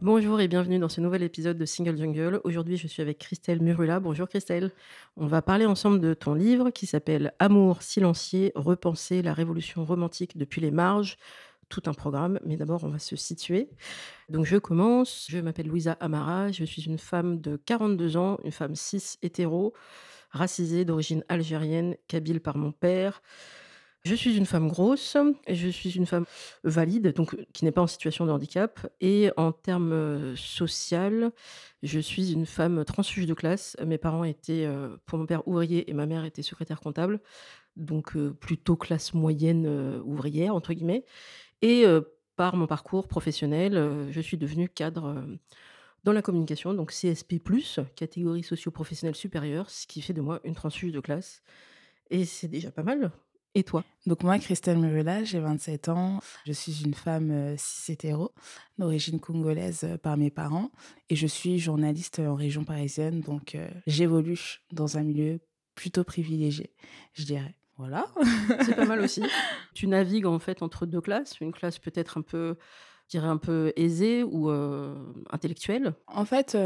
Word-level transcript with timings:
Bonjour 0.00 0.40
et 0.40 0.46
bienvenue 0.46 0.78
dans 0.78 0.88
ce 0.88 1.00
nouvel 1.00 1.24
épisode 1.24 1.58
de 1.58 1.64
Single 1.64 1.96
Jungle. 1.96 2.40
Aujourd'hui, 2.44 2.76
je 2.76 2.86
suis 2.86 3.02
avec 3.02 3.18
Christelle 3.18 3.60
Murula. 3.60 3.98
Bonjour 3.98 4.28
Christelle. 4.28 4.70
On 5.16 5.26
va 5.26 5.42
parler 5.42 5.66
ensemble 5.66 5.98
de 5.98 6.14
ton 6.14 6.34
livre 6.34 6.70
qui 6.70 6.86
s'appelle 6.86 7.32
Amour 7.40 7.82
silencieux, 7.82 8.52
repenser 8.54 9.22
la 9.22 9.34
révolution 9.34 9.84
romantique 9.84 10.38
depuis 10.38 10.60
les 10.60 10.70
marges. 10.70 11.16
Tout 11.68 11.82
un 11.86 11.94
programme, 11.94 12.38
mais 12.46 12.56
d'abord 12.56 12.84
on 12.84 12.90
va 12.90 13.00
se 13.00 13.16
situer. 13.16 13.70
Donc 14.28 14.46
je 14.46 14.56
commence. 14.56 15.26
Je 15.30 15.38
m'appelle 15.38 15.66
Louisa 15.66 15.96
Amara. 15.98 16.52
Je 16.52 16.62
suis 16.62 16.82
une 16.82 16.98
femme 16.98 17.40
de 17.40 17.56
42 17.56 18.16
ans, 18.16 18.38
une 18.44 18.52
femme 18.52 18.76
cis 18.76 19.16
hétéro, 19.22 19.74
racisée 20.30 20.84
d'origine 20.84 21.24
algérienne, 21.28 21.96
kabyle 22.06 22.40
par 22.40 22.56
mon 22.56 22.70
père. 22.70 23.20
Je 24.04 24.14
suis 24.14 24.36
une 24.36 24.46
femme 24.46 24.68
grosse, 24.68 25.16
je 25.48 25.68
suis 25.68 25.90
une 25.90 26.06
femme 26.06 26.24
valide, 26.64 27.12
donc 27.12 27.36
qui 27.52 27.64
n'est 27.64 27.72
pas 27.72 27.82
en 27.82 27.86
situation 27.86 28.24
de 28.24 28.30
handicap. 28.30 28.90
Et 29.00 29.30
en 29.36 29.52
termes 29.52 30.34
social, 30.36 31.32
je 31.82 31.98
suis 31.98 32.32
une 32.32 32.46
femme 32.46 32.84
transfuge 32.84 33.26
de 33.26 33.34
classe. 33.34 33.76
Mes 33.84 33.98
parents 33.98 34.24
étaient, 34.24 34.66
pour 35.04 35.18
mon 35.18 35.26
père, 35.26 35.46
ouvrier 35.46 35.90
et 35.90 35.94
ma 35.94 36.06
mère 36.06 36.24
était 36.24 36.42
secrétaire 36.42 36.80
comptable, 36.80 37.20
donc 37.76 38.16
plutôt 38.40 38.76
classe 38.76 39.12
moyenne 39.14 40.00
ouvrière, 40.04 40.54
entre 40.54 40.72
guillemets. 40.72 41.04
Et 41.60 41.84
par 42.36 42.56
mon 42.56 42.66
parcours 42.66 43.08
professionnel, 43.08 44.06
je 44.10 44.20
suis 44.20 44.38
devenue 44.38 44.68
cadre 44.68 45.22
dans 46.04 46.12
la 46.12 46.22
communication, 46.22 46.72
donc 46.72 46.92
CSP, 46.92 47.42
catégorie 47.94 48.44
socio-professionnelle 48.44 49.16
supérieure, 49.16 49.68
ce 49.68 49.86
qui 49.86 50.00
fait 50.00 50.14
de 50.14 50.22
moi 50.22 50.40
une 50.44 50.54
transfuge 50.54 50.92
de 50.92 51.00
classe. 51.00 51.42
Et 52.10 52.24
c'est 52.24 52.48
déjà 52.48 52.70
pas 52.70 52.84
mal. 52.84 53.10
Et 53.54 53.64
toi? 53.64 53.84
Donc 54.06 54.22
moi, 54.22 54.38
Christelle 54.38 54.78
Murula, 54.78 55.24
j'ai 55.24 55.40
27 55.40 55.88
ans. 55.88 56.20
Je 56.46 56.52
suis 56.52 56.82
une 56.84 56.94
femme 56.94 57.30
euh, 57.30 57.54
cis-hétéro, 57.56 58.32
d'origine 58.78 59.20
congolaise 59.20 59.84
euh, 59.84 59.98
par 59.98 60.16
mes 60.16 60.30
parents. 60.30 60.70
Et 61.08 61.16
je 61.16 61.26
suis 61.26 61.58
journaliste 61.58 62.18
en 62.18 62.34
région 62.34 62.64
parisienne. 62.64 63.20
Donc 63.20 63.54
euh, 63.54 63.68
j'évolue 63.86 64.60
dans 64.72 64.98
un 64.98 65.02
milieu 65.02 65.40
plutôt 65.74 66.04
privilégié, 66.04 66.74
je 67.14 67.24
dirais. 67.24 67.54
Voilà. 67.76 68.06
C'est 68.64 68.74
pas 68.74 68.84
mal 68.84 69.00
aussi. 69.04 69.22
tu 69.72 69.86
navigues 69.86 70.26
en 70.26 70.38
fait 70.38 70.62
entre 70.62 70.84
deux 70.84 71.00
classes. 71.00 71.38
Une 71.40 71.52
classe 71.52 71.78
peut-être 71.78 72.18
un 72.18 72.22
peu, 72.22 72.56
je 73.08 73.18
dirais 73.18 73.28
un 73.28 73.38
peu 73.38 73.72
aisée 73.76 74.22
ou 74.22 74.50
intellectuelle. 75.30 75.94
En 76.06 76.24
fait 76.24 76.56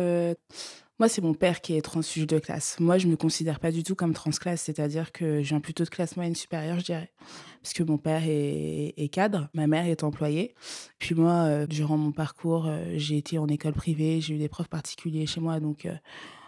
moi, 1.03 1.09
c'est 1.09 1.21
mon 1.21 1.35
père 1.35 1.63
qui 1.63 1.77
est 1.77 1.83
transfuge 1.83 2.29
de 2.29 2.39
classe. 2.39 2.79
Moi, 2.79 2.97
je 2.97 3.09
me 3.09 3.17
considère 3.17 3.59
pas 3.59 3.73
du 3.73 3.83
tout 3.83 3.97
comme 3.97 4.13
transclasse, 4.13 4.63
c'est-à-dire 4.63 5.11
que 5.11 5.43
je 5.43 5.49
viens 5.49 5.59
plutôt 5.59 5.83
de 5.83 5.89
classe 5.89 6.15
moyenne 6.15 6.37
supérieure, 6.37 6.79
je 6.79 6.85
dirais. 6.85 7.13
Parce 7.61 7.73
que 7.73 7.83
mon 7.83 7.99
père 7.99 8.23
est, 8.25 9.11
cadre, 9.11 9.49
ma 9.53 9.67
mère 9.67 9.87
est 9.87 10.05
employée. 10.05 10.55
Puis 11.01 11.17
moi, 11.17 11.45
euh, 11.47 11.67
durant 11.67 11.97
mon 11.97 12.13
parcours, 12.13 12.67
euh, 12.69 12.85
j'ai 12.95 13.17
été 13.17 13.39
en 13.39 13.49
école 13.49 13.73
privée, 13.73 14.21
j'ai 14.21 14.35
eu 14.35 14.39
des 14.39 14.49
profs 14.49 14.69
particuliers 14.69 15.27
chez 15.27 15.41
moi, 15.41 15.59
donc 15.59 15.87
euh, 15.87 15.95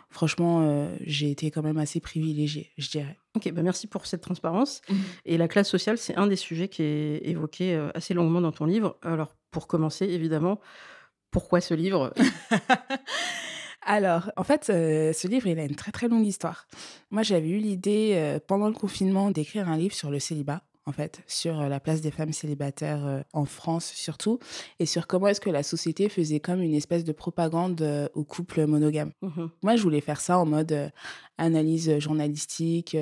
franchement, 0.08 0.88
j'ai 1.00 1.32
été 1.32 1.50
quand 1.50 1.62
même 1.62 1.78
assez 1.78 1.98
privilégiée, 1.98 2.70
je 2.78 2.90
dirais. 2.90 3.18
Ok, 3.34 3.50
bah 3.50 3.62
merci 3.62 3.88
pour 3.88 4.06
cette 4.06 4.20
transparence. 4.20 4.82
Mmh. 4.88 4.94
Et 5.24 5.36
la 5.36 5.48
classe 5.48 5.68
sociale, 5.68 5.98
c'est 5.98 6.14
un 6.14 6.28
des 6.28 6.36
sujets 6.36 6.68
qui 6.68 6.84
est 6.84 7.22
évoqué 7.24 7.74
assez 7.92 8.14
longuement 8.14 8.40
dans 8.40 8.52
ton 8.52 8.66
livre. 8.66 8.96
Alors, 9.02 9.34
pour 9.54 9.68
commencer, 9.68 10.04
évidemment, 10.04 10.58
pourquoi 11.30 11.60
ce 11.60 11.74
livre? 11.74 12.12
Alors, 13.82 14.32
en 14.36 14.42
fait, 14.42 14.68
euh, 14.68 15.12
ce 15.12 15.28
livre, 15.28 15.46
il 15.46 15.58
a 15.60 15.64
une 15.64 15.76
très 15.76 15.92
très 15.92 16.08
longue 16.08 16.26
histoire. 16.26 16.66
Moi, 17.12 17.22
j'avais 17.22 17.48
eu 17.50 17.58
l'idée 17.58 18.14
euh, 18.14 18.40
pendant 18.44 18.66
le 18.66 18.74
confinement 18.74 19.30
d'écrire 19.30 19.68
un 19.68 19.76
livre 19.76 19.94
sur 19.94 20.10
le 20.10 20.18
célibat 20.18 20.62
en 20.86 20.92
fait, 20.92 21.22
sur 21.26 21.60
euh, 21.60 21.68
la 21.68 21.80
place 21.80 22.00
des 22.00 22.10
femmes 22.10 22.32
célibataires 22.32 23.24
en 23.32 23.44
France 23.44 23.86
surtout, 23.94 24.38
et 24.80 24.86
sur 24.86 25.06
comment 25.06 25.28
est-ce 25.28 25.40
que 25.40 25.50
la 25.50 25.62
société 25.62 26.08
faisait 26.08 26.40
comme 26.40 26.60
une 26.60 26.74
espèce 26.74 27.04
de 27.04 27.12
propagande 27.12 28.10
aux 28.14 28.24
couples 28.24 28.66
monogames. 28.66 29.12
Mmh 29.22 29.46
Moi, 29.62 29.76
je 29.76 29.82
voulais 29.82 30.00
faire 30.00 30.20
ça 30.20 30.36
en 30.38 30.46
mode 30.46 30.90
analyse 31.38 32.00
journalistique, 32.00 32.96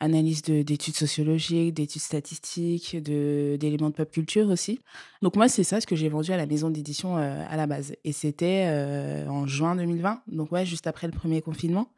analyse 0.00 0.42
d'études 0.42 0.96
sociologiques, 0.96 1.74
d'études 1.74 2.02
statistiques, 2.02 2.96
d'éléments 2.96 3.90
de, 3.90 3.94
pop 3.94 4.10
culture 4.10 4.48
aussi. 4.48 4.80
Donc 5.22 5.36
moi, 5.36 5.48
c'est 5.48 5.64
ça 5.64 5.80
ce 5.80 5.86
que 5.86 5.96
j'ai 5.96 6.08
vendu 6.08 6.32
à 6.32 6.36
la 6.36 6.46
maison 6.46 6.70
d'édition 6.70 7.16
euh, 7.16 7.44
à 7.48 7.56
la 7.56 7.66
base. 7.66 7.94
Et 8.04 8.12
c'était 8.12 8.64
euh, 8.66 9.26
en 9.28 9.46
juin 9.46 9.76
2020, 9.76 10.22
donc 10.28 10.52
ouais, 10.52 10.66
juste 10.66 10.86
après 10.86 11.06
le 11.06 11.12
premier 11.12 11.42
confinement. 11.42 11.88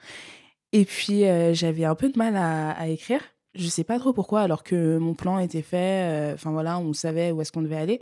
Et 0.73 0.84
puis, 0.84 1.25
euh, 1.25 1.55
j'avais 1.55 1.84
un 1.84 1.95
peu 1.95 2.11
de 2.11 2.19
mal 2.19 2.37
à, 2.37 2.89
écrire. 2.89 3.21
Je 3.55 3.69
sais 3.69 3.84
pas 3.84 3.99
trop 3.99 4.13
pourquoi, 4.13 4.43
alors 4.43 4.63
que 4.63 4.99
mon 4.99 5.15
plan 5.15 5.39
était 5.39 5.63
fait. 5.63 6.33
Enfin 6.34 6.51
voilà, 6.51 6.78
on 6.78 6.93
savait 6.93 7.33
où 7.33 7.41
est-ce 7.41 7.53
qu'on 7.53 7.63
devait 7.63 7.77
aller. 7.77 8.01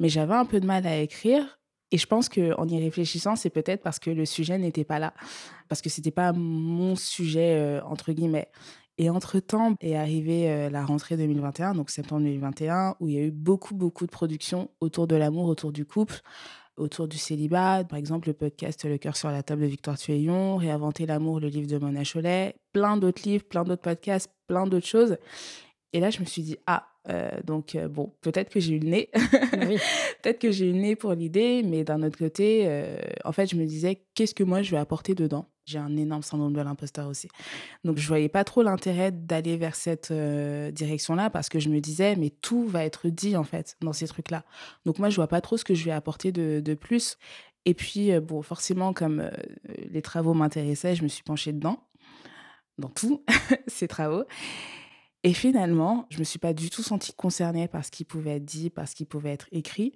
Mais 0.00 0.08
j'avais 0.08 0.34
un 0.34 0.46
peu 0.46 0.60
de 0.60 0.66
mal 0.66 0.86
à 0.86 0.96
écrire. 0.96 1.58
Et 1.90 1.98
je 1.98 2.06
pense 2.06 2.28
qu'en 2.30 2.66
y 2.66 2.82
réfléchissant, 2.82 3.36
c'est 3.36 3.50
peut-être 3.50 3.82
parce 3.82 3.98
que 3.98 4.10
le 4.10 4.24
sujet 4.24 4.56
n'était 4.56 4.84
pas 4.84 4.98
là. 4.98 5.12
Parce 5.68 5.82
que 5.82 5.90
c'était 5.90 6.10
pas 6.10 6.32
mon 6.32 6.96
sujet, 6.96 7.80
entre 7.84 8.12
guillemets. 8.12 8.48
Et 8.96 9.10
entre-temps 9.10 9.74
est 9.80 9.96
arrivée 9.96 10.48
euh, 10.50 10.70
la 10.70 10.84
rentrée 10.84 11.16
2021, 11.16 11.74
donc 11.74 11.90
septembre 11.90 12.22
2021, 12.22 12.96
où 13.00 13.08
il 13.08 13.14
y 13.14 13.18
a 13.18 13.22
eu 13.22 13.32
beaucoup, 13.32 13.74
beaucoup 13.74 14.06
de 14.06 14.10
productions 14.10 14.70
autour 14.80 15.08
de 15.08 15.16
l'amour, 15.16 15.46
autour 15.46 15.72
du 15.72 15.84
couple, 15.84 16.20
autour 16.76 17.08
du 17.08 17.18
célibat. 17.18 17.82
Par 17.84 17.98
exemple, 17.98 18.28
le 18.28 18.34
podcast 18.34 18.84
Le 18.84 18.96
cœur 18.96 19.16
sur 19.16 19.30
la 19.30 19.42
table 19.42 19.62
de 19.62 19.66
Victoire 19.66 19.98
Tueillon, 19.98 20.56
Réinventer 20.58 21.06
l'amour, 21.06 21.40
le 21.40 21.48
livre 21.48 21.66
de 21.66 21.76
Mona 21.78 22.02
Cholet, 22.04 22.54
plein 22.72 22.96
d'autres 22.96 23.22
livres, 23.28 23.44
plein 23.44 23.64
d'autres 23.64 23.82
podcasts, 23.82 24.30
plein 24.46 24.66
d'autres 24.66 24.86
choses. 24.86 25.16
Et 25.92 25.98
là, 25.98 26.10
je 26.10 26.20
me 26.20 26.24
suis 26.24 26.42
dit, 26.42 26.56
ah, 26.68 26.86
euh, 27.08 27.30
donc 27.44 27.74
euh, 27.74 27.88
bon, 27.88 28.12
peut-être 28.20 28.48
que 28.48 28.60
j'ai 28.60 28.74
eu 28.74 28.78
le 28.78 28.90
nez, 28.90 29.10
peut-être 30.22 30.38
que 30.38 30.52
j'ai 30.52 30.68
eu 30.68 30.72
le 30.72 30.78
nez 30.78 30.94
pour 30.94 31.14
l'idée, 31.14 31.64
mais 31.64 31.82
d'un 31.82 32.00
autre 32.04 32.18
côté, 32.18 32.68
en 33.24 33.32
fait, 33.32 33.46
je 33.46 33.56
me 33.56 33.66
disais, 33.66 34.04
qu'est-ce 34.14 34.36
que 34.36 34.44
moi 34.44 34.62
je 34.62 34.70
vais 34.70 34.78
apporter 34.78 35.16
dedans? 35.16 35.46
J'ai 35.66 35.78
un 35.78 35.96
énorme 35.96 36.22
syndrome 36.22 36.52
de 36.52 36.60
l'imposteur 36.60 37.08
aussi. 37.08 37.28
Donc, 37.84 37.98
je 37.98 38.06
voyais 38.06 38.28
pas 38.28 38.44
trop 38.44 38.62
l'intérêt 38.62 39.12
d'aller 39.12 39.56
vers 39.56 39.74
cette 39.74 40.10
euh, 40.10 40.70
direction-là 40.70 41.30
parce 41.30 41.48
que 41.48 41.58
je 41.58 41.68
me 41.68 41.80
disais, 41.80 42.16
mais 42.16 42.30
tout 42.30 42.66
va 42.66 42.84
être 42.84 43.08
dit, 43.08 43.36
en 43.36 43.44
fait, 43.44 43.76
dans 43.80 43.92
ces 43.92 44.06
trucs-là. 44.06 44.44
Donc, 44.84 44.98
moi, 44.98 45.08
je 45.08 45.16
vois 45.16 45.28
pas 45.28 45.40
trop 45.40 45.56
ce 45.56 45.64
que 45.64 45.74
je 45.74 45.84
vais 45.84 45.90
apporter 45.90 46.32
de, 46.32 46.60
de 46.60 46.74
plus. 46.74 47.16
Et 47.64 47.74
puis, 47.74 48.12
euh, 48.12 48.20
bon, 48.20 48.42
forcément, 48.42 48.92
comme 48.92 49.20
euh, 49.20 49.30
les 49.90 50.02
travaux 50.02 50.34
m'intéressaient, 50.34 50.94
je 50.94 51.02
me 51.02 51.08
suis 51.08 51.22
penchée 51.22 51.52
dedans, 51.52 51.82
dans 52.78 52.90
tous 52.90 53.22
ces 53.66 53.88
travaux. 53.88 54.24
Et 55.22 55.32
finalement, 55.32 56.06
je 56.10 56.18
me 56.18 56.24
suis 56.24 56.38
pas 56.38 56.52
du 56.52 56.68
tout 56.68 56.82
sentie 56.82 57.14
concernée 57.14 57.66
par 57.66 57.82
ce 57.84 57.90
qui 57.90 58.04
pouvait 58.04 58.36
être 58.36 58.44
dit, 58.44 58.68
par 58.68 58.86
ce 58.86 58.94
qui 58.94 59.06
pouvait 59.06 59.32
être 59.32 59.48
écrit. 59.52 59.94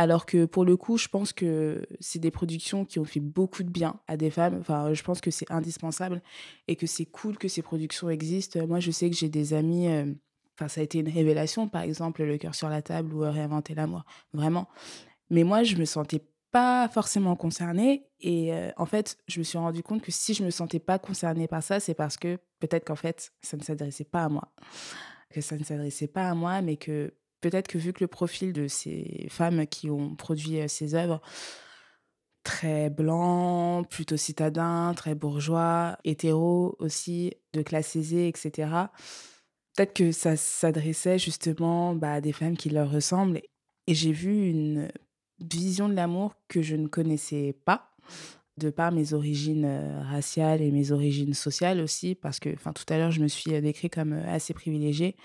Alors 0.00 0.24
que 0.24 0.46
pour 0.46 0.64
le 0.64 0.78
coup, 0.78 0.96
je 0.96 1.08
pense 1.08 1.34
que 1.34 1.86
c'est 2.00 2.20
des 2.20 2.30
productions 2.30 2.86
qui 2.86 2.98
ont 2.98 3.04
fait 3.04 3.20
beaucoup 3.20 3.62
de 3.62 3.68
bien 3.68 4.00
à 4.08 4.16
des 4.16 4.30
femmes. 4.30 4.56
Enfin, 4.58 4.94
je 4.94 5.02
pense 5.02 5.20
que 5.20 5.30
c'est 5.30 5.50
indispensable 5.52 6.22
et 6.68 6.76
que 6.76 6.86
c'est 6.86 7.04
cool 7.04 7.36
que 7.36 7.48
ces 7.48 7.60
productions 7.60 8.08
existent. 8.08 8.66
Moi, 8.66 8.80
je 8.80 8.92
sais 8.92 9.10
que 9.10 9.16
j'ai 9.16 9.28
des 9.28 9.52
amis. 9.52 9.88
Euh, 9.88 10.06
enfin, 10.56 10.68
ça 10.68 10.80
a 10.80 10.84
été 10.84 11.00
une 11.00 11.10
révélation, 11.10 11.68
par 11.68 11.82
exemple, 11.82 12.22
Le 12.22 12.38
cœur 12.38 12.54
sur 12.54 12.70
la 12.70 12.80
table 12.80 13.12
ou 13.12 13.18
Réinventer 13.18 13.74
l'amour. 13.74 14.06
Vraiment. 14.32 14.68
Mais 15.28 15.44
moi, 15.44 15.64
je 15.64 15.76
me 15.76 15.84
sentais 15.84 16.22
pas 16.50 16.88
forcément 16.88 17.36
concernée. 17.36 18.06
Et 18.20 18.54
euh, 18.54 18.70
en 18.78 18.86
fait, 18.86 19.18
je 19.28 19.38
me 19.38 19.44
suis 19.44 19.58
rendu 19.58 19.82
compte 19.82 20.00
que 20.00 20.12
si 20.12 20.32
je 20.32 20.42
me 20.42 20.50
sentais 20.50 20.80
pas 20.80 20.98
concernée 20.98 21.46
par 21.46 21.62
ça, 21.62 21.78
c'est 21.78 21.92
parce 21.92 22.16
que 22.16 22.38
peut-être 22.58 22.86
qu'en 22.86 22.96
fait, 22.96 23.32
ça 23.42 23.58
ne 23.58 23.62
s'adressait 23.62 24.04
pas 24.04 24.24
à 24.24 24.30
moi. 24.30 24.50
Que 25.28 25.42
ça 25.42 25.58
ne 25.58 25.62
s'adressait 25.62 26.08
pas 26.08 26.30
à 26.30 26.34
moi, 26.34 26.62
mais 26.62 26.78
que 26.78 27.12
peut-être 27.40 27.68
que 27.68 27.78
vu 27.78 27.92
que 27.92 28.04
le 28.04 28.08
profil 28.08 28.52
de 28.52 28.68
ces 28.68 29.26
femmes 29.30 29.66
qui 29.66 29.90
ont 29.90 30.14
produit 30.14 30.58
ces 30.68 30.94
œuvres, 30.94 31.20
très 32.42 32.90
blanc, 32.90 33.84
plutôt 33.84 34.16
citadin, 34.16 34.94
très 34.96 35.14
bourgeois, 35.14 35.98
hétéro 36.04 36.76
aussi, 36.78 37.32
de 37.52 37.62
classe 37.62 37.96
aisée, 37.96 38.28
etc. 38.28 38.68
Peut-être 39.76 39.92
que 39.92 40.12
ça 40.12 40.36
s'adressait 40.36 41.18
justement 41.18 41.94
bah, 41.94 42.14
à 42.14 42.20
des 42.20 42.32
femmes 42.32 42.56
qui 42.56 42.70
leur 42.70 42.90
ressemblent. 42.90 43.40
Et 43.86 43.94
j'ai 43.94 44.12
vu 44.12 44.48
une 44.48 44.88
vision 45.38 45.88
de 45.88 45.94
l'amour 45.94 46.34
que 46.48 46.62
je 46.62 46.76
ne 46.76 46.86
connaissais 46.86 47.54
pas 47.64 47.90
de 48.56 48.68
par 48.68 48.92
mes 48.92 49.14
origines 49.14 49.66
raciales 50.10 50.60
et 50.60 50.70
mes 50.70 50.92
origines 50.92 51.34
sociales 51.34 51.80
aussi, 51.80 52.14
parce 52.14 52.40
que 52.40 52.50
tout 52.50 52.92
à 52.92 52.98
l'heure, 52.98 53.10
je 53.10 53.22
me 53.22 53.28
suis 53.28 53.58
décrit 53.62 53.88
comme 53.88 54.12
assez 54.12 54.52
privilégiée, 54.52 55.16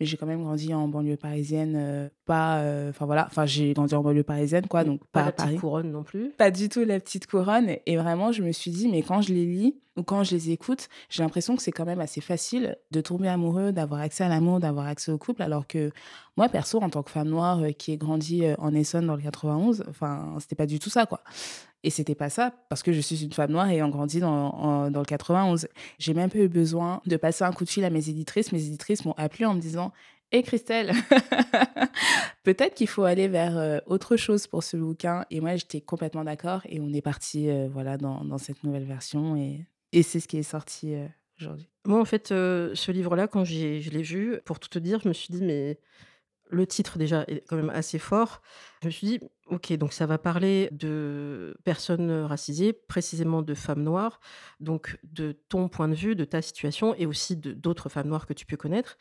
mais 0.00 0.06
j'ai 0.06 0.16
quand 0.16 0.26
même 0.26 0.42
grandi 0.42 0.72
en 0.74 0.88
banlieue 0.88 1.16
parisienne, 1.16 2.10
pas, 2.24 2.62
enfin 2.88 3.06
voilà, 3.06 3.26
enfin 3.30 3.46
j'ai 3.46 3.72
grandi 3.74 3.94
en 3.94 4.02
banlieue 4.02 4.22
parisienne, 4.24 4.66
quoi, 4.66 4.84
donc 4.84 5.00
pas, 5.06 5.06
pas, 5.12 5.20
la 5.20 5.26
à 5.28 5.32
petite 5.32 5.44
Paris. 5.46 5.56
couronne 5.58 5.90
non 5.92 6.02
plus. 6.02 6.30
Pas 6.30 6.50
du 6.50 6.68
tout 6.68 6.84
la 6.84 6.98
petite 7.00 7.26
couronne. 7.26 7.76
Et 7.86 7.96
vraiment, 7.96 8.32
je 8.32 8.42
me 8.42 8.52
suis 8.52 8.70
dit, 8.70 8.88
mais 8.88 9.02
quand 9.02 9.20
je 9.22 9.32
les 9.32 9.44
lis 9.46 9.76
ou 9.96 10.02
quand 10.02 10.24
je 10.24 10.34
les 10.34 10.50
écoute, 10.50 10.88
j'ai 11.08 11.22
l'impression 11.22 11.54
que 11.54 11.62
c'est 11.62 11.70
quand 11.70 11.84
même 11.84 12.00
assez 12.00 12.20
facile 12.20 12.76
de 12.90 13.00
tomber 13.00 13.28
amoureux, 13.28 13.70
d'avoir 13.70 14.00
accès 14.00 14.24
à 14.24 14.28
l'amour, 14.28 14.58
d'avoir 14.58 14.86
accès 14.86 15.12
au 15.12 15.18
couple. 15.18 15.42
Alors 15.42 15.68
que 15.68 15.92
moi, 16.36 16.48
perso, 16.48 16.80
en 16.82 16.90
tant 16.90 17.04
que 17.04 17.10
femme 17.12 17.28
noire 17.28 17.60
qui 17.78 17.92
ait 17.92 17.96
grandi 17.96 18.42
en 18.58 18.74
Essonne 18.74 19.06
dans 19.06 19.14
le 19.14 19.22
91, 19.22 19.84
enfin, 19.88 20.34
c'était 20.40 20.56
pas 20.56 20.66
du 20.66 20.80
tout 20.80 20.90
ça, 20.90 21.06
quoi. 21.06 21.20
Et 21.86 21.90
c'était 21.90 22.14
pas 22.14 22.30
ça 22.30 22.50
parce 22.70 22.82
que 22.82 22.92
je 22.92 23.00
suis 23.00 23.22
une 23.24 23.32
femme 23.34 23.52
noire 23.52 23.68
ayant 23.68 23.90
grandi 23.90 24.18
dans, 24.18 24.32
en- 24.54 24.90
dans 24.90 25.00
le 25.00 25.04
91. 25.04 25.68
J'ai 25.98 26.14
même 26.14 26.30
pas 26.30 26.38
eu 26.38 26.48
besoin 26.48 27.02
de 27.06 27.16
passer 27.18 27.44
un 27.44 27.52
coup 27.52 27.64
de 27.64 27.68
fil 27.68 27.84
à 27.84 27.90
mes 27.90 28.08
éditrices. 28.08 28.52
Mes 28.52 28.66
éditrices 28.66 29.04
m'ont 29.04 29.12
appelé 29.18 29.44
en 29.44 29.54
me 29.54 29.60
disant 29.60 29.83
Hé 30.32 30.42
Christelle, 30.42 30.90
peut-être 32.42 32.74
qu'il 32.74 32.88
faut 32.88 33.04
aller 33.04 33.28
vers 33.28 33.56
euh, 33.56 33.78
autre 33.86 34.16
chose 34.16 34.48
pour 34.48 34.64
ce 34.64 34.76
bouquin. 34.76 35.24
Et 35.30 35.40
moi, 35.40 35.54
j'étais 35.54 35.80
complètement 35.80 36.24
d'accord. 36.24 36.62
Et 36.68 36.80
on 36.80 36.92
est 36.92 37.02
parti 37.02 37.48
euh, 37.48 37.68
voilà, 37.70 37.98
dans, 37.98 38.38
cette 38.38 38.64
nouvelle 38.64 38.84
version. 38.84 39.36
Et, 39.36 39.66
et 39.92 40.02
c'est 40.02 40.18
ce 40.18 40.26
qui 40.26 40.38
est 40.38 40.42
sorti 40.42 40.94
euh, 40.94 41.06
aujourd'hui. 41.40 41.68
Moi, 41.86 42.00
en 42.00 42.04
fait, 42.04 42.28
ce 42.28 42.90
livre-là, 42.90 43.28
quand 43.28 43.44
je 43.44 43.54
l'ai 43.90 44.02
vu, 44.02 44.40
pour 44.44 44.58
tout 44.58 44.68
te 44.68 44.78
dire, 44.80 45.00
je 45.04 45.08
me 45.08 45.12
suis 45.12 45.32
dit, 45.32 45.42
mais 45.42 45.78
le 46.50 46.66
titre 46.66 46.98
déjà 46.98 47.24
est 47.28 47.46
quand 47.46 47.56
même 47.56 47.70
assez 47.70 47.98
fort. 47.98 48.42
Je 48.82 48.88
me 48.88 48.92
suis 48.92 49.06
dit, 49.06 49.20
ok, 49.48 49.72
donc 49.74 49.92
ça 49.92 50.06
va 50.06 50.18
parler 50.18 50.68
de 50.72 51.56
personnes 51.64 52.10
racisées, 52.22 52.72
précisément 52.72 53.42
de 53.42 53.54
femmes 53.54 53.82
noires, 53.82 54.20
donc 54.60 54.98
de 55.02 55.32
ton 55.48 55.68
point 55.68 55.88
de 55.88 55.94
vue, 55.94 56.14
de 56.14 56.24
ta 56.24 56.42
situation 56.42 56.94
et 56.96 57.06
aussi 57.06 57.36
d'autres 57.36 57.88
femmes 57.88 58.08
noires 58.08 58.26
que 58.26 58.32
tu 58.32 58.46
peux 58.46 58.56
connaître. 58.56 58.96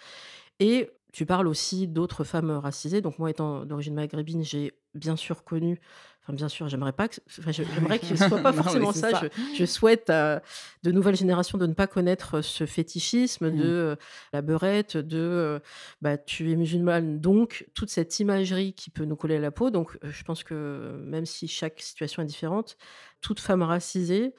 Et 0.60 0.90
tu 1.12 1.26
parles 1.26 1.48
aussi 1.48 1.88
d'autres 1.88 2.24
femmes 2.24 2.50
racisées. 2.52 3.02
Donc 3.02 3.20
moi, 3.20 3.30
étant 3.30 3.66
d'origine 3.66 3.94
maghrébine, 3.94 4.44
j'ai 4.44 4.74
bien 4.96 5.16
sûr 5.16 5.44
connu, 5.44 5.80
enfin 6.22 6.34
bien 6.34 6.48
sûr, 6.50 6.68
j'aimerais 6.70 6.92
pas 6.94 7.08
que, 7.08 7.16
enfin, 7.40 7.52
je- 7.52 7.64
j'aimerais 7.76 8.00
que 8.00 8.06
ce 8.08 8.16
soit 8.16 8.40
pas 8.40 8.54
forcément 8.54 8.92
ça. 8.94 9.12
ça. 9.12 9.22
Je, 9.24 9.56
je 9.56 9.66
souhaite 9.66 10.10
à 10.10 10.42
de 10.84 10.92
nouvelles 10.92 11.16
générations 11.16 11.58
de 11.60 11.66
ne 11.68 11.74
pas 11.74 11.86
connaître 11.88 12.42
ce 12.42 12.66
fétichisme 12.66 13.52
de 13.52 13.56
Mm. 13.58 13.62
euh, 13.62 13.96
la 14.34 14.42
beurette, 14.42 14.98
de 14.98 15.18
euh, 15.20 15.60
bah, 16.02 16.18
tu 16.18 16.52
es 16.52 16.56
musulmane, 16.56 17.20
donc 17.20 17.68
toute 17.76 17.90
cette 17.90 18.20
imagerie 18.20 18.74
qui 18.74 18.90
peut 18.90 19.06
nous 19.06 19.16
coller 19.16 19.36
à 19.38 19.40
la 19.40 19.52
peau. 19.52 19.70
Donc 19.70 19.98
euh, 20.04 20.10
je 20.12 20.24
pense 20.24 20.44
que 20.44 21.00
même 21.06 21.26
si 21.28 21.48
chaque 21.48 21.80
situation 21.80 22.24
est 22.24 22.28
différente, 22.28 22.78
toute 23.22 23.40
femme 23.40 23.62
racisée, 23.64 24.34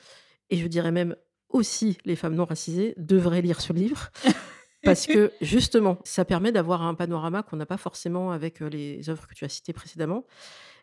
et 0.50 0.56
je 0.56 0.66
dirais 0.66 0.93
même 0.93 1.14
aussi 1.50 1.99
les 2.05 2.16
femmes 2.16 2.34
non 2.34 2.44
racisées, 2.44 2.94
devraient 2.96 3.43
lire 3.43 3.61
ce 3.61 3.72
livre. 3.72 4.11
Parce 4.84 5.06
que 5.06 5.32
justement, 5.40 5.98
ça 6.04 6.25
permet 6.25 6.52
d'avoir 6.52 6.82
un 6.82 6.94
panorama 6.94 7.42
qu'on 7.42 7.56
n'a 7.56 7.66
pas 7.66 7.76
forcément 7.76 8.32
avec 8.32 8.62
euh, 8.62 8.69
les 8.69 9.08
œuvres 9.08 9.26
que 9.26 9.34
tu 9.34 9.44
as 9.44 9.48
citées 9.48 9.72
précédemment. 9.72 10.25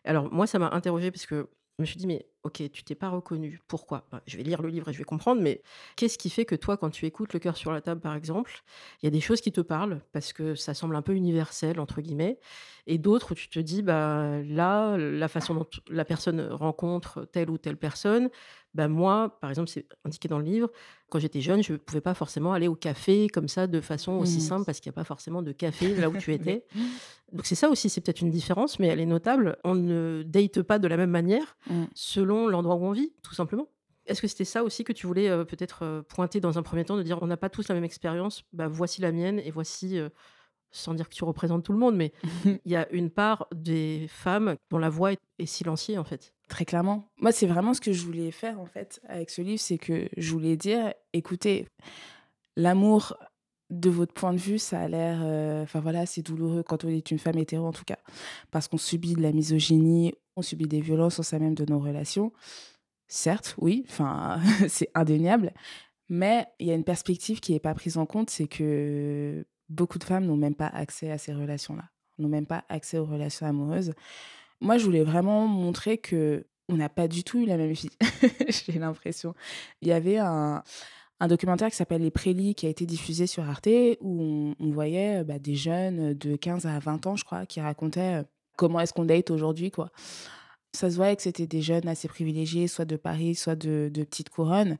Alors 0.04 0.32
moi, 0.32 0.46
ça 0.46 0.58
m'a 0.58 0.70
interrogée 0.70 1.10
parce 1.10 1.26
que 1.26 1.48
je 1.78 1.82
me 1.82 1.86
suis 1.86 1.96
dit, 1.96 2.06
mais 2.06 2.26
ok, 2.44 2.62
tu 2.72 2.82
t'es 2.84 2.94
pas 2.94 3.08
reconnu. 3.08 3.60
Pourquoi? 3.68 4.04
Je 4.26 4.36
vais 4.36 4.42
lire 4.42 4.62
le 4.62 4.68
livre 4.68 4.88
et 4.88 4.92
je 4.92 4.98
vais 4.98 5.04
comprendre, 5.04 5.40
mais 5.40 5.62
qu'est-ce 5.96 6.18
qui 6.18 6.28
fait 6.30 6.44
que 6.44 6.54
toi, 6.56 6.76
quand 6.76 6.90
tu 6.90 7.06
écoutes 7.06 7.32
Le 7.32 7.38
cœur 7.38 7.56
sur 7.56 7.72
la 7.72 7.80
table, 7.80 8.00
par 8.00 8.14
exemple, 8.14 8.62
il 9.02 9.06
y 9.06 9.08
a 9.08 9.10
des 9.10 9.20
choses 9.20 9.40
qui 9.40 9.52
te 9.52 9.60
parlent 9.60 10.00
parce 10.12 10.32
que 10.32 10.54
ça 10.54 10.74
semble 10.74 10.96
un 10.96 11.02
peu 11.02 11.14
universel, 11.14 11.78
entre 11.80 12.00
guillemets, 12.00 12.38
et 12.88 12.98
d'autres 12.98 13.32
où 13.32 13.34
tu 13.36 13.48
te 13.48 13.60
dis, 13.60 13.82
bah, 13.82 14.42
là, 14.42 14.96
la 14.98 15.28
façon 15.28 15.54
dont 15.54 15.66
la 15.88 16.04
personne 16.04 16.40
rencontre 16.50 17.24
telle 17.30 17.48
ou 17.48 17.58
telle 17.58 17.76
personne, 17.76 18.28
bah, 18.74 18.88
moi, 18.88 19.38
par 19.40 19.50
exemple, 19.50 19.68
c'est 19.68 19.86
indiqué 20.04 20.26
dans 20.28 20.38
le 20.38 20.44
livre, 20.44 20.70
quand 21.10 21.18
j'étais 21.20 21.42
jeune, 21.42 21.62
je 21.62 21.74
ne 21.74 21.76
pouvais 21.78 22.00
pas 22.00 22.14
forcément 22.14 22.54
aller 22.54 22.68
au 22.68 22.74
café 22.74 23.28
comme 23.28 23.46
ça 23.46 23.66
de 23.66 23.80
façon 23.82 24.12
aussi 24.14 24.38
Mm. 24.38 24.40
simple 24.40 24.64
parce 24.64 24.80
qu'il 24.80 24.88
n'y 24.90 24.94
a 24.94 24.98
pas 25.00 25.04
forcément 25.04 25.42
de 25.42 25.52
café 25.52 25.94
là 25.94 26.08
où 26.08 26.16
tu 26.16 26.32
étais. 26.56 26.64
Donc 27.32 27.44
c'est 27.46 27.54
ça 27.54 27.68
aussi, 27.68 27.88
c'est 27.90 28.00
peut-être 28.00 28.20
une 28.22 28.30
différence, 28.30 28.78
mais 28.78 28.88
elle 28.88 29.00
est 29.00 29.06
notable. 29.06 29.58
On 29.62 29.74
ne 29.74 30.22
date 30.26 30.62
pas 30.62 30.78
de 30.78 30.88
la 30.88 30.96
même 30.96 31.10
manière 31.10 31.56
Mm. 31.68 31.84
selon 31.94 32.31
l'endroit 32.48 32.76
où 32.76 32.84
on 32.84 32.92
vit, 32.92 33.12
tout 33.22 33.34
simplement. 33.34 33.68
Est-ce 34.06 34.20
que 34.20 34.28
c'était 34.28 34.44
ça 34.44 34.64
aussi 34.64 34.84
que 34.84 34.92
tu 34.92 35.06
voulais 35.06 35.28
euh, 35.28 35.44
peut-être 35.44 35.84
euh, 35.84 36.02
pointer 36.02 36.40
dans 36.40 36.58
un 36.58 36.62
premier 36.62 36.84
temps, 36.84 36.96
de 36.96 37.02
dire 37.02 37.18
on 37.22 37.26
n'a 37.26 37.36
pas 37.36 37.48
tous 37.48 37.68
la 37.68 37.74
même 37.74 37.84
expérience, 37.84 38.44
bah, 38.52 38.68
voici 38.68 39.00
la 39.00 39.12
mienne 39.12 39.38
et 39.38 39.50
voici, 39.50 39.98
euh, 39.98 40.08
sans 40.72 40.94
dire 40.94 41.08
que 41.08 41.14
tu 41.14 41.24
représentes 41.24 41.64
tout 41.64 41.72
le 41.72 41.78
monde, 41.78 41.96
mais 41.96 42.12
il 42.64 42.72
y 42.72 42.76
a 42.76 42.90
une 42.90 43.10
part 43.10 43.46
des 43.54 44.06
femmes 44.08 44.56
dont 44.70 44.78
la 44.78 44.88
voix 44.88 45.12
est, 45.12 45.20
est 45.38 45.46
silenciée 45.46 45.98
en 45.98 46.04
fait. 46.04 46.34
Très 46.48 46.64
clairement. 46.64 47.08
Moi, 47.18 47.32
c'est 47.32 47.46
vraiment 47.46 47.74
ce 47.74 47.80
que 47.80 47.92
je 47.92 48.04
voulais 48.04 48.30
faire 48.30 48.58
en 48.60 48.66
fait 48.66 49.00
avec 49.08 49.30
ce 49.30 49.40
livre, 49.40 49.60
c'est 49.60 49.78
que 49.78 50.08
je 50.16 50.32
voulais 50.32 50.56
dire, 50.56 50.92
écoutez, 51.12 51.66
l'amour 52.56 53.16
de 53.72 53.88
votre 53.88 54.12
point 54.12 54.32
de 54.32 54.38
vue, 54.38 54.58
ça 54.58 54.80
a 54.80 54.88
l'air, 54.88 55.20
euh, 55.22 55.62
enfin 55.62 55.80
voilà, 55.80 56.04
c'est 56.04 56.22
douloureux 56.22 56.62
quand 56.62 56.84
on 56.84 56.88
est 56.88 57.10
une 57.10 57.18
femme 57.18 57.38
hétéro 57.38 57.66
en 57.66 57.72
tout 57.72 57.84
cas, 57.84 57.98
parce 58.50 58.68
qu'on 58.68 58.76
subit 58.76 59.14
de 59.14 59.22
la 59.22 59.32
misogynie, 59.32 60.14
on 60.36 60.42
subit 60.42 60.66
des 60.66 60.80
violences 60.80 61.18
au 61.18 61.22
sein 61.22 61.38
même 61.38 61.54
de 61.54 61.64
nos 61.64 61.78
relations. 61.78 62.32
Certes, 63.08 63.54
oui, 63.58 63.84
enfin 63.88 64.40
c'est 64.68 64.90
indéniable, 64.94 65.52
mais 66.08 66.46
il 66.58 66.66
y 66.66 66.70
a 66.70 66.74
une 66.74 66.84
perspective 66.84 67.40
qui 67.40 67.52
n'est 67.52 67.60
pas 67.60 67.74
prise 67.74 67.98
en 67.98 68.06
compte, 68.06 68.30
c'est 68.30 68.48
que 68.48 69.44
beaucoup 69.68 69.98
de 69.98 70.04
femmes 70.04 70.26
n'ont 70.26 70.36
même 70.36 70.54
pas 70.54 70.66
accès 70.66 71.10
à 71.10 71.18
ces 71.18 71.32
relations-là, 71.32 71.84
n'ont 72.18 72.28
même 72.28 72.46
pas 72.46 72.64
accès 72.68 72.98
aux 72.98 73.04
relations 73.04 73.46
amoureuses. 73.46 73.94
Moi, 74.60 74.78
je 74.78 74.84
voulais 74.84 75.04
vraiment 75.04 75.46
montrer 75.46 75.98
que 75.98 76.46
on 76.68 76.76
n'a 76.76 76.88
pas 76.88 77.08
du 77.08 77.24
tout 77.24 77.40
eu 77.40 77.46
la 77.46 77.56
même 77.56 77.72
vie. 77.72 77.90
J'ai 78.48 78.78
l'impression. 78.78 79.34
Il 79.82 79.88
y 79.88 79.92
avait 79.92 80.18
un, 80.18 80.62
un 81.22 81.28
documentaire 81.28 81.70
qui 81.70 81.76
s'appelle 81.76 82.02
Les 82.02 82.10
Prélis 82.10 82.54
qui 82.56 82.66
a 82.66 82.68
été 82.68 82.84
diffusé 82.84 83.28
sur 83.28 83.48
Arte 83.48 83.68
où 84.00 84.54
on, 84.58 84.70
voyait 84.70 85.22
bah, 85.22 85.38
des 85.38 85.54
jeunes 85.54 86.14
de 86.14 86.34
15 86.34 86.66
à 86.66 86.78
20 86.78 87.06
ans, 87.06 87.16
je 87.16 87.24
crois, 87.24 87.46
qui 87.46 87.60
racontaient 87.60 88.24
comment 88.62 88.78
est-ce 88.78 88.92
qu'on 88.92 89.04
date 89.04 89.32
aujourd'hui, 89.32 89.72
quoi. 89.72 89.90
Ça 90.72 90.88
se 90.88 90.94
voyait 90.94 91.16
que 91.16 91.22
c'était 91.22 91.48
des 91.48 91.62
jeunes 91.62 91.88
assez 91.88 92.06
privilégiés, 92.06 92.68
soit 92.68 92.84
de 92.84 92.94
Paris, 92.94 93.34
soit 93.34 93.56
de, 93.56 93.90
de 93.92 94.04
Petite 94.04 94.30
Couronne. 94.30 94.78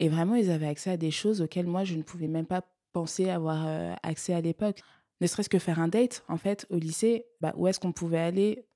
Et 0.00 0.10
vraiment, 0.10 0.34
ils 0.34 0.50
avaient 0.50 0.66
accès 0.66 0.90
à 0.90 0.96
des 0.98 1.10
choses 1.10 1.40
auxquelles 1.40 1.66
moi, 1.66 1.82
je 1.82 1.94
ne 1.94 2.02
pouvais 2.02 2.28
même 2.28 2.44
pas 2.44 2.62
penser 2.92 3.30
avoir 3.30 3.64
euh, 3.66 3.94
accès 4.02 4.34
à 4.34 4.42
l'époque. 4.42 4.80
Ne 5.22 5.26
serait-ce 5.26 5.48
que 5.48 5.58
faire 5.58 5.80
un 5.80 5.88
date, 5.88 6.24
en 6.28 6.36
fait, 6.36 6.66
au 6.68 6.76
lycée, 6.76 7.24
bah, 7.40 7.54
où 7.56 7.66
est-ce 7.66 7.80
qu'on 7.80 7.92
pouvait 7.92 8.18
aller? 8.18 8.66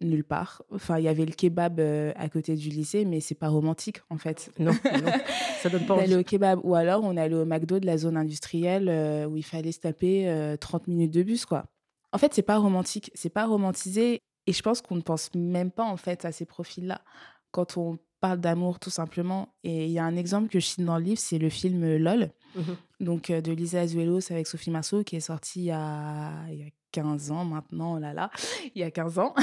Nulle 0.00 0.24
part. 0.24 0.62
Enfin, 0.72 0.98
il 0.98 1.04
y 1.04 1.08
avait 1.08 1.26
le 1.26 1.32
kebab 1.32 1.80
euh, 1.80 2.12
à 2.16 2.30
côté 2.30 2.54
du 2.54 2.70
lycée, 2.70 3.04
mais 3.04 3.20
c'est 3.20 3.34
pas 3.34 3.48
romantique, 3.48 4.00
en 4.08 4.16
fait. 4.16 4.50
Non, 4.58 4.72
non, 4.72 5.12
ça 5.60 5.68
donne 5.68 5.84
pas 5.84 5.96
envie. 5.96 6.14
au 6.14 6.22
kebab. 6.22 6.60
Ou 6.62 6.76
alors, 6.76 7.04
on 7.04 7.16
allait 7.16 7.34
au 7.34 7.44
McDo 7.44 7.78
de 7.78 7.86
la 7.86 7.98
zone 7.98 8.16
industrielle 8.16 8.88
euh, 8.88 9.26
où 9.26 9.36
il 9.36 9.44
fallait 9.44 9.72
se 9.72 9.80
taper 9.80 10.28
euh, 10.28 10.56
30 10.56 10.86
minutes 10.86 11.12
de 11.12 11.22
bus, 11.24 11.44
quoi. 11.44 11.66
En 12.12 12.18
fait, 12.18 12.32
c'est 12.34 12.42
pas 12.42 12.56
romantique, 12.58 13.10
c'est 13.14 13.30
pas 13.30 13.46
romantisé. 13.46 14.20
Et 14.46 14.52
je 14.52 14.62
pense 14.62 14.80
qu'on 14.80 14.96
ne 14.96 15.02
pense 15.02 15.30
même 15.34 15.70
pas, 15.70 15.84
en 15.84 15.96
fait, 15.98 16.24
à 16.24 16.32
ces 16.32 16.46
profils-là. 16.46 17.02
Quand 17.50 17.76
on 17.76 17.98
parle 18.20 18.40
d'amour, 18.40 18.78
tout 18.80 18.90
simplement. 18.90 19.54
Et 19.62 19.84
il 19.84 19.90
y 19.90 19.98
a 19.98 20.04
un 20.04 20.16
exemple 20.16 20.48
que 20.48 20.58
je 20.58 20.66
cite 20.66 20.84
dans 20.84 20.96
le 20.98 21.04
livre, 21.04 21.20
c'est 21.20 21.38
le 21.38 21.50
film 21.50 21.84
euh, 21.84 21.98
LOL, 21.98 22.30
Mhm. 22.54 22.76
donc 23.00 23.30
euh, 23.30 23.40
de 23.42 23.52
Lisa 23.52 23.80
Azuelos 23.80 24.32
avec 24.32 24.46
Sophie 24.46 24.70
Marceau, 24.70 25.04
qui 25.04 25.16
est 25.16 25.20
sorti 25.20 25.60
il 25.60 25.64
y 25.66 25.70
a, 25.70 26.32
il 26.50 26.58
y 26.58 26.62
a 26.62 26.66
15 26.92 27.30
ans 27.30 27.44
maintenant, 27.44 27.96
oh 27.96 27.98
là 27.98 28.12
là, 28.12 28.30
il 28.74 28.80
y 28.80 28.84
a 28.84 28.90
15 28.90 29.18
ans. 29.18 29.34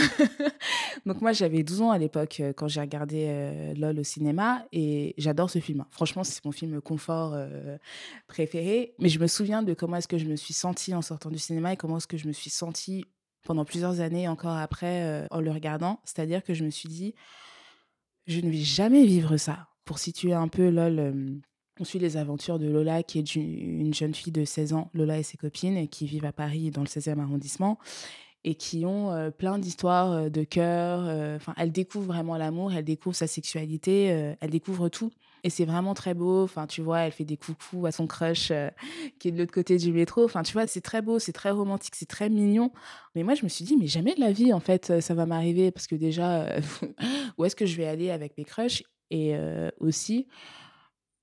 donc 1.05 1.21
moi, 1.21 1.31
j'avais 1.33 1.63
12 1.63 1.81
ans 1.81 1.91
à 1.91 1.97
l'époque 1.97 2.39
euh, 2.39 2.53
quand 2.53 2.67
j'ai 2.67 2.81
regardé 2.81 3.25
euh, 3.27 3.73
LOL 3.75 3.99
au 3.99 4.03
cinéma 4.03 4.65
et 4.71 5.13
j'adore 5.17 5.49
ce 5.49 5.59
film. 5.59 5.81
hein. 5.81 5.87
Franchement, 5.91 6.23
c'est 6.23 6.43
mon 6.45 6.51
film 6.51 6.81
confort 6.81 7.33
euh, 7.33 7.77
préféré. 8.27 8.95
Mais 8.99 9.09
je 9.09 9.19
me 9.19 9.27
souviens 9.27 9.63
de 9.63 9.73
comment 9.73 9.97
est-ce 9.97 10.07
que 10.07 10.17
je 10.17 10.25
me 10.25 10.35
suis 10.35 10.53
sentie 10.53 10.93
en 10.93 11.01
sortant 11.01 11.29
du 11.29 11.39
cinéma 11.39 11.73
et 11.73 11.77
comment 11.77 11.97
est-ce 11.97 12.07
que 12.07 12.17
je 12.17 12.27
me 12.27 12.33
suis 12.33 12.49
sentie 12.49 13.05
pendant 13.45 13.65
plusieurs 13.65 13.99
années 13.99 14.27
encore 14.27 14.57
après 14.57 15.27
en 15.29 15.39
le 15.39 15.51
regardant. 15.51 15.99
C'est-à-dire 16.03 16.43
que 16.43 16.55
je 16.55 16.65
me 16.65 16.71
suis 16.71 16.89
dit, 16.89 17.13
je 18.25 18.39
ne 18.41 18.49
vais 18.49 18.57
jamais 18.57 19.05
vivre 19.05 19.37
ça. 19.37 19.67
Pour 19.85 19.99
situer 19.99 20.33
un 20.33 20.47
peu 20.47 20.71
LOL, 20.71 21.41
on 21.79 21.83
suit 21.83 21.99
les 21.99 22.17
aventures 22.17 22.59
de 22.59 22.67
Lola, 22.67 23.03
qui 23.03 23.19
est 23.19 23.35
une 23.35 23.93
jeune 23.93 24.13
fille 24.13 24.31
de 24.31 24.45
16 24.45 24.73
ans, 24.73 24.89
Lola 24.93 25.17
et 25.17 25.23
ses 25.23 25.37
copines, 25.37 25.87
qui 25.87 26.05
vivent 26.05 26.25
à 26.25 26.31
Paris 26.31 26.71
dans 26.71 26.81
le 26.81 26.87
16e 26.87 27.19
arrondissement. 27.19 27.77
et 28.47 28.53
qui 28.53 28.85
ont 28.85 29.11
euh, 29.11 29.31
plein 29.31 29.57
d'histoires 29.57 30.11
euh, 30.11 30.29
de 30.29 30.43
cœur. 30.43 31.03
euh, 31.07 31.39
elle 31.57 31.71
découvre 31.71 32.05
vraiment 32.05 32.37
l'amour, 32.37 32.71
elle 32.71 32.85
découvre 32.85 33.15
sa 33.15 33.25
sexualité, 33.25 34.35
elle 34.39 34.49
découvre 34.51 34.87
tout. 34.87 35.11
Et 35.43 35.49
c'est 35.49 35.65
vraiment 35.65 35.93
très 35.95 36.13
beau. 36.13 36.43
Enfin, 36.43 36.67
tu 36.67 36.81
vois, 36.81 36.99
elle 36.99 37.11
fait 37.11 37.25
des 37.25 37.37
coucous 37.37 37.85
à 37.87 37.91
son 37.91 38.07
crush 38.07 38.51
qui 39.19 39.27
est 39.27 39.31
de 39.31 39.37
l'autre 39.37 39.51
côté 39.51 39.77
du 39.77 39.91
métro. 39.91 40.23
Enfin, 40.25 40.43
tu 40.43 40.53
vois, 40.53 40.67
c'est 40.67 40.81
très 40.81 41.01
beau, 41.01 41.19
c'est 41.19 41.33
très 41.33 41.51
romantique, 41.51 41.95
c'est 41.95 42.07
très 42.07 42.29
mignon. 42.29 42.71
Mais 43.15 43.23
moi, 43.23 43.35
je 43.35 43.43
me 43.43 43.49
suis 43.49 43.65
dit, 43.65 43.77
mais 43.77 43.87
jamais 43.87 44.15
de 44.15 44.19
la 44.19 44.31
vie, 44.31 44.53
en 44.53 44.59
fait, 44.59 45.01
ça 45.01 45.13
va 45.13 45.25
m'arriver 45.25 45.71
parce 45.71 45.87
que 45.87 45.95
déjà, 45.95 46.47
où 47.37 47.45
est-ce 47.45 47.55
que 47.55 47.65
je 47.65 47.77
vais 47.77 47.87
aller 47.87 48.09
avec 48.11 48.37
mes 48.37 48.45
crushs 48.45 48.83
Et 49.11 49.35
aussi, 49.79 50.27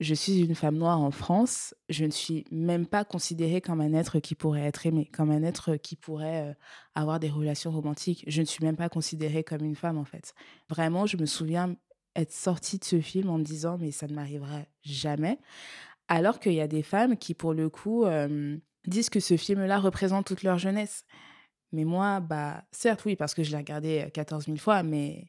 je 0.02 0.14
suis 0.14 0.40
une 0.40 0.54
femme 0.54 0.76
noire 0.76 1.00
en 1.00 1.10
France. 1.10 1.74
Je 1.88 2.04
ne 2.04 2.10
suis 2.10 2.44
même 2.50 2.86
pas 2.86 3.04
considérée 3.04 3.60
comme 3.60 3.80
un 3.80 3.94
être 3.94 4.18
qui 4.18 4.34
pourrait 4.34 4.62
être 4.62 4.86
aimé, 4.86 5.08
comme 5.12 5.30
un 5.30 5.42
être 5.42 5.76
qui 5.76 5.96
pourrait 5.96 6.50
euh, 6.50 6.54
avoir 6.94 7.20
des 7.20 7.30
relations 7.30 7.70
romantiques. 7.70 8.24
Je 8.26 8.40
ne 8.40 8.46
suis 8.46 8.64
même 8.64 8.76
pas 8.76 8.88
considérée 8.88 9.44
comme 9.44 9.64
une 9.64 9.76
femme, 9.76 9.98
en 9.98 10.04
fait. 10.04 10.34
Vraiment, 10.68 11.06
je 11.06 11.16
me 11.16 11.26
souviens 11.26 11.76
être 12.16 12.32
sortie 12.32 12.78
de 12.78 12.84
ce 12.84 13.00
film 13.00 13.30
en 13.30 13.38
me 13.38 13.44
disant, 13.44 13.78
mais 13.78 13.90
ça 13.90 14.06
ne 14.06 14.14
m'arrivera 14.14 14.60
jamais. 14.82 15.38
Alors 16.08 16.40
qu'il 16.40 16.54
y 16.54 16.60
a 16.60 16.68
des 16.68 16.82
femmes 16.82 17.16
qui, 17.16 17.34
pour 17.34 17.54
le 17.54 17.70
coup, 17.70 18.04
euh, 18.04 18.56
disent 18.86 19.08
que 19.08 19.20
ce 19.20 19.36
film-là 19.36 19.78
représente 19.78 20.26
toute 20.26 20.42
leur 20.42 20.58
jeunesse. 20.58 21.04
Mais 21.72 21.84
moi, 21.84 22.20
bah, 22.20 22.64
certes, 22.72 23.04
oui, 23.06 23.16
parce 23.16 23.34
que 23.34 23.42
je 23.42 23.50
l'ai 23.50 23.56
regardé 23.56 24.04
euh, 24.06 24.10
14 24.10 24.46
000 24.46 24.58
fois, 24.58 24.82
mais 24.82 25.26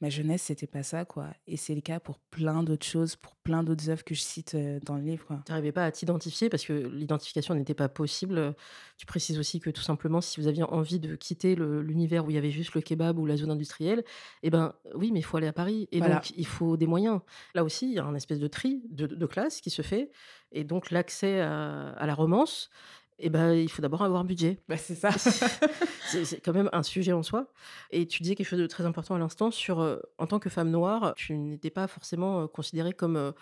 ma 0.00 0.10
jeunesse, 0.10 0.42
c'était 0.42 0.66
pas 0.66 0.82
ça, 0.82 1.04
quoi. 1.04 1.28
Et 1.46 1.56
c'est 1.56 1.74
le 1.74 1.80
cas 1.80 2.00
pour 2.00 2.18
plein 2.18 2.62
d'autres 2.62 2.86
choses, 2.86 3.16
pour 3.16 3.36
plein 3.36 3.62
d'autres 3.62 3.88
œuvres 3.90 4.04
que 4.04 4.14
je 4.14 4.20
cite 4.20 4.56
dans 4.84 4.96
le 4.96 5.02
livre. 5.02 5.40
Tu 5.46 5.52
n'arrivais 5.52 5.72
pas 5.72 5.84
à 5.84 5.92
t'identifier 5.92 6.48
parce 6.48 6.64
que 6.64 6.72
l'identification 6.72 7.54
n'était 7.54 7.74
pas 7.74 7.88
possible. 7.88 8.54
Tu 8.98 9.06
précises 9.06 9.38
aussi 9.38 9.60
que 9.60 9.70
tout 9.70 9.82
simplement, 9.82 10.20
si 10.20 10.40
vous 10.40 10.46
aviez 10.48 10.62
envie 10.64 11.00
de 11.00 11.14
quitter 11.16 11.54
l'univers 11.56 12.24
où 12.26 12.30
il 12.30 12.34
y 12.34 12.38
avait 12.38 12.50
juste 12.50 12.74
le 12.74 12.80
kebab 12.80 13.18
ou 13.18 13.26
la 13.26 13.36
zone 13.36 13.50
industrielle, 13.50 14.04
eh 14.42 14.50
ben 14.50 14.74
oui, 14.94 15.10
mais 15.12 15.20
il 15.20 15.24
faut 15.24 15.36
aller 15.36 15.46
à 15.46 15.52
Paris. 15.52 15.88
Et 15.92 15.98
Voilà. 15.98 16.16
donc, 16.16 16.30
il 16.36 16.46
faut 16.46 16.76
des 16.76 16.86
moyens. 16.86 17.20
Là 17.54 17.64
aussi, 17.64 17.86
il 17.86 17.94
y 17.94 17.98
a 17.98 18.04
un 18.04 18.14
espèce 18.14 18.40
de 18.40 18.48
tri 18.48 18.82
de, 18.90 19.06
de 19.06 19.26
classe 19.26 19.60
qui 19.60 19.70
se 19.70 19.82
fait. 19.82 20.10
Et 20.52 20.64
donc, 20.64 20.90
l'accès 20.90 21.40
à, 21.40 21.90
à 21.90 22.06
la 22.06 22.14
romance, 22.14 22.70
eh 23.18 23.30
ben, 23.30 23.52
il 23.52 23.70
faut 23.70 23.80
d'abord 23.82 24.02
avoir 24.02 24.20
un 24.20 24.24
budget. 24.24 24.58
Bah, 24.68 24.76
c'est 24.76 24.94
ça. 24.94 25.10
C'est 26.24 26.40
quand 26.44 26.52
même 26.52 26.68
un 26.72 26.82
sujet 26.82 27.12
en 27.12 27.22
soi. 27.22 27.46
Et 27.90 28.06
tu 28.06 28.22
disais 28.22 28.34
quelque 28.34 28.46
chose 28.46 28.58
de 28.60 28.66
très 28.66 28.84
important 28.84 29.14
à 29.14 29.18
l'instant 29.18 29.50
sur, 29.50 29.80
heu, 29.80 30.02
en 30.18 30.26
tant 30.26 30.38
que 30.38 30.50
femme 30.50 30.70
noire, 30.70 31.14
tu 31.16 31.34
n'étais 31.34 31.70
pas 31.70 31.86
forcément, 31.86 32.42
heu, 32.42 32.46
considérée 32.48 32.92
comme, 32.92 33.16
heu, 33.16 33.32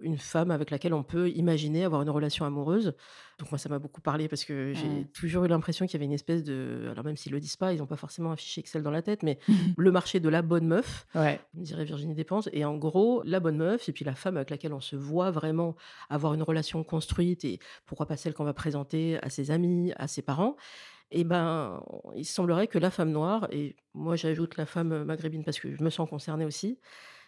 une 0.00 0.18
femme 0.18 0.50
avec 0.50 0.70
laquelle 0.70 0.94
on 0.94 1.02
peut 1.02 1.28
imaginer 1.30 1.84
avoir 1.84 2.02
une 2.02 2.10
relation 2.10 2.44
amoureuse. 2.44 2.94
Donc 3.42 3.50
moi, 3.50 3.58
ça 3.58 3.68
m'a 3.68 3.80
beaucoup 3.80 4.00
parlé 4.00 4.28
parce 4.28 4.44
que 4.44 4.72
j'ai 4.72 4.86
Mmh. 4.86 5.06
toujours 5.14 5.44
eu 5.44 5.48
l'impression 5.48 5.84
qu'il 5.84 5.94
y 5.94 5.96
avait 5.96 6.04
une 6.04 6.12
espèce 6.12 6.44
de 6.44 6.86
alors 6.92 7.04
même 7.04 7.16
s'ils 7.16 7.32
le 7.32 7.40
disent 7.40 7.56
pas, 7.56 7.72
ils 7.72 7.80
n'ont 7.80 7.86
pas 7.88 7.96
forcément 7.96 8.30
affiché 8.30 8.60
Excel 8.60 8.84
dans 8.84 8.92
la 8.92 9.02
tête, 9.02 9.24
mais 9.24 9.40
le 9.76 9.90
marché 9.90 10.20
de 10.20 10.28
la 10.28 10.42
bonne 10.42 10.64
meuf, 10.64 11.06
ouais. 11.16 11.40
dirait 11.54 11.84
Virginie 11.84 12.14
Despentes. 12.14 12.48
Et 12.52 12.64
en 12.64 12.76
gros, 12.76 13.20
la 13.24 13.40
bonne 13.40 13.56
meuf 13.56 13.88
et 13.88 13.92
puis 13.92 14.04
la 14.04 14.14
femme 14.14 14.36
avec 14.36 14.50
laquelle 14.50 14.72
on 14.72 14.80
se 14.80 14.94
voit 14.94 15.32
vraiment 15.32 15.74
avoir 16.08 16.34
une 16.34 16.42
relation 16.44 16.84
construite 16.84 17.44
et 17.44 17.58
pourquoi 17.84 18.06
pas 18.06 18.16
celle 18.16 18.32
qu'on 18.32 18.44
va 18.44 18.54
présenter 18.54 19.18
à 19.22 19.28
ses 19.28 19.50
amis, 19.50 19.92
à 19.96 20.06
ses 20.06 20.22
parents. 20.22 20.54
Et 21.10 21.24
ben, 21.24 21.82
il 22.14 22.24
semblerait 22.24 22.68
que 22.68 22.78
la 22.78 22.92
femme 22.92 23.10
noire, 23.10 23.48
et 23.50 23.74
moi 23.92 24.14
j'ajoute 24.14 24.56
la 24.56 24.66
femme 24.66 25.02
maghrébine 25.02 25.42
parce 25.42 25.58
que 25.58 25.74
je 25.74 25.82
me 25.82 25.90
sens 25.90 26.08
concernée 26.08 26.44
aussi, 26.44 26.78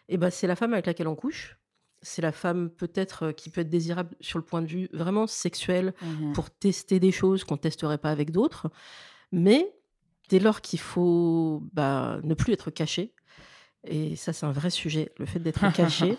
et 0.08 0.16
ben 0.16 0.30
c'est 0.30 0.46
la 0.46 0.54
femme 0.54 0.74
avec 0.74 0.86
laquelle 0.86 1.08
on 1.08 1.16
couche. 1.16 1.58
C'est 2.06 2.22
la 2.22 2.30
femme 2.32 2.70
peut-être 2.70 3.24
euh, 3.24 3.32
qui 3.32 3.50
peut 3.50 3.62
être 3.62 3.68
désirable 3.70 4.14
sur 4.20 4.38
le 4.38 4.44
point 4.44 4.62
de 4.62 4.66
vue 4.68 4.88
vraiment 4.92 5.26
sexuel 5.26 5.92
Mhm. 6.02 6.32
pour 6.34 6.50
tester 6.50 7.00
des 7.00 7.10
choses 7.10 7.42
qu'on 7.44 7.54
ne 7.54 7.60
testerait 7.60 7.98
pas 7.98 8.10
avec 8.10 8.30
d'autres. 8.30 8.70
Mais 9.32 9.74
dès 10.28 10.38
lors 10.38 10.60
qu'il 10.60 10.78
faut 10.78 11.62
bah, 11.72 12.20
ne 12.22 12.34
plus 12.34 12.52
être 12.52 12.70
caché, 12.70 13.12
et 13.86 14.16
ça 14.16 14.32
c'est 14.32 14.46
un 14.46 14.52
vrai 14.52 14.70
sujet, 14.70 15.12
le 15.18 15.26
fait 15.26 15.40
d'être 15.40 15.60
caché, 15.74 16.16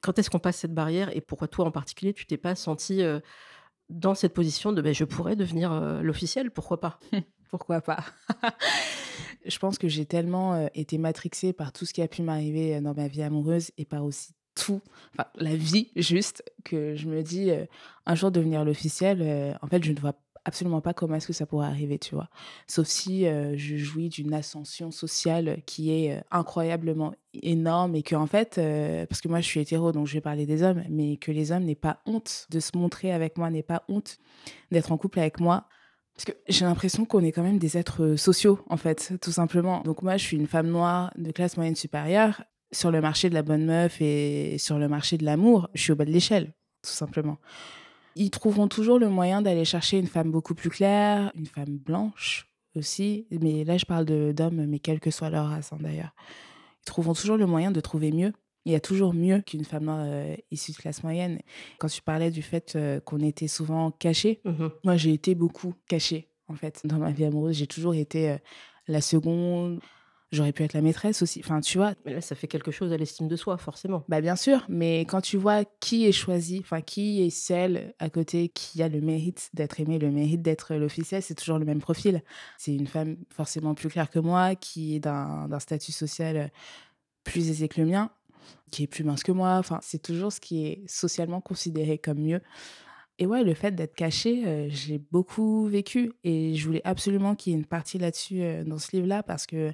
quand 0.00 0.18
est-ce 0.18 0.30
qu'on 0.30 0.38
passe 0.38 0.58
cette 0.58 0.74
barrière 0.74 1.14
et 1.16 1.20
pourquoi 1.20 1.48
toi 1.48 1.66
en 1.66 1.70
particulier 1.70 2.14
tu 2.14 2.24
t'es 2.26 2.36
pas 2.38 2.54
senti 2.54 3.02
euh, 3.02 3.20
dans 3.90 4.14
cette 4.14 4.34
position 4.34 4.72
de 4.72 4.80
ben, 4.82 4.94
je 4.94 5.04
pourrais 5.04 5.34
devenir 5.36 5.72
euh, 5.72 6.00
l'officiel, 6.02 6.50
pourquoi 6.50 6.80
pas? 6.80 7.00
Pourquoi 7.50 7.80
pas? 7.80 8.04
Je 9.46 9.58
pense 9.58 9.78
que 9.78 9.88
j'ai 9.88 10.04
tellement 10.04 10.52
euh, 10.52 10.66
été 10.74 10.98
matrixée 10.98 11.54
par 11.54 11.72
tout 11.72 11.86
ce 11.86 11.94
qui 11.94 12.02
a 12.02 12.08
pu 12.08 12.20
m'arriver 12.20 12.76
euh, 12.76 12.80
dans 12.82 12.92
ma 12.92 13.08
vie 13.08 13.22
amoureuse 13.22 13.70
et 13.78 13.86
par 13.86 14.04
aussi 14.04 14.34
tout, 14.58 14.80
enfin 15.14 15.28
la 15.36 15.56
vie 15.56 15.88
juste, 15.96 16.42
que 16.64 16.94
je 16.94 17.08
me 17.08 17.22
dis 17.22 17.50
euh, 17.50 17.64
un 18.06 18.14
jour 18.14 18.30
devenir 18.30 18.64
l'officiel, 18.64 19.20
euh, 19.22 19.52
en 19.62 19.66
fait 19.66 19.82
je 19.84 19.92
ne 19.92 20.00
vois 20.00 20.14
absolument 20.44 20.80
pas 20.80 20.94
comment 20.94 21.16
est-ce 21.16 21.26
que 21.26 21.34
ça 21.34 21.44
pourrait 21.44 21.66
arriver, 21.66 21.98
tu 21.98 22.14
vois. 22.14 22.30
Sauf 22.66 22.86
si 22.86 23.26
euh, 23.26 23.54
je 23.56 23.76
jouis 23.76 24.08
d'une 24.08 24.32
ascension 24.32 24.90
sociale 24.90 25.58
qui 25.66 25.92
est 25.92 26.22
incroyablement 26.30 27.14
énorme 27.34 27.94
et 27.94 28.02
que 28.02 28.16
en 28.16 28.26
fait, 28.26 28.58
parce 29.08 29.20
que 29.20 29.28
moi 29.28 29.40
je 29.40 29.46
suis 29.46 29.60
hétéro 29.60 29.92
donc 29.92 30.06
je 30.06 30.14
vais 30.14 30.20
parler 30.22 30.46
des 30.46 30.62
hommes, 30.62 30.82
mais 30.88 31.18
que 31.18 31.32
les 31.32 31.52
hommes 31.52 31.64
n'aient 31.64 31.74
pas 31.74 32.00
honte 32.06 32.46
de 32.50 32.60
se 32.60 32.76
montrer 32.76 33.12
avec 33.12 33.36
moi, 33.36 33.50
n'aient 33.50 33.62
pas 33.62 33.84
honte 33.88 34.18
d'être 34.70 34.90
en 34.90 34.96
couple 34.96 35.18
avec 35.18 35.38
moi 35.38 35.68
parce 36.18 36.24
que 36.24 36.32
j'ai 36.48 36.64
l'impression 36.64 37.04
qu'on 37.04 37.22
est 37.22 37.30
quand 37.30 37.44
même 37.44 37.60
des 37.60 37.78
êtres 37.78 38.16
sociaux, 38.16 38.58
en 38.68 38.76
fait, 38.76 39.12
tout 39.22 39.30
simplement. 39.30 39.82
Donc 39.82 40.02
moi, 40.02 40.16
je 40.16 40.24
suis 40.24 40.36
une 40.36 40.48
femme 40.48 40.66
noire 40.66 41.12
de 41.16 41.30
classe 41.30 41.56
moyenne 41.56 41.76
supérieure. 41.76 42.42
Sur 42.72 42.90
le 42.90 43.00
marché 43.00 43.30
de 43.30 43.34
la 43.34 43.42
bonne 43.42 43.64
meuf 43.64 44.00
et 44.00 44.58
sur 44.58 44.78
le 44.78 44.88
marché 44.88 45.16
de 45.16 45.24
l'amour, 45.24 45.68
je 45.74 45.82
suis 45.82 45.92
au 45.92 45.96
bas 45.96 46.04
de 46.04 46.10
l'échelle, 46.10 46.52
tout 46.82 46.90
simplement. 46.90 47.38
Ils 48.14 48.30
trouveront 48.30 48.68
toujours 48.68 48.98
le 48.98 49.08
moyen 49.08 49.40
d'aller 49.42 49.64
chercher 49.64 49.98
une 49.98 50.06
femme 50.06 50.30
beaucoup 50.30 50.54
plus 50.54 50.68
claire, 50.70 51.30
une 51.34 51.46
femme 51.46 51.78
blanche 51.78 52.46
aussi. 52.74 53.26
Mais 53.30 53.64
là, 53.64 53.78
je 53.78 53.86
parle 53.86 54.04
de- 54.04 54.32
d'hommes, 54.32 54.66
mais 54.66 54.80
quelle 54.80 55.00
que 55.00 55.10
soit 55.10 55.30
leur 55.30 55.46
race, 55.46 55.72
hein, 55.72 55.78
d'ailleurs. 55.80 56.14
Ils 56.82 56.84
trouveront 56.86 57.14
toujours 57.14 57.36
le 57.36 57.46
moyen 57.46 57.70
de 57.70 57.80
trouver 57.80 58.12
mieux. 58.12 58.32
Il 58.64 58.72
y 58.72 58.74
a 58.74 58.80
toujours 58.80 59.14
mieux 59.14 59.40
qu'une 59.40 59.64
femme 59.64 59.88
euh, 59.88 60.34
issue 60.50 60.72
de 60.72 60.76
classe 60.76 61.02
moyenne. 61.02 61.38
Quand 61.78 61.88
tu 61.88 62.02
parlais 62.02 62.30
du 62.30 62.42
fait 62.42 62.74
euh, 62.76 63.00
qu'on 63.00 63.20
était 63.20 63.48
souvent 63.48 63.90
cachés, 63.92 64.40
Mhm. 64.44 64.70
moi, 64.84 64.96
j'ai 64.96 65.12
été 65.14 65.34
beaucoup 65.34 65.72
cachée, 65.88 66.28
en 66.48 66.54
fait, 66.54 66.82
dans 66.84 66.98
ma 66.98 67.12
vie 67.12 67.24
amoureuse. 67.24 67.56
J'ai 67.56 67.66
toujours 67.66 67.94
été 67.94 68.30
euh, 68.32 68.36
la 68.88 69.00
seconde. 69.00 69.80
J'aurais 70.30 70.52
pu 70.52 70.62
être 70.62 70.74
la 70.74 70.82
maîtresse 70.82 71.22
aussi. 71.22 71.40
Enfin, 71.42 71.60
tu 71.60 71.78
vois, 71.78 71.94
Mais 72.04 72.12
là, 72.12 72.20
ça 72.20 72.34
fait 72.34 72.48
quelque 72.48 72.70
chose 72.70 72.92
à 72.92 72.98
l'estime 72.98 73.28
de 73.28 73.36
soi, 73.36 73.56
forcément. 73.56 74.04
bah 74.08 74.20
bien 74.20 74.36
sûr, 74.36 74.64
mais 74.68 75.00
quand 75.00 75.22
tu 75.22 75.38
vois 75.38 75.64
qui 75.80 76.06
est 76.06 76.12
choisi, 76.12 76.58
enfin, 76.60 76.82
qui 76.82 77.22
est 77.22 77.30
celle 77.30 77.94
à 77.98 78.10
côté 78.10 78.50
qui 78.50 78.82
a 78.82 78.88
le 78.88 79.00
mérite 79.00 79.48
d'être 79.54 79.80
aimée, 79.80 79.98
le 79.98 80.10
mérite 80.10 80.42
d'être 80.42 80.74
l'officiel, 80.74 81.22
c'est 81.22 81.34
toujours 81.34 81.58
le 81.58 81.64
même 81.64 81.80
profil. 81.80 82.22
C'est 82.58 82.74
une 82.74 82.86
femme 82.86 83.16
forcément 83.30 83.74
plus 83.74 83.88
claire 83.88 84.10
que 84.10 84.18
moi, 84.18 84.54
qui 84.54 84.96
est 84.96 85.00
d'un 85.00 85.58
statut 85.60 85.92
social 85.92 86.50
plus 87.24 87.48
aisé 87.48 87.68
que 87.68 87.80
le 87.80 87.86
mien, 87.86 88.10
qui 88.70 88.82
est 88.82 88.86
plus 88.86 89.04
mince 89.04 89.22
que 89.22 89.32
moi. 89.32 89.56
Enfin, 89.56 89.78
c'est 89.82 90.02
toujours 90.02 90.32
ce 90.32 90.40
qui 90.40 90.66
est 90.66 90.82
socialement 90.86 91.40
considéré 91.40 91.96
comme 91.96 92.18
mieux. 92.18 92.40
Et 93.18 93.26
ouais, 93.26 93.42
le 93.42 93.54
fait 93.54 93.72
d'être 93.74 93.94
caché, 93.94 94.44
euh, 94.46 94.68
j'ai 94.70 94.98
beaucoup 94.98 95.66
vécu 95.66 96.12
et 96.22 96.54
je 96.54 96.66
voulais 96.66 96.82
absolument 96.84 97.34
qu'il 97.34 97.52
y 97.52 97.56
ait 97.56 97.58
une 97.58 97.66
partie 97.66 97.98
là-dessus 97.98 98.42
euh, 98.42 98.62
dans 98.62 98.78
ce 98.78 98.94
livre-là 98.94 99.24
parce 99.24 99.46
que 99.46 99.72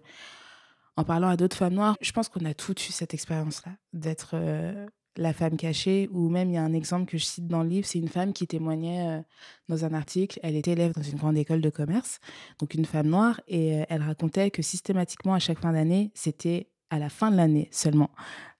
en 0.96 1.04
parlant 1.04 1.28
à 1.28 1.36
d'autres 1.36 1.56
femmes 1.56 1.74
noires, 1.74 1.96
je 2.00 2.12
pense 2.12 2.28
qu'on 2.28 2.44
a 2.44 2.54
toutes 2.54 2.88
eu 2.88 2.92
cette 2.92 3.14
expérience-là 3.14 3.72
d'être 3.92 4.32
euh, 4.34 4.86
la 5.16 5.32
femme 5.32 5.56
cachée 5.56 6.08
ou 6.12 6.28
même 6.28 6.50
il 6.50 6.54
y 6.54 6.58
a 6.58 6.62
un 6.62 6.72
exemple 6.72 7.10
que 7.10 7.18
je 7.18 7.24
cite 7.24 7.46
dans 7.46 7.62
le 7.62 7.68
livre, 7.68 7.86
c'est 7.86 7.98
une 7.98 8.08
femme 8.08 8.32
qui 8.32 8.46
témoignait 8.46 9.08
euh, 9.08 9.22
dans 9.68 9.84
un 9.84 9.94
article, 9.94 10.38
elle 10.42 10.56
était 10.56 10.72
élève 10.72 10.92
dans 10.92 11.02
une 11.02 11.18
grande 11.18 11.36
école 11.36 11.60
de 11.60 11.70
commerce, 11.70 12.20
donc 12.58 12.74
une 12.74 12.84
femme 12.84 13.08
noire 13.08 13.40
et 13.48 13.80
euh, 13.80 13.84
elle 13.88 14.02
racontait 14.02 14.50
que 14.50 14.62
systématiquement 14.62 15.34
à 15.34 15.38
chaque 15.38 15.60
fin 15.60 15.72
d'année, 15.72 16.10
c'était 16.14 16.70
à 16.90 16.98
la 16.98 17.08
fin 17.08 17.30
de 17.30 17.36
l'année 17.36 17.68
seulement 17.72 18.10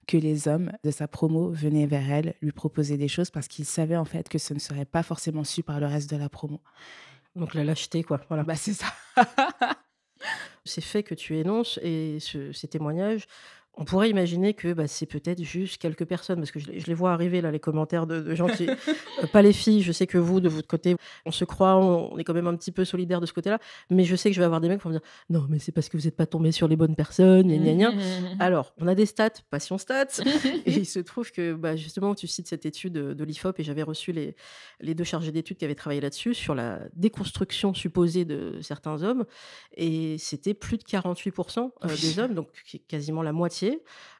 que 0.07 0.17
les 0.17 0.47
hommes 0.47 0.71
de 0.83 0.91
sa 0.91 1.07
promo 1.07 1.49
venaient 1.49 1.87
vers 1.87 2.09
elle 2.11 2.35
lui 2.41 2.51
proposer 2.51 2.97
des 2.97 3.07
choses 3.07 3.31
parce 3.31 3.47
qu'ils 3.47 3.65
savaient 3.65 3.97
en 3.97 4.05
fait 4.05 4.29
que 4.29 4.37
ce 4.37 4.53
ne 4.53 4.59
serait 4.59 4.85
pas 4.85 5.03
forcément 5.03 5.43
su 5.43 5.63
par 5.63 5.79
le 5.79 5.87
reste 5.87 6.09
de 6.11 6.17
la 6.17 6.29
promo. 6.29 6.61
Donc 7.35 7.53
la 7.53 7.63
lâcheté, 7.63 8.03
quoi. 8.03 8.21
Voilà. 8.29 8.43
Bah 8.43 8.55
c'est 8.55 8.73
ça. 8.73 8.85
Ces 10.65 10.81
faits 10.81 11.05
que 11.07 11.15
tu 11.15 11.37
énonces 11.37 11.79
et 11.83 12.19
ce- 12.19 12.51
ces 12.51 12.67
témoignages, 12.67 13.25
on 13.77 13.85
pourrait 13.85 14.09
imaginer 14.09 14.53
que 14.53 14.73
bah, 14.73 14.87
c'est 14.87 15.05
peut-être 15.05 15.43
juste 15.43 15.81
quelques 15.81 16.05
personnes, 16.05 16.39
parce 16.39 16.51
que 16.51 16.59
je, 16.59 16.67
les- 16.71 16.79
je 16.79 16.87
les 16.87 16.93
vois 16.93 17.11
arriver 17.11 17.41
là, 17.41 17.51
les 17.51 17.59
commentaires 17.59 18.07
de, 18.07 18.21
de 18.21 18.35
gens 18.35 18.47
qui... 18.47 18.67
euh, 18.69 19.27
pas 19.33 19.41
les 19.41 19.53
filles, 19.53 19.81
je 19.81 19.91
sais 19.91 20.07
que 20.07 20.17
vous, 20.17 20.39
de 20.39 20.47
votre 20.49 20.67
côté, 20.67 20.95
on 21.25 21.31
se 21.31 21.43
croit, 21.45 21.75
on, 21.75 22.13
on 22.13 22.17
est 22.17 22.23
quand 22.23 22.33
même 22.33 22.47
un 22.47 22.55
petit 22.55 22.71
peu 22.71 22.85
solidaire 22.85 23.19
de 23.21 23.25
ce 23.25 23.33
côté-là, 23.33 23.59
mais 23.89 24.03
je 24.05 24.15
sais 24.15 24.29
que 24.29 24.35
je 24.35 24.39
vais 24.39 24.45
avoir 24.45 24.61
des 24.61 24.69
mecs 24.69 24.79
qui 24.79 24.83
vont 24.85 24.91
me 24.91 24.95
dire 24.99 25.05
«Non, 25.29 25.45
mais 25.49 25.59
c'est 25.59 25.71
parce 25.71 25.89
que 25.89 25.97
vous 25.97 26.03
n'êtes 26.05 26.15
pas 26.15 26.25
tombé 26.25 26.51
sur 26.51 26.67
les 26.67 26.75
bonnes 26.75 26.95
personnes, 26.95 27.47
gna, 27.47 27.57
gna, 27.73 27.91
gna. 27.91 27.91
Alors, 28.39 28.73
on 28.79 28.87
a 28.87 28.95
des 28.95 29.05
stats, 29.05 29.29
passion 29.49 29.77
stats, 29.77 30.21
et 30.65 30.71
il 30.71 30.85
se 30.85 30.99
trouve 30.99 31.31
que 31.31 31.53
bah, 31.53 31.75
justement, 31.75 32.15
tu 32.15 32.27
cites 32.27 32.47
cette 32.47 32.65
étude 32.65 32.93
de, 32.93 33.13
de 33.13 33.23
l'IFOP, 33.23 33.59
et 33.59 33.63
j'avais 33.63 33.83
reçu 33.83 34.11
les, 34.11 34.35
les 34.79 34.93
deux 34.95 35.03
chargés 35.03 35.31
d'études 35.31 35.57
qui 35.57 35.65
avaient 35.65 35.75
travaillé 35.75 36.01
là-dessus, 36.01 36.33
sur 36.33 36.55
la 36.55 36.79
déconstruction 36.95 37.73
supposée 37.73 38.23
de 38.25 38.59
certains 38.61 39.03
hommes, 39.03 39.25
et 39.75 40.17
c'était 40.17 40.53
plus 40.53 40.77
de 40.77 40.83
48% 40.83 41.71
euh, 41.83 41.87
des 41.87 42.19
hommes, 42.19 42.33
donc 42.33 42.47
quasiment 42.87 43.21
la 43.21 43.33
moitié 43.33 43.64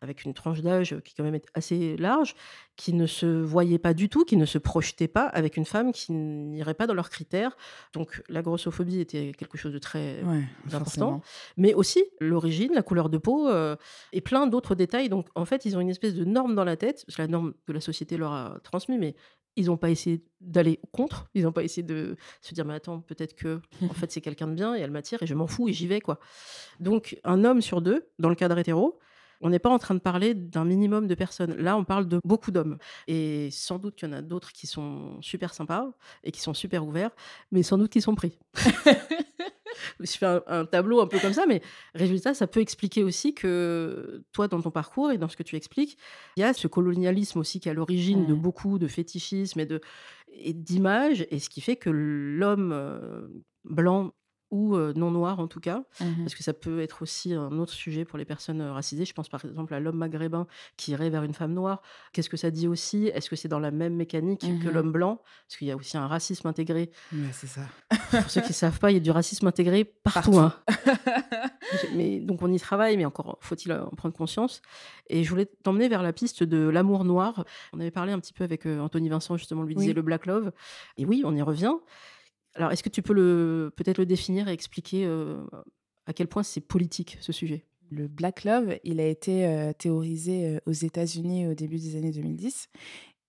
avec 0.01 0.23
une 0.25 0.33
tranche 0.33 0.61
d'âge 0.61 0.95
qui 1.03 1.13
quand 1.15 1.23
même 1.23 1.35
est 1.35 1.45
assez 1.53 1.97
large, 1.97 2.35
qui 2.75 2.93
ne 2.93 3.05
se 3.07 3.25
voyaient 3.25 3.79
pas 3.79 3.93
du 3.93 4.09
tout, 4.09 4.25
qui 4.25 4.37
ne 4.37 4.45
se 4.45 4.57
projetaient 4.57 5.07
pas 5.07 5.25
avec 5.25 5.57
une 5.57 5.65
femme 5.65 5.91
qui 5.91 6.11
n'irait 6.11 6.73
pas 6.73 6.87
dans 6.87 6.93
leurs 6.93 7.09
critères. 7.09 7.55
Donc 7.93 8.21
la 8.29 8.41
grossophobie 8.41 8.99
était 8.99 9.31
quelque 9.37 9.57
chose 9.57 9.73
de 9.73 9.79
très 9.79 10.21
Ouais, 10.23 10.43
important, 10.67 10.79
forcément. 10.79 11.21
mais 11.57 11.73
aussi 11.73 12.03
l'origine, 12.19 12.71
la 12.73 12.83
couleur 12.83 13.09
de 13.09 13.17
peau 13.17 13.47
euh, 13.47 13.75
et 14.13 14.21
plein 14.21 14.47
d'autres 14.47 14.75
détails. 14.75 15.09
Donc 15.09 15.27
en 15.35 15.45
fait, 15.45 15.65
ils 15.65 15.75
ont 15.77 15.79
une 15.81 15.89
espèce 15.89 16.13
de 16.15 16.25
norme 16.25 16.55
dans 16.55 16.65
la 16.65 16.75
tête, 16.77 17.05
c'est 17.07 17.17
la 17.19 17.27
norme 17.27 17.53
que 17.65 17.71
la 17.71 17.81
société 17.81 18.17
leur 18.17 18.31
a 18.33 18.57
transmise, 18.63 18.99
mais 18.99 19.15
ils 19.57 19.67
n'ont 19.67 19.77
pas 19.77 19.89
essayé 19.89 20.21
d'aller 20.41 20.81
contre, 20.91 21.29
ils 21.33 21.43
n'ont 21.43 21.53
pas 21.53 21.63
essayé 21.63 21.81
de 21.81 22.17
se 22.41 22.53
dire 22.53 22.65
mais 22.65 22.73
attends 22.73 22.99
peut-être 22.99 23.35
que 23.35 23.61
en 23.89 23.93
fait 23.93 24.11
c'est 24.11 24.19
quelqu'un 24.19 24.47
de 24.47 24.53
bien 24.53 24.75
et 24.75 24.81
elle 24.81 24.91
m'attire 24.91 25.23
et 25.23 25.27
je 25.27 25.33
m'en 25.33 25.47
fous 25.47 25.69
et 25.69 25.73
j'y 25.73 25.87
vais 25.87 26.01
quoi. 26.01 26.19
Donc 26.81 27.17
un 27.23 27.45
homme 27.45 27.61
sur 27.61 27.81
deux 27.81 28.09
dans 28.19 28.27
le 28.27 28.35
cadre 28.35 28.57
hétéro, 28.57 28.99
on 29.41 29.49
n'est 29.49 29.59
pas 29.59 29.69
en 29.69 29.79
train 29.79 29.95
de 29.95 29.99
parler 29.99 30.33
d'un 30.33 30.65
minimum 30.65 31.07
de 31.07 31.15
personnes. 31.15 31.55
Là, 31.55 31.77
on 31.77 31.83
parle 31.83 32.07
de 32.07 32.19
beaucoup 32.23 32.51
d'hommes. 32.51 32.77
Et 33.07 33.49
sans 33.51 33.79
doute 33.79 33.95
qu'il 33.95 34.09
y 34.09 34.11
en 34.11 34.15
a 34.15 34.21
d'autres 34.21 34.51
qui 34.51 34.67
sont 34.67 35.21
super 35.21 35.53
sympas 35.53 35.91
et 36.23 36.31
qui 36.31 36.41
sont 36.41 36.53
super 36.53 36.85
ouverts, 36.85 37.11
mais 37.51 37.63
sans 37.63 37.77
doute 37.77 37.91
qu'ils 37.91 38.01
sont 38.01 38.15
pris. 38.15 38.37
je 39.99 40.11
fais 40.11 40.25
un, 40.25 40.43
un 40.47 40.65
tableau 40.65 41.01
un 41.01 41.07
peu 41.07 41.19
comme 41.19 41.33
ça, 41.33 41.45
mais 41.47 41.61
résultat, 41.93 42.33
ça 42.33 42.47
peut 42.47 42.59
expliquer 42.59 43.03
aussi 43.03 43.33
que 43.33 44.23
toi, 44.31 44.47
dans 44.47 44.61
ton 44.61 44.71
parcours 44.71 45.11
et 45.11 45.17
dans 45.17 45.29
ce 45.29 45.37
que 45.37 45.43
tu 45.43 45.55
expliques, 45.55 45.97
il 46.37 46.41
y 46.41 46.43
a 46.43 46.53
ce 46.53 46.67
colonialisme 46.67 47.39
aussi 47.39 47.59
qui 47.59 47.67
est 47.67 47.71
à 47.71 47.75
l'origine 47.75 48.25
de 48.25 48.33
beaucoup 48.33 48.79
de 48.79 48.87
fétichisme 48.87 49.59
et 50.31 50.53
d'images, 50.53 51.25
et 51.29 51.39
ce 51.39 51.49
qui 51.49 51.61
fait 51.61 51.75
que 51.75 51.89
l'homme 51.89 52.71
euh, 52.73 53.27
blanc 53.63 54.13
ou 54.51 54.75
euh, 54.75 54.93
non 54.95 55.11
noir 55.11 55.39
en 55.39 55.47
tout 55.47 55.59
cas, 55.59 55.83
Mhm. 55.99 56.17
parce 56.19 56.35
que 56.35 56.43
ça 56.43 56.53
peut 56.53 56.79
être 56.81 57.01
aussi 57.01 57.33
un 57.33 57.51
autre 57.59 57.73
sujet 57.73 58.05
pour 58.05 58.17
les 58.17 58.25
personnes 58.25 58.61
euh, 58.61 58.71
racisées. 58.73 59.05
Je 59.05 59.13
pense 59.13 59.27
par 59.29 59.43
exemple 59.43 59.73
à 59.73 59.79
l'homme 59.79 59.97
maghrébin 59.97 60.47
qui 60.77 60.91
irait 60.91 61.09
vers 61.09 61.23
une 61.23 61.33
femme 61.33 61.53
noire. 61.53 61.81
Qu'est-ce 62.13 62.29
que 62.29 62.37
ça 62.37 62.51
dit 62.51 62.67
aussi? 62.67 63.07
Est-ce 63.07 63.29
que 63.29 63.35
c'est 63.35 63.47
dans 63.47 63.59
la 63.59 63.71
même 63.71 63.95
mécanique 63.95 64.41
que 64.41 64.67
Mhm. 64.67 64.73
l'homme 64.73 64.91
blanc? 64.91 65.21
Parce 65.47 65.57
qu'il 65.57 65.67
y 65.67 65.71
a 65.71 65.75
aussi 65.75 65.97
un 65.97 66.07
racisme 66.07 66.47
intégré. 66.47 66.91
Ouais, 67.11 67.19
c'est 67.31 67.47
ça. 67.47 67.61
Pour 68.11 68.29
ceux 68.29 68.41
qui 68.41 68.49
ne 68.49 68.53
savent 68.53 68.79
pas, 68.79 68.91
il 68.91 68.95
y 68.95 68.97
a 68.97 69.01
du 69.01 69.11
racisme 69.11 69.47
intégré 69.47 69.83
partout. 69.83 70.31
Partout. 70.31 70.39
hein. 70.39 70.53
Mais, 71.93 72.19
donc 72.19 72.41
on 72.41 72.51
y 72.53 72.59
travaille, 72.59 72.95
mais 72.95 73.05
encore 73.05 73.37
faut-il 73.41 73.71
en 73.73 73.89
prendre 73.89 74.15
conscience. 74.15 74.61
Et 75.09 75.23
je 75.23 75.29
voulais 75.29 75.45
t'emmener 75.45 75.87
vers 75.89 76.03
la 76.03 76.13
piste 76.13 76.43
de 76.43 76.67
l'amour 76.69 77.03
noir. 77.03 77.43
On 77.73 77.79
avait 77.79 77.91
parlé 77.91 78.11
un 78.13 78.19
petit 78.19 78.33
peu 78.33 78.43
avec 78.43 78.65
euh, 78.65 78.79
Anthony 78.79 79.09
Vincent, 79.09 79.35
justement, 79.37 79.63
lui 79.63 79.75
disait 79.75 79.93
le 79.93 80.01
black 80.01 80.25
love. 80.25 80.51
Et 80.97 81.05
oui, 81.05 81.23
on 81.25 81.35
y 81.35 81.41
revient. 81.41 81.73
Alors, 82.55 82.71
est-ce 82.71 82.83
que 82.83 82.89
tu 82.89 83.01
peux 83.01 83.71
peut-être 83.75 83.97
le 83.97 84.05
définir 84.05 84.47
et 84.47 84.53
expliquer 84.53 85.05
euh, 85.05 85.43
à 86.05 86.13
quel 86.13 86.27
point 86.27 86.43
c'est 86.43 86.61
politique 86.61 87.17
ce 87.19 87.31
sujet? 87.31 87.65
Le 87.91 88.07
Black 88.07 88.45
Love, 88.45 88.77
il 88.83 88.99
a 88.99 89.05
été 89.05 89.45
euh, 89.45 89.73
théorisé 89.73 90.47
euh, 90.47 90.59
aux 90.65 90.71
États-Unis 90.71 91.47
au 91.47 91.53
début 91.53 91.77
des 91.77 91.97
années 91.97 92.11
2010. 92.11 92.67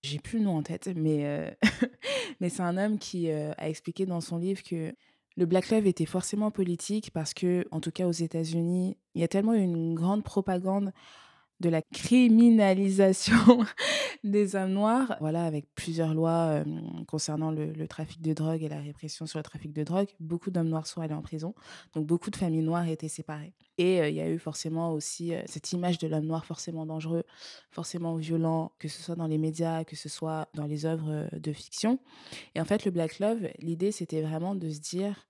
J'ai 0.03 0.19
plus 0.19 0.39
le 0.39 0.45
nom 0.45 0.57
en 0.57 0.63
tête, 0.63 0.89
mais, 0.95 1.57
c'est 2.41 2.61
un 2.61 2.77
homme 2.77 2.99
qui 2.99 3.31
a 3.31 3.67
expliqué 3.67 4.05
dans 4.05 4.21
son 4.21 4.37
livre 4.37 4.61
que 4.63 4.93
le 5.35 5.45
Black 5.45 5.69
Love 5.69 5.87
était 5.87 6.05
forcément 6.05 6.51
politique 6.51 7.11
parce 7.11 7.33
que, 7.33 7.65
en 7.71 7.81
tout 7.81 7.91
cas 7.91 8.07
aux 8.07 8.11
États-Unis, 8.11 8.95
il 9.15 9.21
y 9.21 9.23
a 9.23 9.27
tellement 9.27 9.53
une 9.53 9.95
grande 9.95 10.23
propagande 10.23 10.93
de 11.59 11.69
la 11.69 11.81
criminalisation 11.81 13.65
des 14.23 14.55
hommes 14.55 14.73
noirs, 14.73 15.17
voilà, 15.19 15.43
avec 15.45 15.73
plusieurs 15.73 16.13
lois 16.13 16.63
concernant 17.07 17.51
le, 17.51 17.87
trafic 17.87 18.21
de 18.21 18.33
drogue 18.33 18.63
et 18.63 18.69
la 18.69 18.79
répression 18.79 19.25
sur 19.25 19.39
le 19.39 19.43
trafic 19.43 19.73
de 19.73 19.83
drogue. 19.83 20.07
Beaucoup 20.19 20.51
d'hommes 20.51 20.69
noirs 20.69 20.87
sont 20.87 21.01
allés 21.01 21.13
en 21.13 21.21
prison, 21.21 21.55
donc 21.93 22.05
beaucoup 22.05 22.29
de 22.29 22.35
familles 22.35 22.61
noires 22.61 22.87
étaient 22.87 23.07
séparées. 23.07 23.53
Et 23.77 24.07
il 24.07 24.15
y 24.15 24.21
a 24.21 24.29
eu 24.29 24.39
forcément 24.39 24.93
aussi 24.93 25.33
cette 25.45 25.71
image 25.71 25.97
de 25.99 26.07
l'homme 26.07 26.25
noir 26.25 26.45
forcément 26.45 26.85
dangereux, 26.85 27.23
forcément 27.71 28.15
violent, 28.15 28.71
que 28.79 28.87
ce 28.87 29.01
soit 29.01 29.15
dans 29.15 29.27
les 29.27 29.37
médias, 29.37 29.83
que 29.83 29.95
ce 29.95 30.09
soit 30.09 30.49
dans 30.53 30.65
les 30.65 30.85
œuvres 30.85 31.27
de 31.31 31.53
fiction. 31.53 31.99
Et 32.55 32.61
en 32.61 32.65
fait, 32.65 32.85
le 32.85 32.91
Black 32.91 33.19
Love, 33.19 33.49
l'idée, 33.59 33.91
c'était 33.91 34.21
vraiment 34.21 34.55
de 34.55 34.69
se 34.69 34.79
dire, 34.79 35.27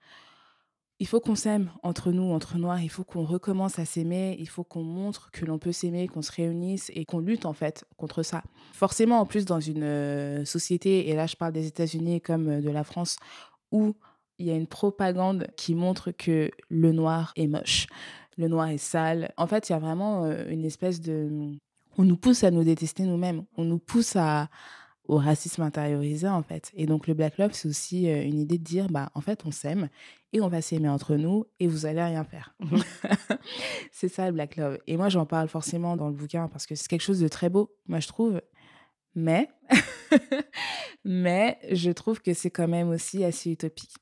il 1.00 1.08
faut 1.08 1.20
qu'on 1.20 1.36
s'aime 1.36 1.70
entre 1.84 2.12
nous, 2.12 2.32
entre 2.32 2.58
noirs, 2.58 2.82
il 2.82 2.90
faut 2.90 3.04
qu'on 3.04 3.24
recommence 3.24 3.78
à 3.78 3.86
s'aimer, 3.86 4.36
il 4.40 4.50
faut 4.50 4.64
qu'on 4.64 4.84
montre 4.84 5.30
que 5.32 5.46
l'on 5.46 5.60
peut 5.60 5.72
s'aimer, 5.72 6.08
qu'on 6.08 6.24
se 6.24 6.32
réunisse 6.32 6.92
et 6.96 7.06
qu'on 7.06 7.20
lutte 7.20 7.46
en 7.46 7.54
fait 7.54 7.86
contre 7.98 8.24
ça. 8.24 8.44
Forcément, 8.74 9.20
en 9.20 9.26
plus, 9.26 9.46
dans 9.46 9.60
une 9.60 9.84
euh, 9.84 10.46
société, 10.46 11.10
et 11.10 11.16
là 11.16 11.28
je 11.28 11.36
parle 11.36 11.54
des 11.54 11.68
États-Unis 11.68 12.22
comme 12.22 12.50
euh, 12.50 12.62
de 12.62 12.70
la 12.70 12.84
France, 12.84 13.18
où 13.72 13.96
il 14.40 14.48
y 14.48 14.52
a 14.52 14.56
une 14.56 14.68
propagande 14.68 15.48
qui 15.56 15.76
montre 15.76 16.12
que 16.12 16.50
le 16.70 16.92
noir 16.92 17.32
est 17.36 17.48
moche, 17.48 17.88
le 18.38 18.48
noir 18.48 18.68
est 18.70 18.78
sale. 18.78 19.34
En 19.38 19.48
fait, 19.48 19.70
il 19.70 19.74
y 19.74 19.76
a 19.76 19.80
vraiment 19.80 20.26
euh, 20.26 20.46
une 20.50 20.66
espèce 20.66 21.00
de... 21.02 21.52
On 22.00 22.04
nous 22.04 22.18
pousse 22.18 22.44
à 22.44 22.52
nous 22.52 22.64
détester 22.64 23.04
nous-mêmes, 23.04 23.44
on 23.56 23.66
nous 23.66 23.80
pousse 23.80 24.16
à 24.16 24.50
au 25.08 25.18
racisme 25.18 25.62
intériorisé 25.62 26.28
en 26.28 26.44
fait. 26.44 26.72
Et 26.76 26.86
donc 26.86 27.08
le 27.08 27.14
Black 27.14 27.38
Love, 27.38 27.52
c'est 27.54 27.68
aussi 27.68 28.10
euh, 28.10 28.24
une 28.24 28.40
idée 28.40 28.58
de 28.58 28.64
dire, 28.64 28.88
bah 28.90 29.10
en 29.16 29.22
fait, 29.22 29.46
on 29.46 29.52
s'aime 29.52 29.90
et 30.34 30.42
on 30.42 30.48
va 30.48 30.62
s'aimer 30.62 30.90
entre 30.90 31.16
nous 31.16 31.46
et 31.60 31.68
vous 31.68 31.86
allez 31.86 32.04
rien 32.04 32.24
faire. 32.24 32.56
Mhm. 32.70 32.82
c'est 33.92 34.10
ça 34.10 34.28
le 34.28 34.34
Black 34.34 34.56
Love. 34.58 34.78
Et 34.88 34.98
moi, 34.98 35.10
j'en 35.10 35.26
parle 35.26 35.48
forcément 35.48 35.96
dans 35.98 36.08
le 36.08 36.14
bouquin 36.14 36.48
parce 36.48 36.66
que 36.66 36.76
c'est 36.76 36.88
quelque 36.88 37.02
chose 37.02 37.20
de 37.20 37.28
très 37.28 37.50
beau, 37.50 37.72
moi 37.88 38.00
je 38.00 38.08
trouve. 38.08 38.42
Mais, 39.16 39.50
mais 41.06 41.58
je 41.72 41.92
trouve 41.92 42.22
que 42.22 42.34
c'est 42.34 42.52
quand 42.52 42.68
même 42.68 42.90
aussi 42.90 43.24
assez 43.24 43.52
utopique. 43.52 43.96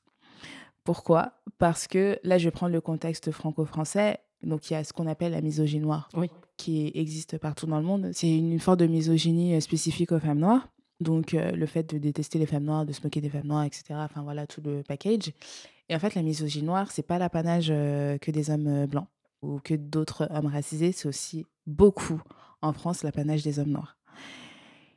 Pourquoi? 0.84 1.32
Parce 1.58 1.86
que 1.86 2.18
là, 2.22 2.38
je 2.38 2.44
vais 2.44 2.50
prendre 2.50 2.72
le 2.72 2.80
contexte 2.80 3.30
franco-français. 3.30 4.18
Donc, 4.42 4.70
il 4.70 4.74
y 4.74 4.76
a 4.76 4.84
ce 4.84 4.92
qu'on 4.92 5.06
appelle 5.06 5.32
la 5.32 5.40
misogynie 5.40 5.82
noire 5.82 6.08
Oui. 6.14 6.30
qui 6.56 6.92
existe 6.94 7.38
partout 7.38 7.66
dans 7.66 7.78
le 7.78 7.84
monde. 7.84 8.10
C'est 8.12 8.28
une, 8.28 8.52
une 8.52 8.60
forme 8.60 8.76
de 8.76 8.86
misogynie 8.86 9.54
euh, 9.56 9.60
spécifique 9.60 10.12
aux 10.12 10.20
femmes 10.20 10.38
noires. 10.38 10.68
Donc, 11.00 11.32
le 11.32 11.66
fait 11.66 11.94
de 11.94 11.98
détester 11.98 12.38
les 12.38 12.46
femmes 12.46 12.64
noires, 12.64 12.86
de 12.86 12.92
se 12.92 13.02
moquer 13.02 13.20
des 13.20 13.28
femmes 13.28 13.46
noires, 13.46 13.64
etc. 13.64 13.84
Enfin, 13.96 14.22
voilà, 14.22 14.46
tout 14.46 14.62
le 14.64 14.82
package. 14.82 15.32
Et 15.88 15.94
en 15.94 15.98
fait, 15.98 16.14
la 16.14 16.22
misogynie 16.22 16.66
noire, 16.66 16.90
c'est 16.90 17.02
pas 17.02 17.18
l'apanage 17.18 17.68
que 17.68 18.30
des 18.30 18.50
hommes 18.50 18.86
blancs 18.86 19.06
ou 19.42 19.60
que 19.62 19.74
d'autres 19.74 20.26
hommes 20.30 20.46
racisés. 20.46 20.92
C'est 20.92 21.08
aussi 21.08 21.44
beaucoup, 21.66 22.22
en 22.62 22.72
France, 22.72 23.02
l'apanage 23.02 23.42
des 23.42 23.58
hommes 23.58 23.70
noirs. 23.70 23.98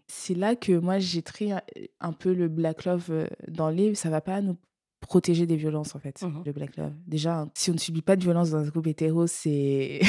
C'est 0.08 0.34
là 0.34 0.56
que 0.56 0.72
moi, 0.72 1.00
j'ai 1.00 1.22
pris 1.22 1.52
un, 1.52 2.14
peu 2.14 2.34
le 2.34 2.48
Black 2.48 2.86
Love 2.86 3.28
dans 3.48 3.70
le 3.70 3.76
livre. 3.76 3.98
Ça 3.98 4.10
va 4.10 4.22
pas 4.22 4.42
nous 4.42 4.56
protéger 5.00 5.46
des 5.46 5.56
violences, 5.56 5.96
en 5.96 6.00
fait, 6.00 6.22
Mhm. 6.22 6.44
le 6.46 6.52
Black 6.52 6.76
Love. 6.78 6.94
Déjà, 7.08 7.48
si 7.56 7.70
on 7.72 7.74
ne 7.74 7.80
subit 7.80 8.02
pas 8.02 8.16
de 8.16 8.22
violence 8.24 8.50
dans 8.52 8.58
un 8.60 8.70
couple 8.70 8.90
hétéro, 8.90 9.28
c'est... 9.28 10.02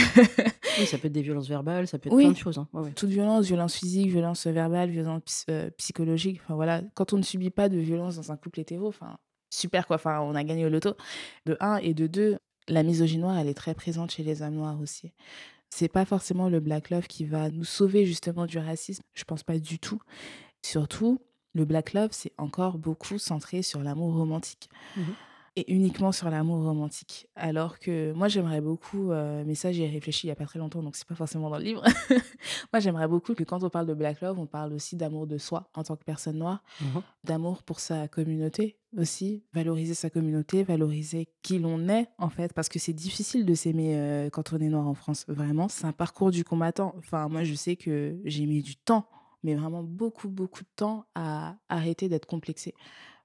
Oui, 0.79 0.87
ça 0.87 0.99
peut 0.99 1.07
être 1.09 1.13
des 1.13 1.23
violences 1.23 1.49
verbales, 1.49 1.87
ça 1.87 1.99
peut 1.99 2.09
être 2.09 2.15
Oui. 2.15 2.25
plein 2.25 2.33
de 2.33 2.37
choses. 2.39 2.59
hein. 2.59 2.69
Ouais, 2.73 2.83
ouais. 2.83 2.93
toute 2.93 3.11
violence, 3.11 3.47
violence 3.47 3.77
physique, 3.77 4.09
violence 4.09 4.47
verbale, 4.47 4.91
violence 4.91 5.23
ps- 5.23 5.45
euh, 5.51 5.71
psychologique. 5.79 6.41
Enfin 6.43 6.55
voilà, 6.55 6.83
quand 6.95 7.13
on 7.13 7.17
ne 7.19 7.23
subit 7.23 7.51
pas 7.51 7.69
de 7.69 7.79
violence 7.79 8.17
dans 8.17 8.33
un 8.33 8.37
couple 8.37 8.61
hétéro, 8.61 8.89
enfin 8.89 9.19
super 9.53 9.87
quoi. 9.87 9.97
Enfin, 9.97 10.21
on 10.21 10.35
a 10.35 10.45
gagné 10.45 10.65
au 10.65 10.69
loto. 10.71 10.95
De 11.47 11.57
un 11.61 11.77
et 11.79 11.93
de 11.95 12.07
deux, 12.07 12.39
la 12.69 12.83
misogynie 12.83 13.23
noire, 13.23 13.37
elle 13.39 13.49
est 13.49 13.55
très 13.55 13.75
présente 13.75 14.11
chez 14.13 14.23
les 14.23 14.43
hommes 14.43 14.55
noirs 14.55 14.81
aussi. 14.81 15.13
C'est 15.71 15.89
pas 15.89 16.05
forcément 16.05 16.49
le 16.49 16.61
black 16.61 16.91
love 16.91 17.07
qui 17.07 17.25
va 17.25 17.51
nous 17.51 17.65
sauver 17.65 18.07
justement 18.07 18.47
du 18.47 18.59
racisme. 18.59 19.03
Je 19.15 19.25
pense 19.25 19.43
pas 19.43 19.59
du 19.59 19.79
tout. 19.79 20.01
Surtout, 20.65 21.19
le 21.53 21.65
black 21.65 21.93
love, 21.93 22.11
c'est 22.13 22.33
encore 22.39 22.79
beaucoup 22.79 23.19
centré 23.19 23.63
sur 23.63 23.83
l'amour 23.83 24.15
romantique. 24.15 24.69
Mhm. 24.97 25.15
Et 25.57 25.75
uniquement 25.75 26.13
sur 26.13 26.31
l'amour 26.31 26.63
romantique. 26.63 27.27
Alors 27.35 27.81
que 27.81 28.13
moi, 28.13 28.29
j'aimerais 28.29 28.61
beaucoup, 28.61 29.11
euh, 29.11 29.43
mais 29.45 29.57
ça, 29.57 29.73
j'y 29.73 29.83
ai 29.83 29.89
réfléchi 29.89 30.29
il 30.29 30.31
y 30.31 30.31
a 30.31 30.37
pas 30.37 30.47
très 30.47 30.61
longtemps, 30.61 30.81
donc 30.81 30.95
c'est 30.95 31.07
pas 31.07 31.17
forcément 31.17 31.51
dans 31.51 31.59
le 31.59 31.65
livre. 31.65 31.83
moi, 32.73 32.79
j'aimerais 32.79 33.09
beaucoup 33.09 33.35
que 33.35 33.43
quand 33.43 33.65
on 33.65 33.69
parle 33.69 33.87
de 33.87 33.95
black 33.95 34.21
love, 34.21 34.39
on 34.39 34.47
parle 34.47 34.73
aussi 34.73 34.95
d'amour 34.95 35.27
de 35.27 35.39
soi 35.39 35.69
en 35.75 35.83
tant 35.83 35.97
que 35.97 36.05
personne 36.05 36.39
noire, 36.39 36.63
Mhm. 36.81 37.03
d'amour 37.25 37.65
pour 37.65 37.81
sa 37.81 38.07
communauté 38.07 38.79
aussi, 38.97 39.43
valoriser 39.53 39.95
sa 39.95 40.09
communauté, 40.09 40.63
valoriser 40.63 41.29
qui 41.43 41.59
l'on 41.59 41.89
est 41.89 42.09
en 42.19 42.31
fait, 42.31 42.53
parce 42.53 42.69
que 42.69 42.79
c'est 42.79 42.93
difficile 42.93 43.45
de 43.45 43.55
s'aimer 43.55 43.97
euh, 43.99 44.31
quand 44.31 44.53
on 44.53 44.59
est 44.59 44.69
noir 44.69 44.87
en 44.87 44.95
France. 44.95 45.25
Vraiment, 45.27 45.67
c'est 45.69 45.85
un 45.85 45.93
parcours 45.93 46.31
du 46.31 46.45
combattant. 46.45 46.95
Enfin, 46.99 47.29
moi, 47.29 47.43
je 47.43 47.55
sais 47.55 47.75
que 47.75 48.17
j'ai 48.25 48.47
mis 48.47 48.63
du 48.63 48.77
temps, 48.77 49.05
mais 49.43 49.55
vraiment 49.55 49.83
beaucoup, 49.83 50.29
beaucoup 50.29 50.63
de 50.63 50.69
temps 50.77 51.07
à 51.15 51.57
arrêter 51.69 52.09
d'être 52.09 52.27
complexée 52.27 52.75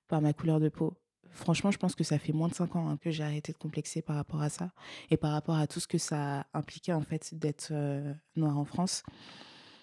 par 0.07 0.21
ma 0.21 0.33
couleur 0.33 0.59
de 0.59 0.69
peau. 0.69 0.93
Franchement, 1.31 1.69
je 1.69 1.77
pense 1.77 1.95
que 1.95 2.03
ça 2.03 2.17
fait 2.17 2.31
moins 2.31 2.47
de 2.47 2.53
cinq 2.53 2.75
ans 2.75 2.87
hein, 2.89 2.97
que 2.97 3.11
j'ai 3.11 3.23
arrêté 3.23 3.51
de 3.51 3.57
complexer 3.57 4.01
par 4.01 4.15
rapport 4.15 4.41
à 4.41 4.49
ça 4.49 4.71
et 5.09 5.17
par 5.17 5.31
rapport 5.31 5.57
à 5.57 5.67
tout 5.67 5.81
ce 5.81 5.87
que 5.87 5.97
ça 5.97 6.45
impliquait 6.53 6.93
en 6.93 7.01
fait 7.01 7.35
d'être 7.35 7.69
euh, 7.71 8.13
noir 8.37 8.57
en 8.57 8.63
France. 8.63 9.03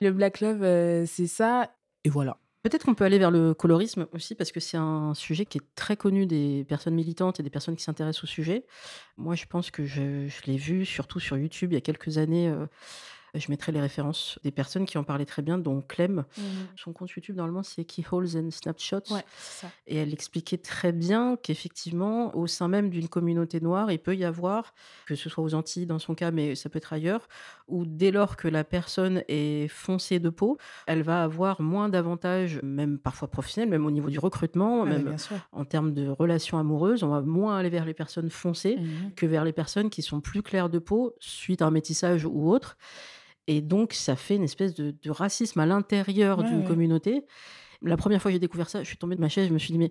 Le 0.01 0.11
Black 0.11 0.41
Love, 0.41 0.63
euh, 0.63 1.05
c'est 1.07 1.27
ça. 1.27 1.71
Et 2.05 2.09
voilà. 2.09 2.39
Peut-être 2.63 2.85
qu'on 2.85 2.95
peut 2.95 3.05
aller 3.05 3.19
vers 3.19 3.33
le 3.33 3.55
colorisme 3.55 4.07
aussi, 4.13 4.37
parce 4.37 4.53
que 4.53 4.61
c'est 4.61 4.77
un 4.77 5.15
sujet 5.15 5.45
qui 5.45 5.59
est 5.59 5.75
très 5.75 5.97
connu 5.97 6.27
des 6.27 6.65
personnes 6.65 6.95
militantes 6.95 7.41
et 7.41 7.43
des 7.43 7.51
personnes 7.51 7.75
qui 7.75 7.83
s'intéressent 7.83 8.25
au 8.25 8.29
sujet. 8.29 8.67
Moi, 9.17 9.35
je 9.35 9.47
pense 9.47 9.73
que 9.73 9.85
je, 9.85 10.29
je 10.29 10.43
l'ai 10.47 10.57
vu, 10.57 10.85
surtout 10.85 11.19
sur 11.19 11.37
YouTube, 11.37 11.73
il 11.73 11.75
y 11.75 11.79
a 11.79 11.81
quelques 11.81 12.19
années, 12.19 12.49
euh, 12.49 12.67
Je 13.35 13.51
mettrai 13.51 13.73
les 13.73 13.81
références 13.81 14.39
des 14.45 14.51
personnes 14.51 14.85
qui 14.85 14.99
en 14.99 15.05
parlaient 15.05 15.25
très 15.25 15.41
bien, 15.43 15.57
dont 15.57 15.81
Clem. 15.81 16.25
Mmh. 16.37 16.43
Son 16.77 16.93
compte 16.93 17.11
YouTube, 17.11 17.37
normalement, 17.37 17.63
c'est 17.63 17.85
Keyholes 17.85 18.37
and 18.37 18.51
Snapshots. 18.51 19.11
Ouais, 19.11 19.25
c'est 19.39 19.67
ça. 19.67 19.73
Et 19.87 19.97
elle 19.97 20.13
expliquait 20.13 20.59
très 20.59 20.93
bien 20.93 21.37
qu'effectivement, 21.43 22.37
au 22.37 22.47
sein 22.47 22.69
même 22.69 22.91
d'une 22.91 23.09
communauté 23.09 23.61
noire, 23.61 23.91
il 23.91 23.99
peut 23.99 24.15
y 24.15 24.25
avoir, 24.25 24.75
que 25.07 25.15
ce 25.15 25.31
soit 25.31 25.43
aux 25.43 25.55
Antilles 25.55 25.87
dans 25.87 25.99
son 25.99 26.15
cas, 26.15 26.31
mais 26.31 26.55
ça 26.55 26.69
peut 26.69 26.77
être 26.77 26.93
ailleurs, 26.93 27.27
où 27.69 27.87
dès 27.87 28.11
lors 28.11 28.37
que 28.37 28.49
la 28.49 28.65
personne 28.65 29.23
est 29.29 29.69
foncée 29.69 30.19
de 30.19 30.29
peau, 30.29 30.59
elle 30.87 31.03
va 31.03 31.23
avoir 31.23 31.63
moins 31.63 31.89
d'avantages, 31.89 32.61
même 32.63 32.99
parfois 32.99 33.29
professionnels, 33.29 33.71
même 33.71 33.87
au 33.87 33.91
niveau 33.91 34.11
du 34.11 34.19
recrutement, 34.19 34.83
Ouais, 34.83 34.91
même 34.91 35.17
en 35.53 35.65
termes 35.65 35.95
de 35.95 36.09
relations 36.09 36.59
amoureuses. 36.59 37.03
On 37.03 37.09
va 37.09 37.23
moins 37.23 37.57
aller 37.57 37.71
vers 37.71 37.85
les 37.85 37.95
personnes 37.95 38.29
foncées 38.31 38.77
Mmh. 38.77 39.15
que 39.17 39.27
vers 39.27 39.45
les 39.45 39.53
personnes 39.53 39.91
qui 39.91 40.03
sont 40.03 40.21
plus 40.21 40.43
claires 40.43 40.69
de 40.69 40.79
peau 40.79 41.15
suite 41.21 41.63
à 41.63 41.67
un 41.67 41.71
métissage 41.71 42.25
ou 42.25 42.51
autre. 42.51 42.77
Et 43.47 43.61
donc, 43.61 43.93
ça 43.93 44.17
fait 44.17 44.37
une 44.37 44.45
espèce 44.45 44.75
de, 44.75 44.95
de 45.03 45.11
racisme 45.11 45.59
à 45.61 45.67
l'intérieur 45.67 46.39
Ouais, 46.39 46.49
d'une 46.49 46.61
ouais. 46.61 46.65
communauté. 46.67 47.25
La 47.83 47.97
première 47.97 48.23
fois 48.23 48.31
que 48.31 48.35
j'ai 48.35 48.39
découvert 48.41 48.71
ça, 48.71 48.83
je 48.83 48.89
suis 48.89 48.97
tombée 48.97 49.17
de 49.17 49.21
ma 49.21 49.29
chaise, 49.29 49.49
je 49.49 49.53
me 49.53 49.59
suis 49.59 49.73
dit, 49.73 49.79
mais, 49.79 49.91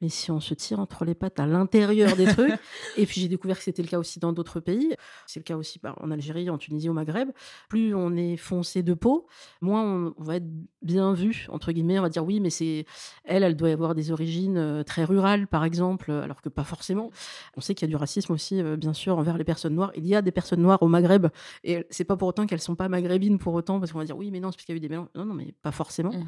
mais 0.00 0.08
si 0.08 0.30
on 0.30 0.40
se 0.40 0.54
tire 0.54 0.80
entre 0.80 1.04
les 1.04 1.14
pattes 1.14 1.40
à 1.40 1.46
l'intérieur 1.46 2.16
des 2.16 2.26
trucs, 2.26 2.54
et 2.96 3.06
puis 3.06 3.20
j'ai 3.20 3.28
découvert 3.28 3.58
que 3.58 3.64
c'était 3.64 3.82
le 3.82 3.88
cas 3.88 3.98
aussi 3.98 4.18
dans 4.18 4.32
d'autres 4.32 4.60
pays, 4.60 4.94
c'est 5.26 5.40
le 5.40 5.44
cas 5.44 5.56
aussi 5.56 5.78
bah, 5.82 5.94
en 6.00 6.10
Algérie, 6.10 6.48
en 6.50 6.58
Tunisie, 6.58 6.88
au 6.88 6.92
Maghreb, 6.92 7.30
plus 7.68 7.94
on 7.94 8.16
est 8.16 8.36
foncé 8.36 8.82
de 8.82 8.94
peau, 8.94 9.26
moins 9.60 9.82
on, 9.82 10.14
on 10.16 10.22
va 10.22 10.36
être 10.36 10.48
bien 10.82 11.12
vu, 11.12 11.46
entre 11.50 11.72
guillemets, 11.72 11.98
on 11.98 12.02
va 12.02 12.08
dire 12.08 12.24
oui, 12.24 12.40
mais 12.40 12.50
c'est 12.50 12.86
elle, 13.24 13.42
elle 13.42 13.56
doit 13.56 13.70
avoir 13.70 13.94
des 13.94 14.10
origines 14.10 14.56
euh, 14.56 14.82
très 14.82 15.04
rurales, 15.04 15.46
par 15.46 15.64
exemple, 15.64 16.10
alors 16.10 16.40
que 16.40 16.48
pas 16.48 16.64
forcément. 16.64 17.10
On 17.56 17.60
sait 17.60 17.74
qu'il 17.74 17.86
y 17.86 17.90
a 17.90 17.92
du 17.92 17.96
racisme 17.96 18.32
aussi, 18.32 18.60
euh, 18.62 18.76
bien 18.76 18.92
sûr, 18.92 19.18
envers 19.18 19.36
les 19.36 19.44
personnes 19.44 19.74
noires. 19.74 19.92
Il 19.96 20.06
y 20.06 20.14
a 20.14 20.22
des 20.22 20.32
personnes 20.32 20.62
noires 20.62 20.82
au 20.82 20.88
Maghreb, 20.88 21.26
et 21.64 21.86
c'est 21.90 22.04
pas 22.04 22.16
pour 22.16 22.28
autant 22.28 22.46
qu'elles 22.46 22.60
sont 22.60 22.76
pas 22.76 22.88
maghrébines 22.88 23.38
pour 23.38 23.54
autant, 23.54 23.80
parce 23.80 23.92
qu'on 23.92 23.98
va 23.98 24.04
dire 24.04 24.16
oui, 24.16 24.30
mais 24.30 24.40
non, 24.40 24.50
c'est 24.50 24.56
parce 24.56 24.66
qu'il 24.66 24.74
y 24.74 24.76
a 24.76 24.78
eu 24.78 24.80
des 24.80 24.88
mélanges. 24.88 25.08
Non, 25.14 25.24
non, 25.24 25.34
mais 25.34 25.54
pas 25.62 25.72
forcément. 25.72 26.12
Mmh. 26.12 26.26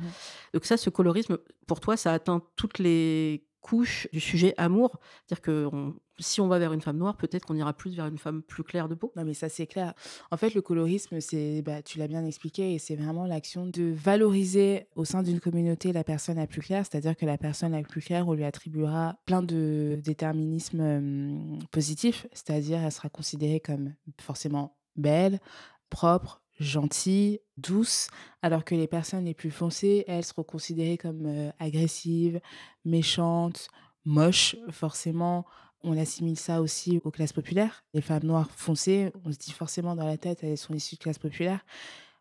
Donc 0.55 0.65
ça, 0.65 0.77
ce 0.77 0.91
colorisme, 0.91 1.39
pour 1.67 1.81
toi, 1.81 1.97
ça 1.97 2.13
atteint 2.13 2.43
toutes 2.57 2.79
les 2.79 3.45
couches 3.63 4.09
du 4.13 4.21
sujet 4.21 4.53
amour. 4.59 4.99
C'est-à-dire 5.27 5.41
que 5.41 5.71
si 6.19 6.41
on 6.41 6.49
va 6.49 6.59
vers 6.59 6.73
une 6.73 6.83
femme 6.83 6.99
noire, 6.99 7.17
peut-être 7.17 7.47
qu'on 7.47 7.55
ira 7.57 7.73
plus 7.73 7.97
vers 7.97 8.07
une 8.07 8.19
femme 8.19 8.43
plus 8.43 8.65
claire 8.65 8.89
de 8.89 8.95
peau. 8.95 9.13
Non, 9.17 9.25
mais 9.25 9.35
ça, 9.35 9.49
c'est 9.49 9.67
clair. 9.67 9.95
En 10.31 10.37
fait, 10.37 10.55
le 10.55 10.61
colorisme, 10.61 11.21
c'est, 11.21 11.63
bah, 11.63 11.83
tu 11.83 11.99
l'as 11.99 12.09
bien 12.09 12.25
expliqué, 12.25 12.75
et 12.75 12.79
c'est 12.79 12.97
vraiment 12.97 13.25
l'action 13.25 13.67
de 13.67 13.93
valoriser 13.95 14.87
au 14.95 15.05
sein 15.05 15.23
d'une 15.23 15.41
communauté 15.41 15.93
la 15.93 16.05
personne 16.05 16.37
la 16.37 16.47
plus 16.47 16.61
claire, 16.61 16.85
c'est-à-dire 16.85 17.17
que 17.17 17.25
la 17.25 17.39
personne 17.39 17.73
la 17.73 17.83
plus 17.83 18.03
claire, 18.03 18.29
on 18.29 18.35
lui 18.35 18.45
attribuera 18.45 19.17
plein 19.27 19.43
de 19.43 19.99
déterminismes 20.03 20.81
euh, 20.81 21.59
positifs, 21.71 22.27
c'est-à-dire 22.33 22.81
elle 22.81 22.93
sera 22.93 23.09
considérée 23.09 23.61
comme 23.61 23.95
forcément 24.21 24.77
belle, 24.97 25.41
propre, 25.89 26.42
gentille, 26.63 27.41
douce, 27.57 28.09
alors 28.43 28.65
que 28.65 28.75
les 28.75 28.87
personnes 28.87 29.25
les 29.25 29.35
plus 29.35 29.51
foncées, 29.51 30.05
elles 30.07 30.25
seront 30.25 30.45
considérées 30.45 30.99
comme 30.99 31.53
agressives, 31.59 32.41
méchantes, 32.85 33.69
moches, 34.05 34.57
forcément. 34.71 35.45
On 35.85 35.99
assimile 35.99 36.39
ça 36.39 36.61
aussi 36.61 37.01
aux 37.05 37.11
classes 37.11 37.33
populaires. 37.33 37.85
Les 37.93 38.01
femmes 38.01 38.25
noires 38.25 38.51
foncées, 38.51 39.13
on 39.25 39.33
se 39.33 39.39
dit 39.39 39.53
forcément 39.53 39.97
dans 39.97 40.07
la 40.07 40.17
tête, 40.17 40.45
elles 40.45 40.59
sont 40.59 40.75
issues 40.75 40.97
de 40.97 41.01
classes 41.01 41.19
populaires. 41.19 41.65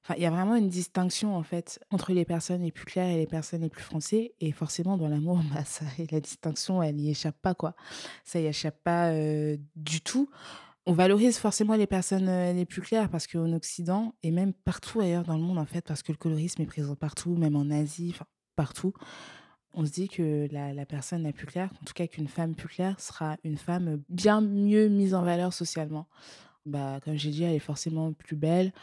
Enfin, 0.03 0.15
il 0.17 0.23
y 0.23 0.25
a 0.25 0.31
vraiment 0.31 0.55
une 0.55 0.67
distinction 0.67 1.35
en 1.35 1.43
fait 1.43 1.79
entre 1.91 2.11
les 2.11 2.25
personnes 2.25 2.63
les 2.63 2.71
plus 2.71 2.85
claires 2.85 3.09
et 3.09 3.17
les 3.17 3.27
personnes 3.27 3.61
les 3.61 3.69
plus 3.69 3.83
foncées. 3.83 4.33
Et 4.39 4.51
forcément, 4.51 4.97
dans 4.97 5.07
l'amour, 5.07 5.39
bah, 5.53 5.63
ça, 5.63 5.85
la 6.11 6.19
distinction, 6.19 6.81
elle 6.81 6.95
n'y 6.95 7.11
échappe 7.11 7.37
pas 7.39 7.53
quoi. 7.53 7.75
Ça 8.23 8.39
y 8.39 8.47
échappe 8.47 8.79
pas 8.83 9.11
du 9.75 10.01
tout. 10.01 10.27
On 10.87 10.93
valorise 10.93 11.37
forcément 11.37 11.75
les 11.75 11.85
personnes 11.85 12.27
euh, 12.27 12.53
les 12.53 12.65
plus 12.65 12.81
claires 12.81 13.09
parce 13.09 13.27
qu'en 13.27 13.53
Occident 13.53 14.15
et 14.23 14.31
même 14.31 14.51
partout 14.51 14.99
ailleurs 14.99 15.23
dans 15.23 15.35
le 15.35 15.43
monde 15.43 15.59
en 15.59 15.65
fait, 15.65 15.85
parce 15.85 16.01
que 16.01 16.11
le 16.11 16.17
colorisme 16.17 16.61
est 16.63 16.65
présent 16.65 16.95
partout, 16.95 17.35
même 17.35 17.55
en 17.55 17.69
Asie, 17.69 18.15
partout. 18.55 18.93
On 19.75 19.85
se 19.85 19.91
dit 19.91 20.09
que 20.09 20.47
la, 20.51 20.73
la 20.73 20.85
personne 20.87 21.21
la 21.21 21.33
plus 21.33 21.45
claire, 21.45 21.69
en 21.81 21.85
tout 21.85 21.93
cas 21.93 22.07
qu'une 22.07 22.27
femme 22.27 22.55
plus 22.55 22.67
claire, 22.67 22.99
sera 22.99 23.37
une 23.43 23.57
femme 23.57 24.01
bien 24.09 24.41
mieux 24.41 24.87
mise 24.87 25.13
en 25.13 25.21
valeur 25.21 25.53
socialement. 25.53 26.07
Bah, 26.65 26.99
comme 27.03 27.15
j'ai 27.15 27.29
dit, 27.29 27.43
elle 27.43 27.55
est 27.55 27.59
forcément 27.59 28.11
plus 28.11 28.35
belle. 28.35 28.73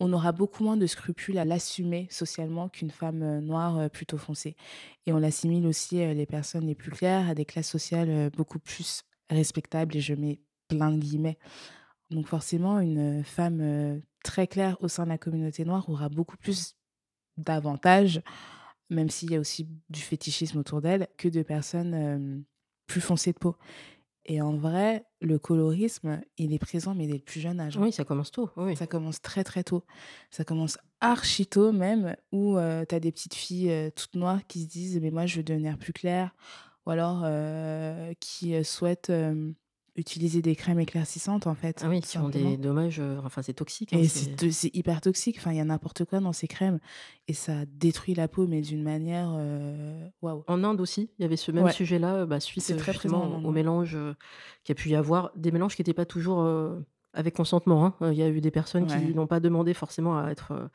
On 0.00 0.12
aura 0.14 0.32
beaucoup 0.32 0.64
moins 0.64 0.76
de 0.78 0.86
scrupules 0.86 1.38
à 1.38 1.44
l'assumer 1.44 2.08
socialement 2.10 2.68
qu'une 2.70 2.90
femme 2.90 3.22
euh, 3.22 3.40
noire 3.40 3.78
euh, 3.78 3.88
plutôt 3.88 4.18
foncée. 4.18 4.56
Et 5.04 5.12
on 5.12 5.22
assimile 5.22 5.66
aussi 5.66 5.96
les 5.96 6.26
personnes 6.26 6.66
les 6.66 6.74
plus 6.74 6.90
claires 6.90 7.28
à 7.28 7.34
des 7.34 7.44
classes 7.44 7.70
sociales 7.70 8.30
beaucoup 8.30 8.58
plus 8.58 9.02
respectables, 9.30 9.96
et 9.96 10.00
je 10.00 10.14
mets 10.14 10.40
plein 10.68 10.90
de 10.92 10.98
guillemets. 10.98 11.38
Donc 12.10 12.26
forcément, 12.26 12.78
une 12.80 13.24
femme 13.24 13.60
euh, 13.60 13.98
très 14.22 14.46
claire 14.46 14.76
au 14.80 14.88
sein 14.88 15.04
de 15.04 15.08
la 15.10 15.18
communauté 15.18 15.64
noire 15.64 15.88
aura 15.88 16.08
beaucoup 16.08 16.36
plus 16.36 16.76
d'avantages, 17.36 18.22
même 18.90 19.10
s'il 19.10 19.30
y 19.32 19.36
a 19.36 19.40
aussi 19.40 19.68
du 19.90 20.00
fétichisme 20.00 20.58
autour 20.58 20.80
d'elle, 20.80 21.08
que 21.18 21.28
de 21.28 21.42
personnes 21.42 21.94
euh, 21.94 22.38
plus 22.86 23.00
foncées 23.00 23.32
de 23.32 23.38
peau. 23.38 23.56
Et 24.28 24.40
en 24.40 24.56
vrai, 24.56 25.04
le 25.20 25.38
colorisme, 25.38 26.20
il 26.36 26.52
est 26.52 26.58
présent, 26.58 26.96
mais 26.96 27.06
dès 27.06 27.14
le 27.14 27.20
plus 27.20 27.40
jeune 27.40 27.60
âge. 27.60 27.76
hein. 27.76 27.82
Oui, 27.82 27.92
ça 27.92 28.04
commence 28.04 28.32
tôt. 28.32 28.50
Oui. 28.56 28.74
Ça 28.76 28.88
commence 28.88 29.20
très 29.22 29.44
très 29.44 29.62
tôt. 29.62 29.84
Ça 30.30 30.44
commence 30.44 30.78
archi 31.00 31.46
tôt 31.46 31.70
même, 31.70 32.16
où 32.32 32.56
tu 32.88 32.94
as 32.94 33.00
des 33.00 33.12
petites 33.12 33.34
filles 33.34 33.70
euh, 33.70 33.90
toutes 33.94 34.16
noires 34.16 34.44
qui 34.48 34.62
se 34.62 34.68
disent 34.68 35.00
mais 35.00 35.10
moi 35.12 35.26
je 35.26 35.36
veux 35.36 35.42
devenir 35.44 35.78
plus 35.78 35.92
claire, 35.92 36.34
ou 36.86 36.90
alors 36.90 37.22
euh, 37.24 38.12
qui 38.18 38.54
euh, 38.54 38.64
souhaitent 38.64 39.10
euh, 39.10 39.52
utiliser 39.96 40.42
des 40.42 40.54
crèmes 40.56 40.78
éclaircissantes 40.80 41.46
en 41.46 41.54
fait. 41.54 41.80
Ah 41.84 41.88
oui, 41.88 42.00
qui 42.00 42.18
ont 42.18 42.28
des 42.28 42.56
dommages. 42.56 43.00
euh, 43.00 43.18
Enfin, 43.24 43.42
c'est 43.42 43.54
toxique. 43.54 43.92
hein, 43.92 43.98
Et 43.98 44.08
c'est- 44.08 44.74
hyper 44.74 45.00
toxique, 45.00 45.36
enfin 45.38 45.52
il 45.52 45.56
y 45.56 45.60
a 45.60 45.64
n'importe 45.64 46.04
quoi 46.04 46.20
dans 46.20 46.32
ces 46.32 46.46
crèmes, 46.48 46.78
et 47.28 47.32
ça 47.32 47.64
détruit 47.66 48.14
la 48.14 48.28
peau, 48.28 48.46
mais 48.46 48.60
d'une 48.60 48.82
manière... 48.82 49.32
euh, 49.36 50.08
Waouh. 50.22 50.44
En 50.46 50.62
Inde 50.64 50.80
aussi, 50.80 51.10
il 51.18 51.22
y 51.22 51.24
avait 51.24 51.36
ce 51.36 51.50
même 51.52 51.64
Ouais. 51.64 51.72
sujet-là, 51.72 52.26
bah, 52.26 52.40
suite 52.40 52.68
euh, 52.70 52.76
très 52.76 52.92
justement 52.92 53.40
au 53.44 53.50
mélange 53.50 53.96
qu'il 54.64 54.70
y 54.70 54.72
a 54.72 54.74
pu 54.74 54.88
y 54.90 54.94
avoir, 54.94 55.30
des 55.36 55.50
mélanges 55.50 55.74
qui 55.76 55.82
n'étaient 55.82 55.94
pas 55.94 56.04
toujours 56.06 56.40
avec 57.16 57.34
consentement. 57.34 57.84
hein. 57.86 57.94
Euh, 58.02 58.12
Il 58.12 58.18
y 58.18 58.22
a 58.22 58.28
eu 58.28 58.40
des 58.40 58.50
personnes 58.52 58.84
Ouais. 58.90 59.00
qui 59.06 59.14
n'ont 59.14 59.26
pas 59.26 59.40
demandé 59.40 59.74
forcément 59.74 60.16
à 60.18 60.30
être 60.30 60.52
euh, 60.52 60.68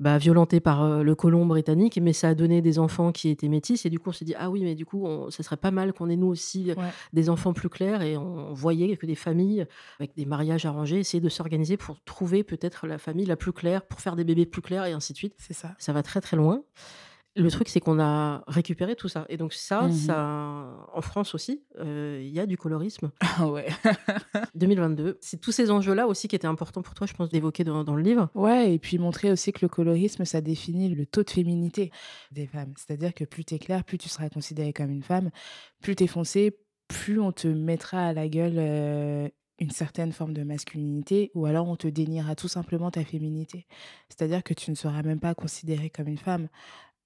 bah, 0.00 0.16
violentées 0.18 0.58
par 0.60 0.82
euh, 0.82 1.02
le 1.02 1.14
colon 1.14 1.44
britannique, 1.46 1.98
mais 2.02 2.12
ça 2.12 2.28
a 2.30 2.34
donné 2.34 2.60
des 2.62 2.78
enfants 2.78 3.12
qui 3.12 3.28
étaient 3.28 3.48
métis, 3.48 3.84
et 3.86 3.90
du 3.90 3.98
coup 4.00 4.08
on 4.10 4.12
s'est 4.12 4.24
dit, 4.24 4.34
ah 4.36 4.50
oui, 4.50 4.62
mais 4.64 4.74
du 4.74 4.84
coup, 4.86 5.04
on, 5.06 5.30
ça 5.30 5.42
serait 5.42 5.56
pas 5.58 5.70
mal 5.70 5.92
qu'on 5.92 6.08
ait 6.08 6.16
nous 6.16 6.26
aussi 6.28 6.72
Ouais. 6.76 6.88
des 7.12 7.28
enfants 7.30 7.52
plus 7.52 7.68
clairs, 7.68 8.02
et 8.02 8.16
on 8.16 8.52
voyait 8.54 8.96
que 8.96 9.06
des 9.06 9.14
familles 9.14 9.66
avec 10.00 10.16
des 10.16 10.24
mariages 10.24 10.64
arrangés 10.66 11.00
essayaient 11.00 11.20
de 11.20 11.28
s'organiser 11.28 11.76
pour 11.76 12.00
trouver 12.04 12.42
peut-être 12.42 12.86
la 12.86 12.98
famille 12.98 13.26
la 13.26 13.36
plus 13.36 13.52
claire, 13.52 13.82
pour 13.82 14.00
faire 14.00 14.16
des 14.16 14.24
bébés 14.24 14.46
plus 14.46 14.62
clairs, 14.62 14.86
et 14.86 14.92
ainsi 14.92 15.12
de 15.12 15.18
suite. 15.18 15.34
C'est 15.38 15.52
ça. 15.54 15.74
Ça 15.78 15.92
va 15.92 16.02
très 16.02 16.20
très 16.20 16.36
loin. 16.36 16.62
Le 17.34 17.50
truc, 17.50 17.68
c'est 17.68 17.80
qu'on 17.80 17.98
a 17.98 18.44
récupéré 18.46 18.94
tout 18.94 19.08
ça. 19.08 19.24
Et 19.30 19.38
donc 19.38 19.54
ça, 19.54 19.82
Mhm. 19.84 19.92
ça 19.92 20.86
en 20.94 21.00
France 21.00 21.34
aussi, 21.34 21.64
euh, 21.78 22.20
il 22.22 22.28
y 22.30 22.38
a 22.40 22.46
du 22.46 22.58
colorisme. 22.58 23.10
Ah 23.38 23.48
ouais. 23.48 23.66
2022. 24.54 25.18
C'est 25.20 25.40
tous 25.40 25.52
ces 25.52 25.70
enjeux-là 25.70 26.06
aussi 26.06 26.28
qui 26.28 26.36
étaient 26.36 26.46
importants 26.46 26.82
pour 26.82 26.94
toi, 26.94 27.06
je 27.06 27.14
pense, 27.14 27.30
d'évoquer 27.30 27.64
dans, 27.64 27.84
dans 27.84 27.94
le 27.96 28.02
livre. 28.02 28.28
Ouais, 28.34 28.74
et 28.74 28.78
puis 28.78 28.98
montrer 28.98 29.30
aussi 29.32 29.52
que 29.52 29.60
le 29.62 29.68
colorisme, 29.68 30.24
ça 30.24 30.40
définit 30.40 30.90
le 30.94 31.06
taux 31.06 31.22
de 31.22 31.30
féminité 31.30 31.90
des 32.32 32.46
femmes. 32.46 32.74
C'est-à-dire 32.76 33.14
que 33.14 33.24
plus 33.24 33.44
t'es 33.44 33.58
claire, 33.58 33.84
plus 33.84 33.98
tu 33.98 34.08
seras 34.08 34.28
considérée 34.28 34.72
comme 34.72 34.90
une 34.90 35.02
femme, 35.02 35.30
plus 35.80 35.96
t'es 35.96 36.06
foncée, 36.06 36.58
plus 36.88 37.18
on 37.20 37.32
te 37.32 37.48
mettra 37.48 38.08
à 38.08 38.12
la 38.12 38.28
gueule 38.28 38.56
euh, 38.58 39.28
une 39.58 39.70
certaine 39.70 40.12
forme 40.12 40.34
de 40.34 40.42
masculinité, 40.42 41.30
ou 41.34 41.46
alors 41.46 41.68
on 41.68 41.76
te 41.76 41.86
déniera 41.88 42.34
tout 42.34 42.48
simplement 42.48 42.90
ta 42.90 43.04
féminité. 43.04 43.66
C'est-à-dire 44.08 44.42
que 44.42 44.52
tu 44.54 44.70
ne 44.70 44.76
seras 44.76 45.02
même 45.02 45.20
pas 45.20 45.34
considérée 45.34 45.88
comme 45.88 46.08
une 46.08 46.18
femme. 46.18 46.48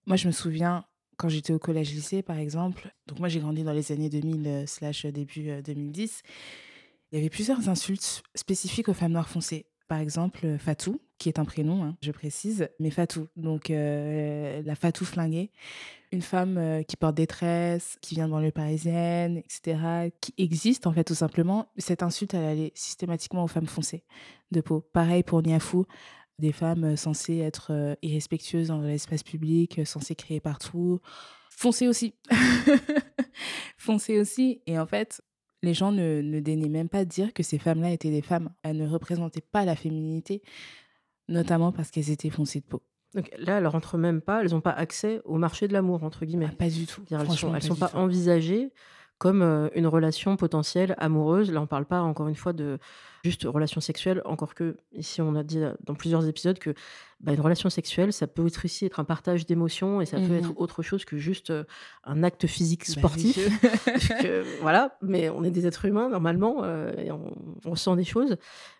Moi, 0.06 0.16
je 0.16 0.28
me 0.28 0.32
souviens, 0.32 0.84
quand 1.16 1.28
j'étais 1.28 1.52
au 1.52 1.58
collège-lycée, 1.58 2.22
par 2.22 2.38
exemple, 2.38 2.94
donc 3.06 3.18
moi 3.18 3.28
j'ai 3.28 3.40
grandi 3.40 3.64
dans 3.64 3.72
les 3.72 3.90
années 3.92 4.08
2000 4.08 4.46
euh, 4.46 4.66
slash 4.66 5.06
début 5.06 5.50
euh, 5.50 5.62
2010, 5.62 6.22
il 7.12 7.16
y 7.16 7.20
avait 7.20 7.30
plusieurs 7.30 7.68
insultes 7.68 8.22
spécifiques 8.34 8.88
aux 8.88 8.94
femmes 8.94 9.12
noires 9.12 9.28
foncées. 9.28 9.66
Par 9.88 10.00
exemple, 10.00 10.40
euh, 10.44 10.58
Fatou, 10.58 11.00
qui 11.18 11.28
est 11.28 11.38
un 11.38 11.44
prénom, 11.44 11.84
hein, 11.84 11.96
je 12.02 12.10
précise, 12.10 12.68
mais 12.80 12.90
Fatou, 12.90 13.28
donc 13.36 13.70
euh, 13.70 14.60
la 14.64 14.74
Fatou 14.74 15.04
flinguée, 15.04 15.52
une 16.10 16.22
femme 16.22 16.58
euh, 16.58 16.82
qui 16.82 16.96
porte 16.96 17.14
des 17.14 17.28
tresses, 17.28 17.96
qui 18.02 18.16
vient 18.16 18.28
dans 18.28 18.40
le 18.40 18.50
parisienne, 18.50 19.38
etc., 19.38 20.10
qui 20.20 20.34
existe 20.38 20.88
en 20.88 20.92
fait 20.92 21.04
tout 21.04 21.14
simplement. 21.14 21.68
Cette 21.78 22.02
insulte, 22.02 22.34
elle 22.34 22.44
allait 22.44 22.72
systématiquement 22.74 23.44
aux 23.44 23.48
femmes 23.48 23.66
foncées 23.66 24.02
de 24.50 24.60
peau. 24.60 24.80
Pareil 24.92 25.22
pour 25.22 25.40
Niafou, 25.40 25.86
des 26.38 26.52
femmes 26.52 26.96
censées 26.96 27.38
être 27.38 27.96
irrespectueuses 28.02 28.68
dans 28.68 28.80
l'espace 28.80 29.22
public, 29.22 29.80
censées 29.84 30.14
crier 30.14 30.40
partout. 30.40 31.00
Foncées 31.50 31.88
aussi. 31.88 32.14
foncées 33.78 34.20
aussi. 34.20 34.60
Et 34.66 34.78
en 34.78 34.86
fait, 34.86 35.22
les 35.62 35.74
gens 35.74 35.92
ne, 35.92 36.20
ne 36.20 36.40
daignaient 36.40 36.68
même 36.68 36.88
pas 36.88 37.04
dire 37.04 37.32
que 37.32 37.42
ces 37.42 37.58
femmes-là 37.58 37.90
étaient 37.90 38.10
des 38.10 38.22
femmes. 38.22 38.50
Elles 38.62 38.76
ne 38.76 38.86
représentaient 38.86 39.40
pas 39.40 39.64
la 39.64 39.76
féminité, 39.76 40.42
notamment 41.28 41.72
parce 41.72 41.90
qu'elles 41.90 42.10
étaient 42.10 42.30
foncées 42.30 42.60
de 42.60 42.66
peau. 42.66 42.82
Donc 43.14 43.30
là, 43.38 43.58
elles 43.58 43.66
rentrent 43.66 43.96
même 43.96 44.20
pas, 44.20 44.42
elles 44.42 44.50
n'ont 44.50 44.60
pas 44.60 44.72
accès 44.72 45.22
au 45.24 45.38
marché 45.38 45.68
de 45.68 45.72
l'amour, 45.72 46.04
entre 46.04 46.26
guillemais. 46.26 46.48
Ah, 46.50 46.54
pas 46.56 46.68
du 46.68 46.86
tout. 46.86 47.02
Elles 47.10 47.18
ne 47.18 47.34
sont, 47.34 47.54
elles 47.54 47.60
pas 47.60 47.66
sont 47.66 47.76
pas 47.76 47.92
envisagées 47.94 48.72
comme 49.18 49.70
une 49.74 49.86
relation 49.86 50.36
potentielle 50.36 50.94
amoureuse. 50.98 51.50
Là, 51.50 51.60
on 51.60 51.66
parle 51.66 51.86
pas 51.86 52.00
encore 52.00 52.28
une 52.28 52.34
fois 52.34 52.52
de 52.52 52.78
juste 53.24 53.44
relation 53.44 53.80
sexuelle, 53.80 54.22
encore 54.24 54.54
que 54.54 54.76
ici 54.92 55.20
on 55.20 55.34
a 55.34 55.42
dit 55.42 55.60
dans 55.84 55.94
plusieurs 55.94 56.26
épisodes 56.28 56.58
que 56.58 56.74
bah, 57.20 57.32
une 57.32 57.40
relation 57.40 57.70
sexuelle, 57.70 58.12
ça 58.12 58.26
peut 58.26 58.46
être 58.46 58.64
aussi 58.64 58.84
être 58.84 59.00
un 59.00 59.04
partage 59.04 59.46
d'émotions 59.46 60.00
et 60.02 60.06
ça 60.06 60.18
peut 60.18 60.34
être 60.34 60.50
Mmh 60.50 60.54
autre 60.56 60.82
chose 60.82 61.04
que 61.06 61.16
juste 61.16 61.50
euh, 61.50 61.64
un 62.04 62.22
acte 62.22 62.46
physique 62.46 62.84
Bah 62.88 62.92
sportif. 63.00 63.38
Que, 64.22 64.44
voilà, 64.60 64.96
mais 65.02 65.30
on 65.30 65.42
est 65.42 65.50
des 65.50 65.66
êtres 65.66 65.86
humains 65.86 66.08
normalement 66.10 66.62
euh, 66.62 66.92
et 66.98 67.10
on, 67.10 67.34
on 67.64 67.70
ressent 67.70 67.96
des 67.96 68.04
choses. 68.04 68.36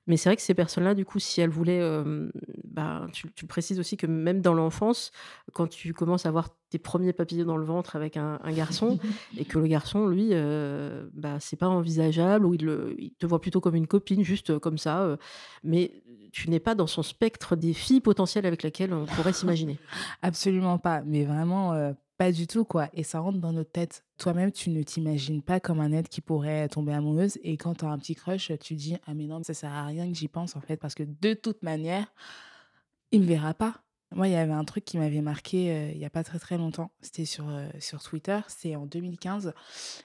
Mais 0.07 0.17
c'est 0.17 0.29
vrai 0.29 0.37
que 0.37 0.43
ces 0.43 0.55
personnes-là, 0.55 0.95
du 0.95 1.05
coup, 1.05 1.19
si 1.19 1.41
elles 1.41 1.51
voulaient, 1.51 1.81
euh, 1.81 2.31
bah, 2.65 3.07
tu, 3.13 3.33
tu 3.33 3.47
précises 3.47 3.81
aussi 3.81 3.97
que 3.97 4.07
même 4.07 4.41
dans 4.41 4.55
l'enfance, 4.55 5.11
quand 5.53 5.67
tu 5.67 5.93
commences 5.95 6.27
à 6.27 6.29
avoir 6.29 6.51
tes 6.71 6.79
premiers 6.79 7.13
papillons 7.13 7.45
dans 7.47 7.57
le 7.57 7.65
ventre 7.65 7.97
avec 7.97 8.17
un, 8.17 8.39
un 8.45 8.53
garçon 8.53 8.99
et 9.39 9.45
que 9.45 9.59
le 9.59 9.67
garçon, 9.67 10.07
lui, 10.07 10.31
bah, 11.15 11.39
c'est 11.41 11.57
pas 11.57 11.69
envisageable 11.69 12.45
ou 12.47 12.55
il, 12.55 12.65
le- 12.65 12.95
il 12.99 13.13
te 13.15 13.27
voit 13.27 13.41
plutôt 13.41 13.61
comme 13.61 13.75
une 13.75 13.87
copine, 13.87 14.23
juste 14.23 14.59
comme 14.59 14.79
ça, 14.79 15.17
mais 15.65 16.03
tu 16.37 16.51
n'es 16.51 16.61
pas 16.61 16.75
dans 16.75 16.87
son 16.87 17.03
spectre 17.03 17.57
des 17.57 17.73
filles 17.73 18.03
potentielles 18.03 18.45
avec 18.45 18.63
lesquelles 18.63 18.93
on 18.93 19.07
pourrait 19.07 19.33
s'imaginer. 19.33 19.79
Absolument 20.21 20.77
pas, 20.77 21.01
mais 21.01 21.25
vraiment 21.25 21.73
euh, 21.73 21.95
pas 22.19 22.31
du 22.31 22.47
tout, 22.47 22.67
quoi. 22.67 22.91
Et 22.93 23.05
ça 23.05 23.21
rentre 23.21 23.39
dans 23.39 23.53
notre 23.53 23.73
tête. 23.73 24.05
Toi-même, 24.19 24.53
tu 24.53 24.69
ne 24.69 24.83
t'imagines 24.83 25.41
pas 25.41 25.61
comme 25.61 25.81
un 25.81 25.93
être 25.93 26.11
qui 26.11 26.21
pourrait 26.21 26.69
tomber 26.69 26.93
amoureuse. 26.93 27.39
Et 27.43 27.57
quand 27.57 27.77
tu 27.77 27.87
as 27.87 27.89
un 27.89 27.99
petit 27.99 28.15
crush, 28.15 28.53
tu 28.61 28.75
dis 28.75 28.99
Ah, 29.07 29.15
mais 29.15 29.25
non, 29.25 29.43
ça 29.43 29.55
sert 29.55 29.73
à 29.73 29.87
rien 29.87 30.07
que 30.07 30.15
j'y 30.15 30.29
pense, 30.29 30.57
en 30.57 30.61
fait, 30.61 30.77
parce 30.77 30.95
que 30.95 31.05
de 31.05 31.33
toute 31.33 31.63
manière, 31.63 32.07
il 33.13 33.23
me 33.23 33.27
verra 33.27 33.55
pas. 33.55 33.83
Moi, 34.15 34.29
il 34.29 34.33
y 34.33 34.37
avait 34.37 34.53
un 34.53 34.65
truc 34.65 34.85
qui 34.85 34.99
m'avait 34.99 35.23
marqué 35.23 35.73
euh, 35.73 35.91
il 35.91 35.99
y 35.99 36.05
a 36.05 36.11
pas 36.11 36.23
très 36.23 36.39
très 36.39 36.59
longtemps. 36.59 36.91
C'était 37.01 37.25
sur, 37.25 37.49
euh, 37.49 37.67
sur 37.81 38.03
Twitter. 38.03 38.41
C'est 38.49 38.77
en 38.77 38.85
2015. 38.85 39.55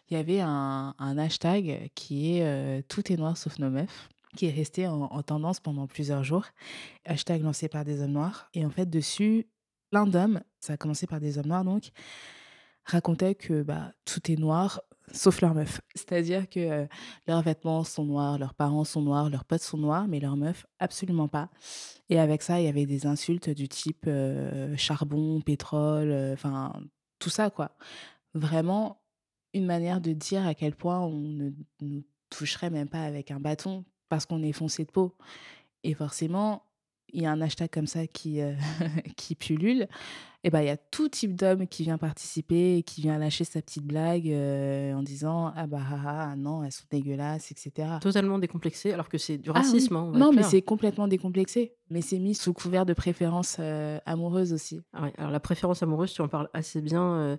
Il 0.10 0.16
y 0.16 0.18
avait 0.18 0.40
un, 0.40 0.96
un 0.98 1.18
hashtag 1.18 1.92
qui 1.94 2.38
est 2.38 2.44
euh, 2.44 2.82
Tout 2.88 3.12
est 3.12 3.18
noir 3.18 3.36
sauf 3.36 3.60
nos 3.60 3.70
meufs 3.70 4.10
qui 4.36 4.48
est 4.48 4.52
resté 4.52 4.88
en, 4.88 5.04
en 5.04 5.24
tendance 5.24 5.60
pendant 5.60 5.88
plusieurs 5.88 6.24
jours. 6.24 6.46
Hashtag 7.06 7.42
lancé 7.44 7.68
par 7.68 7.86
des 7.86 8.02
hommes 8.02 8.12
noirs. 8.12 8.50
Et 8.54 8.66
en 8.66 8.70
fait, 8.70 8.90
dessus, 8.90 9.48
plein 9.90 10.08
d'hommes, 10.08 10.42
ça 10.60 10.74
a 10.74 10.78
commencé 10.78 11.08
par 11.08 11.20
des 11.20 11.38
hommes 11.38 11.48
noirs 11.48 11.66
donc, 11.66 11.92
racontaient 12.86 13.36
que 13.36 13.62
bah, 13.62 13.92
tout 14.06 14.32
est 14.32 14.38
noir 14.38 14.82
sauf 15.14 15.42
leurs 15.42 15.54
meufs. 15.54 15.82
C'est-à-dire 15.96 16.50
que 16.50 16.60
euh, 16.60 16.86
leurs 17.28 17.42
vêtements 17.42 17.84
sont 17.84 18.06
noirs, 18.06 18.38
leurs 18.38 18.54
parents 18.54 18.84
sont 18.84 19.02
noirs, 19.02 19.30
leurs 19.30 19.46
potes 19.46 19.62
sont 19.62 19.78
noirs, 19.78 20.08
mais 20.08 20.20
leurs 20.20 20.38
meufs, 20.38 20.66
absolument 20.80 21.28
pas. 21.28 21.50
Et 22.10 22.20
avec 22.20 22.42
ça, 22.42 22.60
il 22.60 22.66
y 22.66 22.70
avait 22.70 22.86
des 22.86 23.06
insultes 23.06 23.50
du 23.50 23.68
type 23.68 24.06
euh, 24.08 24.76
charbon, 24.78 25.42
pétrole, 25.42 26.12
euh, 26.12 26.34
enfin, 26.34 26.74
tout 27.20 27.30
ça, 27.30 27.50
quoi. 27.50 27.72
Vraiment, 28.34 29.02
une 29.54 29.66
manière 29.66 30.02
de 30.02 30.14
dire 30.14 30.46
à 30.46 30.54
quel 30.54 30.76
point 30.76 31.00
on 31.00 31.12
ne 31.12 31.52
nous 31.82 32.04
toucherait 32.30 32.70
même 32.70 32.88
pas 32.88 33.04
avec 33.04 33.32
un 33.32 33.40
bâton 33.40 33.84
parce 34.12 34.26
qu'on 34.26 34.44
est 34.44 34.52
foncé 34.52 34.84
de 34.84 34.92
peau. 34.92 35.16
Et 35.86 35.94
forcément, 35.94 36.64
il 37.14 37.24
y 37.24 37.26
a 37.26 37.32
un 37.32 37.40
hashtag 37.40 37.70
comme 37.70 37.88
ça 37.88 38.08
qui, 38.08 38.42
euh, 38.42 38.54
qui 39.16 39.36
pullule. 39.36 39.88
Et 40.44 40.50
ben, 40.50 40.60
il 40.60 40.66
y 40.66 40.70
a 40.70 40.76
tout 40.76 41.08
type 41.08 41.34
d'homme 41.34 41.66
qui 41.66 41.84
vient 41.84 41.98
participer 41.98 42.78
et 42.78 42.84
qui 42.84 43.02
vient 43.02 43.18
lâcher 43.18 43.46
sa 43.46 43.62
petite 43.62 43.86
blague 43.86 44.28
euh, 44.28 44.94
en 44.96 45.02
disant 45.02 45.54
Ah 45.56 45.66
bah 45.66 45.80
ah, 45.82 46.32
ah, 46.32 46.36
non, 46.36 46.62
elles 46.66 46.74
sont 46.74 46.84
dégueulasses, 46.92 47.52
etc. 47.52 47.88
Totalement 48.02 48.38
décomplexé, 48.38 48.92
alors 48.92 49.08
que 49.08 49.18
c'est 49.18 49.38
du 49.38 49.50
Ah 49.50 49.54
oui. 49.56 49.60
racisme, 49.62 49.96
hein, 49.96 50.12
Non, 50.14 50.34
mais 50.34 50.44
c'est 50.44 50.62
complètement 50.62 51.08
décomplexé. 51.08 51.74
Mais 51.90 52.02
c'est 52.02 52.20
mis 52.20 52.36
sous 52.36 52.52
couvert 52.52 52.86
de 52.86 52.94
préférence 52.94 53.58
euh, 53.60 53.98
amoureuse 54.06 54.52
aussi. 54.52 54.82
Ah 54.92 55.04
ouais, 55.04 55.14
alors 55.18 55.32
la 55.32 55.40
préférence 55.40 55.84
amoureuse, 55.84 56.12
tu 56.12 56.22
en 56.22 56.28
parles 56.28 56.50
assez 56.54 56.82
bien. 56.82 57.38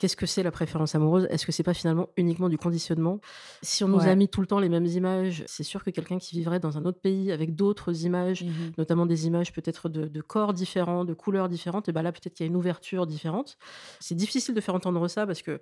Qu'est-ce 0.00 0.16
que 0.16 0.26
c'est 0.26 0.42
la 0.42 0.50
préférence 0.50 0.96
amoureuse? 0.96 1.26
Est-ce 1.30 1.46
que 1.46 1.52
c'est 1.52 1.62
pas 1.62 1.72
finalement 1.72 2.08
uniquement 2.16 2.48
du 2.48 2.58
conditionnement? 2.58 3.20
Si 3.62 3.84
on 3.84 3.88
nous 3.88 4.00
a 4.00 4.14
mis 4.16 4.28
tout 4.28 4.40
le 4.40 4.46
temps 4.48 4.58
les 4.58 4.68
mêmes 4.68 4.86
images, 4.86 5.44
c'est 5.46 5.62
sûr 5.62 5.84
que 5.84 5.90
quelqu'un 5.90 6.18
qui 6.18 6.34
vivrait 6.36 6.58
dans 6.58 6.76
un 6.76 6.84
autre 6.84 6.98
pays 7.00 7.30
avec 7.30 7.54
d'autres 7.54 8.04
images, 8.04 8.42
Mhm. 8.42 8.72
notamment 8.76 9.06
des 9.06 9.26
images 9.28 9.52
peut-être 9.52 9.88
de, 9.88 10.08
de 10.08 10.20
corps 10.20 10.52
différents, 10.52 11.04
de 11.04 11.14
couleurs 11.14 11.48
différentes, 11.48 11.88
et 11.88 11.92
ben 11.92 12.02
là 12.02 12.10
peut-être 12.10 12.34
qu'il 12.34 12.44
y 12.44 12.48
a 12.48 12.50
une 12.50 12.56
ouverture 12.56 13.06
différente. 13.06 13.56
C'est 14.00 14.16
difficile 14.16 14.54
de 14.54 14.60
faire 14.60 14.74
entendre 14.74 15.06
ça 15.06 15.26
parce 15.26 15.42
que 15.42 15.60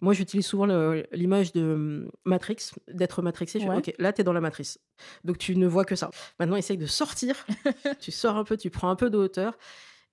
moi 0.00 0.14
j'utilise 0.14 0.46
souvent 0.46 0.64
l'image 1.12 1.52
de 1.52 1.74
hum, 1.74 2.10
Matrix, 2.24 2.56
d'être 2.90 3.20
matrixé. 3.20 3.60
Je 3.60 3.64
fais, 3.64 3.70
Ouais. 3.70 3.76
ok, 3.78 3.94
là 3.98 4.14
tu 4.14 4.22
es 4.22 4.24
dans 4.24 4.32
la 4.32 4.40
matrice, 4.40 4.78
donc 5.24 5.36
tu 5.36 5.56
ne 5.56 5.66
vois 5.66 5.84
que 5.84 5.94
ça. 5.94 6.10
Maintenant 6.40 6.56
essaye 6.56 6.78
de 6.78 6.86
sortir, 6.86 7.44
tu 8.00 8.10
sors 8.12 8.36
un 8.36 8.44
peu, 8.44 8.56
tu 8.56 8.70
prends 8.70 8.88
un 8.88 8.96
peu 8.96 9.10
de 9.10 9.18
hauteur. 9.18 9.58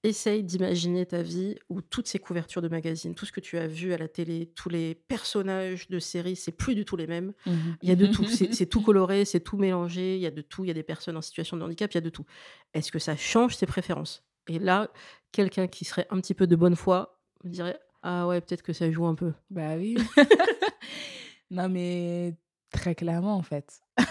Essaye 0.04 0.44
d'imaginer 0.44 1.06
ta 1.06 1.22
vie 1.22 1.56
où 1.70 1.82
toutes 1.82 2.08
ces 2.08 2.18
couvertures 2.18 2.64
de 2.64 2.68
magazines, 2.68 3.14
tout 3.14 3.28
ce 3.28 3.32
que 3.32 3.40
tu 3.40 3.60
as 3.60 3.68
vu 3.68 3.94
à 3.94 3.98
la 3.98 4.08
télé, 4.08 4.52
tous 4.56 4.70
les 4.70 4.96
personnages 4.96 5.90
de 5.90 6.00
séries, 6.00 6.36
c'est 6.36 6.52
plus 6.52 6.74
du 6.74 6.86
tout 6.86 6.96
les 6.96 7.06
mêmes. 7.06 7.34
Mhm. 7.46 7.78
Il 7.84 7.90
y 7.90 7.92
a 7.92 7.96
de 7.96 8.08
tout. 8.08 8.26
C'est 8.26 8.52
c'est 8.54 8.66
tout 8.66 8.82
coloré, 8.82 9.26
c'est 9.26 9.42
tout 9.42 9.58
mélangé. 9.58 10.16
Il 10.16 10.22
y 10.22 10.26
a 10.26 10.32
de 10.32 10.42
tout. 10.42 10.64
Il 10.64 10.70
y 10.70 10.72
a 10.72 10.74
des 10.74 10.82
personnes 10.82 11.18
en 11.18 11.22
situation 11.22 11.56
de 11.56 11.64
handicap. 11.64 11.92
Il 11.92 11.96
y 11.96 11.98
a 12.00 12.02
de 12.02 12.10
tout. 12.10 12.26
Est-ce 12.74 12.92
que 12.92 12.98
ça 12.98 13.16
change 13.16 13.58
tes 13.58 13.68
préférences? 13.68 14.24
Et 14.48 14.58
là, 14.58 14.90
quelqu'un 15.32 15.68
qui 15.68 15.86
serait 15.86 16.08
un 16.10 16.20
petit 16.20 16.34
peu 16.34 16.48
de 16.48 16.56
bonne 16.56 16.76
foi 16.76 17.20
me 17.44 17.52
dirait 17.52 17.80
Ah 18.02 18.28
ouais, 18.28 18.42
peut-être 18.42 18.64
que 18.64 18.74
ça 18.74 18.92
joue 18.92 19.06
un 19.06 19.16
peu. 19.16 19.34
Bah 19.52 19.76
oui. 19.76 19.98
non, 21.52 21.70
mais 21.70 22.36
très 22.72 22.96
clairement, 22.96 23.36
en 23.36 23.44
fait. 23.44 23.82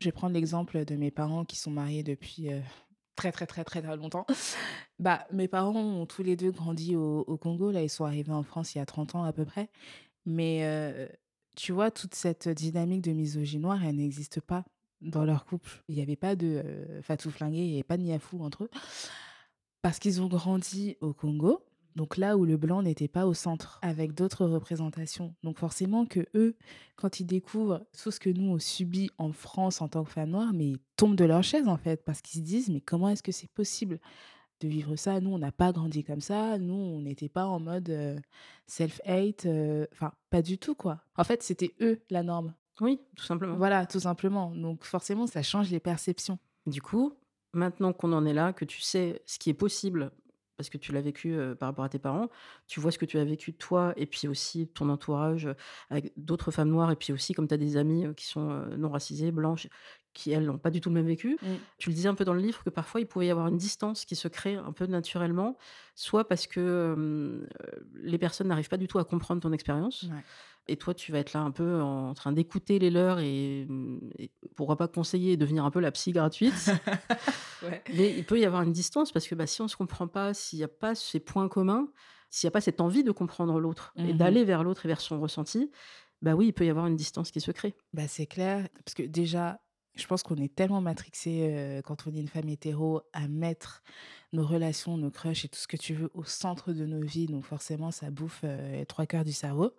Je 0.00 0.04
vais 0.04 0.12
prendre 0.12 0.34
l'exemple 0.34 0.84
de 0.84 0.94
mes 0.94 1.10
parents 1.10 1.44
qui 1.44 1.56
sont 1.56 1.70
mariés 1.70 2.02
depuis 2.02 2.52
euh, 2.52 2.60
très, 3.16 3.32
très, 3.32 3.46
très, 3.46 3.64
très, 3.64 3.82
très 3.82 3.96
longtemps. 3.96 4.26
Bah, 4.98 5.26
mes 5.32 5.48
parents 5.48 5.74
ont 5.74 6.06
tous 6.06 6.22
les 6.22 6.36
deux 6.36 6.52
grandi 6.52 6.94
au, 6.94 7.36
Congo. 7.40 7.72
Là, 7.72 7.82
ils 7.82 7.90
sont 7.90 8.04
arrivés 8.04 8.32
en 8.32 8.44
France 8.44 8.74
il 8.74 8.78
y 8.78 8.80
a 8.80 8.86
30 8.86 9.16
ans 9.16 9.24
à 9.24 9.32
peu 9.32 9.44
près. 9.44 9.68
Mais 10.26 11.08
tu 11.56 11.72
vois, 11.72 11.90
toute 11.90 12.14
cette 12.14 12.48
dynamique 12.48 13.02
de 13.02 13.10
misogynoire, 13.10 13.84
elle 13.84 13.96
n'existe 13.96 14.40
pas 14.40 14.64
dans 15.00 15.24
leur 15.24 15.44
couple. 15.44 15.82
Il 15.88 15.96
n'y 15.96 16.02
avait 16.02 16.14
pas 16.14 16.36
de 16.36 16.62
Fatou 17.02 17.30
flingué, 17.30 17.58
il 17.58 17.68
n'y 17.68 17.74
avait 17.74 17.82
pas 17.82 17.96
de 17.96 18.02
Niafou 18.02 18.44
entre 18.44 18.64
eux. 18.64 18.70
Parce 19.82 19.98
qu'ils 19.98 20.22
ont 20.22 20.28
grandi 20.28 20.96
au 21.00 21.12
Congo, 21.12 21.64
donc 21.96 22.16
là 22.16 22.36
où 22.36 22.44
le 22.44 22.56
blanc 22.56 22.82
n'était 22.82 23.08
pas 23.08 23.26
au 23.26 23.34
centre, 23.34 23.78
avec 23.82 24.14
d'autres 24.14 24.46
représentations. 24.46 25.34
Donc 25.42 25.58
forcément 25.58 26.06
que 26.06 26.26
eux, 26.34 26.56
quand 26.96 27.20
ils 27.20 27.26
découvrent 27.26 27.84
tout 28.02 28.10
ce 28.10 28.20
que 28.20 28.30
nous 28.30 28.50
on 28.50 28.58
subit 28.58 29.10
en 29.18 29.32
France 29.32 29.80
en 29.80 29.88
tant 29.88 30.04
que 30.04 30.10
femmes 30.10 30.30
noires, 30.30 30.52
mais 30.54 30.66
ils 30.66 30.78
tombent 30.96 31.16
de 31.16 31.24
leur 31.24 31.42
chaise 31.42 31.68
en 31.68 31.76
fait, 31.76 32.04
parce 32.04 32.22
qu'ils 32.22 32.40
se 32.40 32.44
disent 32.44 32.68
mais 32.70 32.80
comment 32.80 33.08
est-ce 33.08 33.22
que 33.22 33.32
c'est 33.32 33.50
possible 33.50 34.00
de 34.60 34.68
vivre 34.68 34.96
ça? 34.96 35.20
Nous 35.20 35.30
on 35.30 35.38
n'a 35.38 35.52
pas 35.52 35.72
grandi 35.72 36.04
comme 36.04 36.20
ça, 36.20 36.58
nous 36.58 36.74
on 36.74 37.00
n'était 37.02 37.28
pas 37.28 37.46
en 37.46 37.60
mode 37.60 37.90
euh, 37.90 38.18
self-hate, 38.66 39.46
euh, 39.46 39.86
enfin 39.92 40.12
pas 40.30 40.42
du 40.42 40.58
tout 40.58 40.74
quoi. 40.74 41.02
En 41.16 41.24
fait 41.24 41.42
c'était 41.42 41.74
eux 41.80 42.02
la 42.10 42.22
norme. 42.22 42.54
Oui, 42.80 43.00
tout 43.16 43.24
simplement. 43.24 43.56
Voilà, 43.56 43.86
tout 43.86 44.00
simplement. 44.00 44.50
Donc 44.54 44.84
forcément 44.84 45.26
ça 45.26 45.42
change 45.42 45.70
les 45.70 45.80
perceptions. 45.80 46.38
Du 46.66 46.80
coup, 46.80 47.12
maintenant 47.52 47.92
qu'on 47.92 48.12
en 48.12 48.24
est 48.24 48.32
là, 48.32 48.52
que 48.52 48.64
tu 48.64 48.80
sais 48.80 49.22
ce 49.26 49.38
qui 49.38 49.50
est 49.50 49.54
possible, 49.54 50.10
parce 50.56 50.68
que 50.70 50.78
tu 50.78 50.92
l'as 50.92 51.00
vécu 51.00 51.34
euh, 51.34 51.54
par 51.54 51.68
rapport 51.68 51.84
à 51.84 51.88
tes 51.88 51.98
parents, 51.98 52.28
tu 52.66 52.80
vois 52.80 52.90
ce 52.90 52.98
que 52.98 53.04
tu 53.04 53.18
as 53.18 53.24
vécu 53.24 53.52
toi 53.54 53.92
et 53.96 54.06
puis 54.06 54.28
aussi 54.28 54.68
ton 54.68 54.88
entourage 54.88 55.46
euh, 55.46 55.54
avec 55.90 56.12
d'autres 56.16 56.50
femmes 56.50 56.68
noires 56.68 56.90
et 56.90 56.96
puis 56.96 57.12
aussi 57.12 57.34
comme 57.34 57.48
tu 57.48 57.54
as 57.54 57.58
des 57.58 57.76
amies 57.76 58.06
euh, 58.06 58.12
qui 58.12 58.26
sont 58.26 58.48
non 58.76 58.90
racisées, 58.90 59.32
blanches, 59.32 59.68
qui 60.12 60.30
elles 60.30 60.44
n'ont 60.44 60.58
pas 60.58 60.70
du 60.70 60.80
tout 60.80 60.90
le 60.90 60.94
même 60.94 61.06
vécu. 61.06 61.38
Tu 61.78 61.88
le 61.88 61.94
disais 61.94 62.08
un 62.08 62.14
peu 62.14 62.24
dans 62.24 62.34
le 62.34 62.40
livre 62.40 62.62
que 62.62 62.70
parfois 62.70 63.00
il 63.00 63.06
pouvait 63.06 63.26
y 63.26 63.30
avoir 63.30 63.48
une 63.48 63.56
distance 63.56 64.04
qui 64.04 64.14
se 64.14 64.28
crée 64.28 64.56
un 64.56 64.72
peu 64.72 64.86
naturellement, 64.86 65.56
soit 65.94 66.28
parce 66.28 66.46
que 66.46 67.48
les 67.94 68.18
personnes 68.18 68.48
n'arrivent 68.48 68.68
pas 68.68 68.76
du 68.76 68.88
tout 68.88 68.98
à 68.98 69.04
comprendre 69.04 69.40
ton 69.40 69.52
expérience. 69.52 70.02
Ouais. 70.04 70.22
Et 70.68 70.76
toi, 70.76 70.94
tu 70.94 71.10
vas 71.12 71.18
être 71.18 71.32
là 71.32 71.40
un 71.40 71.50
peu 71.50 71.80
en 71.80 72.14
train 72.14 72.32
d'écouter 72.32 72.78
les 72.78 72.90
leurs 72.90 73.18
et, 73.18 73.66
et 74.18 74.30
pourquoi 74.56 74.76
pas 74.76 74.86
conseiller 74.88 75.32
et 75.32 75.36
devenir 75.36 75.64
un 75.64 75.70
peu 75.70 75.80
la 75.80 75.90
psy 75.92 76.12
gratuite. 76.12 76.70
Ouais. 77.62 77.80
Mais 77.94 78.10
il 78.16 78.24
peut 78.24 78.40
y 78.40 78.44
avoir 78.44 78.62
une 78.62 78.72
distance 78.72 79.12
parce 79.12 79.28
que 79.28 79.36
bah, 79.36 79.46
si 79.46 79.60
on 79.60 79.64
ne 79.64 79.68
se 79.68 79.76
comprend 79.76 80.08
pas, 80.08 80.34
s'il 80.34 80.58
n'y 80.58 80.64
a 80.64 80.68
pas 80.68 80.96
ces 80.96 81.20
points 81.20 81.48
communs, 81.48 81.88
s'il 82.28 82.46
n'y 82.46 82.48
a 82.48 82.50
pas 82.52 82.60
cette 82.60 82.80
envie 82.80 83.04
de 83.04 83.12
comprendre 83.12 83.60
l'autre 83.60 83.92
et 83.96 84.02
Mhm. 84.12 84.16
d'aller 84.16 84.44
vers 84.44 84.64
l'autre 84.64 84.84
et 84.84 84.88
vers 84.88 85.00
son 85.00 85.20
ressenti, 85.20 85.70
bah 86.22 86.34
oui, 86.34 86.46
il 86.48 86.52
peut 86.52 86.66
y 86.66 86.70
avoir 86.70 86.86
une 86.88 86.96
distance 86.96 87.30
qui 87.30 87.40
se 87.40 87.52
crée. 87.52 87.76
Bah, 87.92 88.08
c'est 88.08 88.26
clair, 88.26 88.68
parce 88.84 88.94
que 88.94 89.04
déjà, 89.04 89.60
je 89.94 90.04
pense 90.08 90.22
qu'on 90.24 90.36
est 90.36 90.52
tellement 90.52 90.80
matrixé 90.80 91.50
euh, 91.52 91.82
quand 91.82 92.06
on 92.08 92.12
est 92.12 92.18
une 92.20 92.26
femme 92.28 92.48
hétéro 92.48 93.02
à 93.12 93.28
mettre 93.28 93.82
nos 94.32 94.44
relations, 94.44 94.96
nos 94.96 95.10
crushs 95.10 95.44
et 95.44 95.48
tout 95.48 95.58
ce 95.60 95.68
que 95.68 95.76
tu 95.76 95.94
veux 95.94 96.10
au 96.14 96.24
centre 96.24 96.72
de 96.72 96.84
nos 96.84 97.00
vies. 97.06 97.26
Donc 97.26 97.44
forcément, 97.44 97.92
ça 97.92 98.10
bouffe 98.10 98.40
euh, 98.42 98.78
les 98.78 98.86
trois 98.86 99.06
quarts 99.06 99.24
du 99.24 99.32
cerveau. 99.32 99.72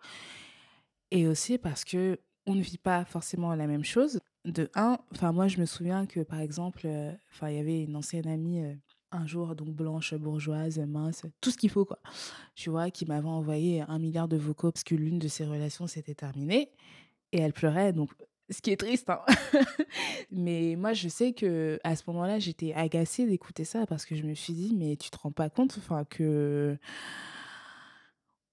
Et 1.14 1.28
aussi 1.28 1.60
parce 1.60 1.86
que 1.86 2.20
on 2.48 2.56
ne 2.56 2.62
vit 2.62 2.80
pas 2.80 3.06
forcément 3.06 3.54
la 3.56 3.68
même 3.68 3.86
chose. 3.86 4.20
De 4.46 4.70
un, 4.74 4.98
enfin 5.14 5.32
moi 5.32 5.48
je 5.48 5.60
me 5.60 5.66
souviens 5.66 6.08
que 6.08 6.22
par 6.22 6.42
exemple, 6.42 6.82
euh, 6.86 7.14
enfin 7.32 7.50
il 7.50 7.56
y 7.56 7.60
avait 7.60 7.84
une 7.84 7.96
ancienne 7.96 8.28
amie 8.28 8.64
euh, 8.64 8.74
un 9.12 9.28
jour 9.28 9.56
donc 9.56 9.70
blanche, 9.70 10.16
bourgeoise, 10.16 10.80
mince, 10.80 11.22
tout 11.40 11.52
ce 11.52 11.58
qu'il 11.58 11.70
faut 11.70 11.86
quoi. 11.86 12.00
Tu 12.56 12.72
vois, 12.72 12.90
qui 12.90 13.06
m'avait 13.06 13.28
envoyé 13.28 13.82
un 13.82 14.00
milliard 14.00 14.28
de 14.28 14.38
vocaux 14.38 14.72
parce 14.72 14.84
que 14.84 14.96
l'une 14.96 15.20
de 15.20 15.28
ses 15.28 15.46
relations 15.46 15.86
s'était 15.86 16.16
terminée 16.16 16.72
et 17.32 17.40
elle 17.40 17.54
pleurait 17.54 17.94
donc 17.94 18.10
ce 18.50 18.62
qui 18.62 18.72
est 18.72 18.78
triste 18.78 19.10
hein. 19.10 19.22
mais 20.32 20.76
moi 20.76 20.94
je 20.94 21.08
sais 21.08 21.34
que 21.34 21.80
à 21.84 21.96
ce 21.96 22.04
moment-là 22.08 22.40
j'étais 22.40 22.74
agacée 22.74 23.26
d'écouter 23.28 23.66
ça 23.66 23.86
parce 23.86 24.06
que 24.06 24.16
je 24.16 24.24
me 24.24 24.34
suis 24.34 24.54
dit 24.54 24.74
mais 24.76 24.98
tu 24.98 25.12
te 25.12 25.18
rends 25.18 25.32
pas 25.32 25.50
compte 25.50 25.76
enfin 25.78 26.06
que 26.06 26.78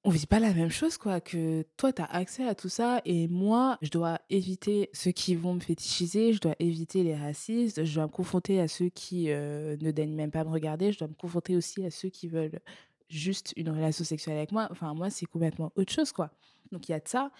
on 0.02 0.10
vit 0.10 0.26
pas 0.26 0.40
la 0.40 0.54
même 0.54 0.70
chose, 0.70 0.96
quoi. 0.96 1.20
Que 1.20 1.62
toi, 1.76 1.92
tu 1.92 2.00
as 2.00 2.06
accès 2.06 2.46
à 2.46 2.54
tout 2.54 2.68
ça 2.70 3.02
et 3.04 3.28
moi, 3.28 3.76
je 3.82 3.90
dois 3.90 4.18
éviter 4.30 4.88
ceux 4.92 5.10
qui 5.10 5.34
vont 5.34 5.54
me 5.54 5.60
fétichiser, 5.60 6.32
je 6.32 6.40
dois 6.40 6.56
éviter 6.58 7.02
les 7.02 7.14
racistes, 7.14 7.84
je 7.84 7.94
dois 7.94 8.04
me 8.04 8.12
confronter 8.12 8.60
à 8.60 8.68
ceux 8.68 8.88
qui 8.88 9.30
euh, 9.30 9.76
ne 9.80 9.90
daignent 9.90 10.14
même 10.14 10.30
pas 10.30 10.44
me 10.44 10.50
regarder, 10.50 10.92
je 10.92 10.98
dois 10.98 11.08
me 11.08 11.14
confronter 11.14 11.54
aussi 11.54 11.84
à 11.84 11.90
ceux 11.90 12.08
qui 12.08 12.28
veulent 12.28 12.60
juste 13.08 13.52
une 13.56 13.68
relation 13.68 14.04
sexuelle 14.04 14.38
avec 14.38 14.52
moi. 14.52 14.68
Enfin, 14.70 14.94
moi, 14.94 15.10
c'est 15.10 15.26
complètement 15.26 15.72
autre 15.76 15.92
chose, 15.92 16.12
quoi. 16.12 16.30
Donc, 16.72 16.88
il 16.88 16.92
y 16.92 16.94
a 16.94 17.00
de 17.00 17.08
ça. 17.08 17.30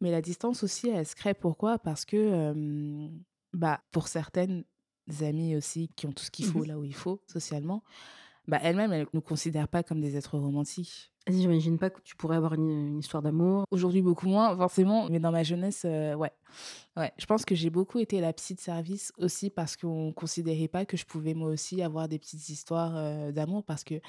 Mais 0.00 0.10
la 0.10 0.20
distance 0.20 0.64
aussi, 0.64 0.88
elle 0.88 1.06
se 1.06 1.14
crée 1.14 1.32
pourquoi? 1.32 1.78
Parce 1.78 2.04
que, 2.04 2.16
euh, 2.16 3.08
bah, 3.54 3.80
pour 3.90 4.08
certaines 4.08 4.64
amies 5.20 5.56
aussi 5.56 5.88
qui 5.96 6.06
ont 6.06 6.12
tout 6.12 6.24
ce 6.24 6.30
qu'il 6.30 6.44
faut 6.44 6.60
Mmh 6.60 6.66
là 6.66 6.78
où 6.78 6.84
il 6.84 6.94
faut, 6.94 7.22
socialement, 7.26 7.82
bah, 8.48 8.58
elles-mêmes, 8.62 8.92
elles 8.92 9.02
ne 9.02 9.06
nous 9.14 9.20
considèrent 9.20 9.68
pas 9.68 9.82
comme 9.82 10.00
des 10.00 10.16
êtres 10.16 10.38
romantiques. 10.38 11.12
J'imagine 11.28 11.78
pas 11.78 11.90
que 11.90 12.00
tu 12.00 12.16
pourrais 12.16 12.36
avoir 12.36 12.54
une, 12.54 12.88
une 12.88 12.98
histoire 12.98 13.22
d'amour. 13.22 13.64
Aujourd'hui, 13.70 14.02
beaucoup 14.02 14.26
moins, 14.26 14.56
forcément, 14.56 15.08
mais 15.08 15.20
dans 15.20 15.30
ma 15.30 15.44
jeunesse, 15.44 15.84
heu, 15.84 16.14
ouais. 16.14 16.32
Ouais, 16.96 17.12
je 17.16 17.26
pense 17.26 17.44
que 17.44 17.54
j'ai 17.54 17.70
beaucoup 17.70 18.00
été 18.00 18.20
la 18.20 18.32
psy 18.32 18.54
de 18.54 18.60
service 18.60 19.12
aussi 19.18 19.48
parce 19.48 19.76
qu'on 19.76 20.12
considérait 20.12 20.68
pas 20.68 20.84
que 20.84 20.96
je 20.96 21.06
pouvais 21.06 21.34
moi 21.34 21.48
aussi 21.48 21.80
avoir 21.82 22.08
des 22.08 22.18
petites 22.18 22.48
histoires, 22.48 22.96
heu, 22.96 23.32
d'amour 23.32 23.64
parce 23.64 23.84
que 23.84 24.00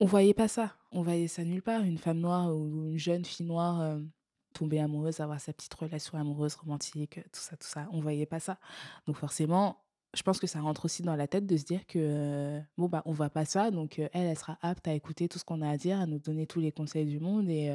on 0.00 0.06
voyait 0.06 0.34
pas 0.34 0.48
ça. 0.48 0.74
On 0.92 1.02
voyait 1.02 1.28
ça 1.28 1.44
nulle 1.44 1.62
part. 1.62 1.82
Une 1.82 1.98
femme 1.98 2.20
noire 2.20 2.54
ou 2.54 2.88
une 2.90 2.98
jeune 2.98 3.24
fille 3.24 3.46
noire, 3.46 3.82
hem, 3.82 4.10
tomber 4.54 4.80
amoureuse, 4.80 5.20
avoir 5.20 5.40
sa 5.40 5.52
petite 5.52 5.74
relation 5.74 6.18
amoureuse 6.18 6.54
romantique, 6.54 7.20
tout 7.32 7.40
ça, 7.40 7.56
tout 7.56 7.66
ça, 7.68 7.88
on 7.92 8.00
voyait 8.00 8.26
pas 8.26 8.40
ça. 8.40 8.58
Donc 9.06 9.16
forcément, 9.16 9.84
je 10.14 10.22
pense 10.22 10.38
que 10.38 10.46
ça 10.46 10.60
rentre 10.60 10.84
aussi 10.86 11.02
dans 11.02 11.16
la 11.16 11.26
tête 11.26 11.46
de 11.46 11.56
se 11.56 11.64
dire 11.64 11.86
que, 11.86 12.60
bon, 12.76 12.88
bah, 12.88 13.02
on 13.04 13.12
voit 13.12 13.30
pas 13.30 13.44
ça 13.44 13.70
donc 13.70 13.98
elle, 13.98 14.08
elle 14.12 14.38
sera 14.38 14.58
apte 14.62 14.88
à 14.88 14.92
écouter 14.92 15.28
tout 15.28 15.38
ce 15.38 15.44
qu'on 15.44 15.62
a 15.62 15.68
à 15.68 15.76
dire, 15.76 16.00
à 16.00 16.06
nous 16.06 16.18
donner 16.18 16.46
tous 16.46 16.60
les 16.60 16.72
conseils 16.72 17.06
du 17.06 17.20
monde 17.20 17.48
et 17.48 17.72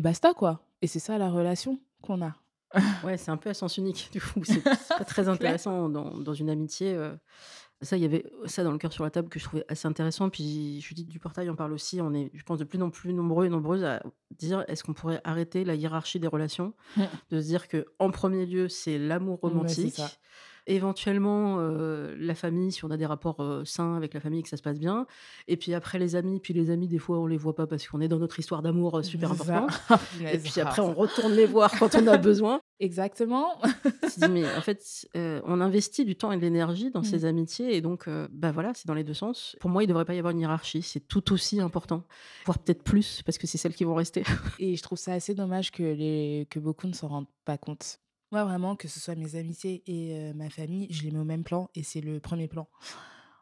basta 0.00 0.34
quoi 0.34 0.60
et 0.82 0.86
c'est 0.86 0.98
ça 0.98 1.18
la 1.18 1.30
relation 1.30 1.80
qu'on 2.02 2.22
a. 2.22 2.36
Ouais, 3.04 3.16
c'est 3.16 3.30
un 3.30 3.36
peu 3.36 3.50
à 3.50 3.54
sens 3.54 3.78
unique, 3.78 4.10
du 4.12 4.20
coup. 4.20 4.42
C'est 4.44 4.62
pas 4.62 5.04
très 5.04 5.28
intéressant 5.28 5.88
dans, 5.88 6.18
dans 6.18 6.34
une 6.34 6.50
amitié. 6.50 6.98
Ça, 7.82 7.96
il 7.96 8.02
y 8.02 8.06
avait 8.06 8.24
ça 8.46 8.64
dans 8.64 8.72
le 8.72 8.78
cœur 8.78 8.92
sur 8.92 9.04
la 9.04 9.10
table 9.10 9.28
que 9.28 9.38
je 9.38 9.44
trouvais 9.44 9.64
assez 9.68 9.86
intéressant. 9.86 10.30
Puis 10.30 10.80
Judith 10.80 11.08
Duportail 11.08 11.48
en 11.50 11.54
parle 11.54 11.72
aussi. 11.72 12.00
On 12.00 12.12
est, 12.14 12.30
je 12.34 12.42
pense, 12.42 12.58
de 12.58 12.64
plus 12.64 12.80
en 12.82 12.90
plus 12.90 13.12
nombreux 13.12 13.46
et 13.46 13.48
nombreuses 13.48 13.84
à 13.84 14.02
dire 14.30 14.64
est-ce 14.68 14.82
qu'on 14.84 14.94
pourrait 14.94 15.20
arrêter 15.24 15.64
la 15.64 15.74
hiérarchie 15.74 16.20
des 16.20 16.26
relations? 16.26 16.74
De 17.30 17.40
se 17.40 17.46
dire 17.46 17.68
que 17.68 17.86
en 17.98 18.10
premier 18.10 18.46
lieu, 18.46 18.68
c'est 18.68 18.98
l'amour 18.98 19.42
Ouais, 19.42 19.50
romantique. 19.50 20.00
Éventuellement, 20.66 21.60
heu, 21.60 22.14
la 22.18 22.34
famille, 22.34 22.72
si 22.72 22.84
on 22.84 22.90
a 22.90 22.96
des 22.96 23.06
rapports, 23.06 23.40
heu, 23.42 23.64
sains 23.64 23.96
avec 23.96 24.14
la 24.14 24.20
famille 24.20 24.40
et 24.40 24.42
que 24.42 24.48
ça 24.48 24.56
se 24.56 24.62
passe 24.62 24.78
bien. 24.80 25.06
Et 25.48 25.56
puis 25.56 25.74
après 25.74 25.98
les 25.98 26.16
amis, 26.16 26.40
puis 26.40 26.54
les 26.54 26.70
amis, 26.70 26.88
des 26.88 26.98
fois, 26.98 27.18
on 27.20 27.26
les 27.26 27.36
voit 27.36 27.54
pas 27.54 27.66
parce 27.66 27.86
qu'on 27.86 28.00
est 28.00 28.08
dans 28.08 28.18
notre 28.18 28.38
histoire 28.38 28.62
d'amour, 28.62 28.98
heu, 28.98 29.02
super 29.02 29.30
importante. 29.32 29.70
Et 30.20 30.38
puis 30.38 30.60
après, 30.60 30.82
on 30.82 30.92
retourne 30.94 31.32
les 31.32 31.46
voir 31.46 31.72
quand 31.78 31.94
on 31.94 32.06
a 32.08 32.16
besoin. 32.18 32.60
Exactement. 32.78 33.46
Dis: 34.18 34.28
«Mais 34.28 34.44
en 34.54 34.60
fait, 34.60 35.08
on 35.14 35.60
investit 35.62 36.04
du 36.04 36.14
temps 36.16 36.30
et 36.32 36.36
de 36.36 36.42
l'énergie 36.42 36.90
dans 36.90 37.00
Mmh. 37.00 37.04
ces 37.04 37.24
amitiés 37.24 37.76
et 37.76 37.80
donc 37.80 38.06
heu, 38.08 38.28
bah, 38.32 38.50
voilà, 38.52 38.72
c'est 38.74 38.86
dans 38.86 38.94
les 38.94 39.04
2 39.04 39.14
sens». 39.14 39.56
Pour 39.60 39.70
moi, 39.70 39.82
il 39.82 39.86
devrait 39.86 40.04
pas 40.04 40.14
y 40.14 40.18
avoir 40.18 40.32
une 40.32 40.40
hiérarchie, 40.40 40.82
c'est 40.82 41.00
tout 41.00 41.32
aussi 41.32 41.60
important, 41.60 42.04
voire 42.44 42.58
peut-être 42.58 42.82
plus 42.82 43.22
parce 43.24 43.38
que 43.38 43.46
c'est 43.46 43.56
celles 43.58 43.74
qui 43.74 43.84
vont 43.84 43.94
rester. 43.94 44.24
Et 44.58 44.76
je 44.76 44.82
trouve 44.82 44.98
ça 44.98 45.12
assez 45.12 45.34
dommage 45.34 45.70
que 45.70 45.82
les 45.82 46.46
que 46.50 46.58
beaucoup 46.58 46.86
ne 46.86 46.92
s'en 46.92 47.08
rendent 47.08 47.26
pas 47.46 47.56
compte. 47.56 47.98
Moi, 48.36 48.44
vraiment, 48.44 48.76
que 48.76 48.86
ce 48.86 49.00
soit 49.00 49.14
mes 49.14 49.34
amitiés 49.36 49.82
et 49.86 50.34
ma 50.34 50.50
famille, 50.50 50.88
je 50.90 51.04
les 51.04 51.10
mets 51.10 51.20
au 51.20 51.24
même 51.24 51.42
plan 51.42 51.70
et 51.74 51.82
c'est 51.82 52.02
le 52.02 52.20
premier 52.20 52.48
plan. 52.48 52.68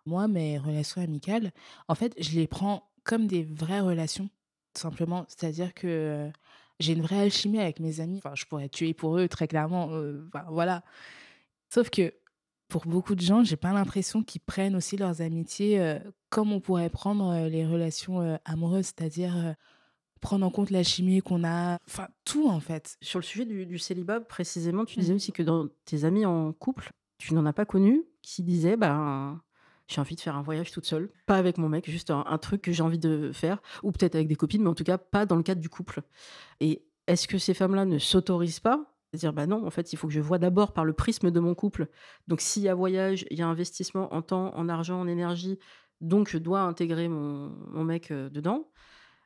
Moi, 0.07 0.29
mes 0.29 0.57
relations 0.57 1.03
amicales, 1.03 1.51
en 1.89 1.97
fait, 1.97 2.15
je 2.17 2.31
les 2.39 2.47
prends 2.47 2.89
comme 3.03 3.27
des 3.27 3.43
vraies 3.43 3.81
relations, 3.81 4.29
tout 4.73 4.81
simplement. 4.81 5.25
C'est-à-dire 5.27 5.75
que, 5.75 6.31
j'ai 6.79 6.93
une 6.93 7.03
vraie 7.03 7.19
alchimie 7.19 7.59
avec 7.59 7.81
mes 7.81 7.99
amis. 7.99 8.19
Enfin, 8.19 8.37
je 8.37 8.45
pourrais 8.45 8.69
tuer 8.69 8.95
pour 8.95 9.19
eux 9.19 9.27
très 9.27 9.49
clairement, 9.49 9.91
voilà. 10.49 10.85
Sauf 11.71 11.91
que 11.91 12.15
pour 12.69 12.87
beaucoup 12.87 13.17
de 13.17 13.21
gens, 13.21 13.43
j'ai 13.43 13.57
pas 13.57 13.73
l'impression 13.73 14.23
qu'ils 14.23 14.43
prennent 14.43 14.77
aussi 14.77 14.97
leurs 14.97 15.23
amitiés, 15.23 15.99
comme 16.31 16.53
on 16.53 16.61
pourrait 16.61 16.89
prendre, 16.89 17.49
les 17.49 17.67
relations, 17.67 18.39
amoureuses. 18.45 18.93
C'est-à-dire, 18.97 19.57
prendre 20.25 20.47
en 20.47 20.51
compte 20.51 20.71
la 20.71 20.83
chimie 20.83 21.21
qu'on 21.21 21.45
a, 21.45 21.77
enfin 21.87 22.09
tout 22.25 22.49
en 22.49 22.59
fait. 22.59 22.97
Sur 23.03 23.19
le 23.19 23.25
sujet 23.25 23.45
du 23.45 23.67
du 23.67 23.79
célibat 23.79 24.21
précisément, 24.21 24.87
tu 24.87 24.99
disais 24.99 25.13
Mmh 25.13 25.17
aussi 25.17 25.33
que 25.33 25.43
dans 25.43 25.69
tes 25.85 26.05
amis 26.05 26.25
en 26.25 26.53
couple, 26.55 26.91
tu 27.19 27.35
n'en 27.35 27.45
as 27.45 27.53
pas 27.53 27.67
connu 27.67 28.05
qui 28.23 28.43
disaient: 28.43 28.77
«Ben, 28.79 29.43
j'ai 29.87 30.01
envie 30.01 30.17
de 30.17 30.21
faire 30.23 30.35
un 30.35 30.43
voyage 30.43 30.73
toute 30.73 30.87
seule, 30.87 31.11
pas 31.27 31.37
avec 31.37 31.59
mon 31.59 31.69
mec, 31.69 31.89
juste 31.91 32.11
un 32.11 32.25
un 32.27 32.39
truc 32.39 32.63
que 32.63 32.73
j'ai 32.73 32.83
envie 32.83 32.99
de 32.99 33.33
faire» 33.35 33.61
ou 33.83 33.93
peut-être 33.93 34.15
avec 34.15 34.27
des 34.27 34.35
copines, 34.35 34.63
mais 34.63 34.71
en 34.71 34.75
tout 34.75 34.83
cas 34.85 34.97
pas 34.97 35.27
dans 35.27 35.37
le 35.37 35.43
cadre 35.43 35.61
du 35.61 35.69
couple. 35.69 36.01
Et 36.61 36.87
est-ce 37.07 37.29
que 37.29 37.37
ces 37.39 37.53
femmes-là 37.55 37.85
ne 37.85 37.99
s'autorisent 37.99 38.61
pas? 38.61 38.91
à 39.13 39.17
dire: 39.17 39.33
«Bah, 39.33 39.47
non, 39.47 39.65
en 39.67 39.71
fait, 39.71 39.93
il 39.93 39.97
faut 39.97 40.09
que 40.09 40.13
je 40.15 40.21
vois 40.21 40.39
d'abord 40.39 40.73
par 40.73 40.85
le 40.85 40.93
prisme 40.93 41.31
de 41.31 41.39
mon 41.41 41.55
couple. 41.55 41.89
Donc 42.29 42.41
s'il 42.41 42.63
y 42.65 42.69
a 42.69 42.75
voyage, 42.75 43.27
il 43.31 43.39
y 43.39 43.43
a 43.43 43.47
investissement 43.47 44.13
en 44.13 44.23
temps, 44.23 44.53
en 44.57 44.69
argent, 44.69 44.99
en 45.01 45.07
énergie, 45.07 45.59
donc 46.01 46.29
je 46.29 46.39
dois 46.39 46.63
intégrer 46.63 47.09
mon 47.09 47.51
mon 47.69 47.85
mec, 47.85 48.11
heu, 48.11 48.31
dedans». 48.31 48.71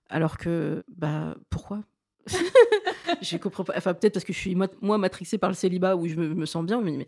Alors 0.09 0.38
que, 0.38 0.85
bah, 0.88 1.37
pourquoi? 1.51 1.83
Je 3.23 3.37
comprends 3.37 3.64
pas. 3.64 3.75
Enfin, 3.77 3.94
peut-être 3.94 4.14
parce 4.14 4.25
que 4.25 4.33
je 4.33 4.38
suis 4.38 4.55
moi 4.55 4.99
matrixée 4.99 5.38
par 5.38 5.51
le 5.51 5.55
célibat 5.55 5.97
où 5.97 6.07
je 6.09 6.14
me 6.16 6.35
me 6.35 6.47
sens 6.47 6.64
bien, 6.64 6.81
mais 6.81 6.92
mais 6.92 7.07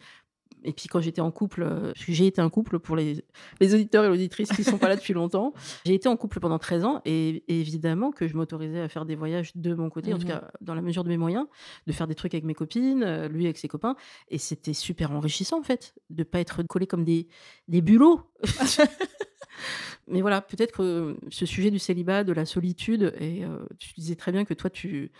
et 0.65 0.73
puis 0.73 0.89
quand 0.89 1.01
j'étais 1.01 1.21
en 1.21 1.31
couple, 1.31 1.65
parce 1.65 2.05
que 2.05 2.13
j'ai 2.13 2.27
été 2.27 2.41
en 2.41 2.51
couple 2.51 2.79
pour 2.79 2.97
les 2.97 3.25
les 3.61 3.75
auditeurs 3.75 4.05
et 4.05 4.09
auditrices 4.09 4.51
qui 4.53 4.65
sont 4.65 4.79
pas 4.79 4.89
là 4.89 4.97
depuis 4.97 5.13
longtemps. 5.13 5.53
J'ai 5.85 5.95
été 5.95 6.09
en 6.09 6.17
couple 6.17 6.41
pendant 6.41 6.59
13 6.59 6.85
ans 6.85 7.01
et 7.05 7.45
évidemment 7.49 8.11
que 8.13 8.27
je 8.29 8.37
m'autorisais 8.37 8.81
à 8.81 8.89
faire 8.89 9.05
des 9.07 9.15
voyages 9.17 9.53
de 9.57 9.75
mon 9.75 9.91
côté, 9.91 10.13
en 10.15 10.19
tout 10.19 10.27
Mmh 10.27 10.27
cas 10.27 10.51
dans 10.61 10.75
la 10.75 10.83
mesure 10.83 11.05
de 11.05 11.09
mes 11.09 11.17
moyens, 11.17 11.47
de 11.87 11.93
faire 11.93 12.07
des 12.07 12.15
trucs 12.15 12.35
avec 12.35 12.45
mes 12.45 12.55
copines, 12.55 13.03
heu, 13.05 13.29
lui 13.29 13.45
avec 13.45 13.59
ses 13.59 13.69
copains 13.69 13.97
et 14.29 14.39
c'était 14.39 14.75
super 14.75 15.13
enrichissant 15.13 15.59
en 15.59 15.63
fait, 15.63 15.95
de 16.11 16.23
pas 16.25 16.41
être 16.41 16.63
collés 16.65 16.87
comme 16.87 17.05
des 17.05 17.29
des 17.69 17.81
bulots. 17.83 18.21
Mais 20.09 20.21
voilà, 20.23 20.41
peut-être 20.41 20.73
que 20.73 21.17
ce 21.31 21.47
sujet 21.47 21.71
du 21.71 21.79
célibat, 21.79 22.25
de 22.25 22.33
la 22.33 22.45
solitude 22.47 23.15
et 23.21 23.45
heu, 23.45 23.67
tu 23.79 23.93
disais 23.97 24.17
très 24.17 24.33
bien 24.33 24.45
que 24.45 24.55
toi 24.55 24.71
tu 24.71 25.13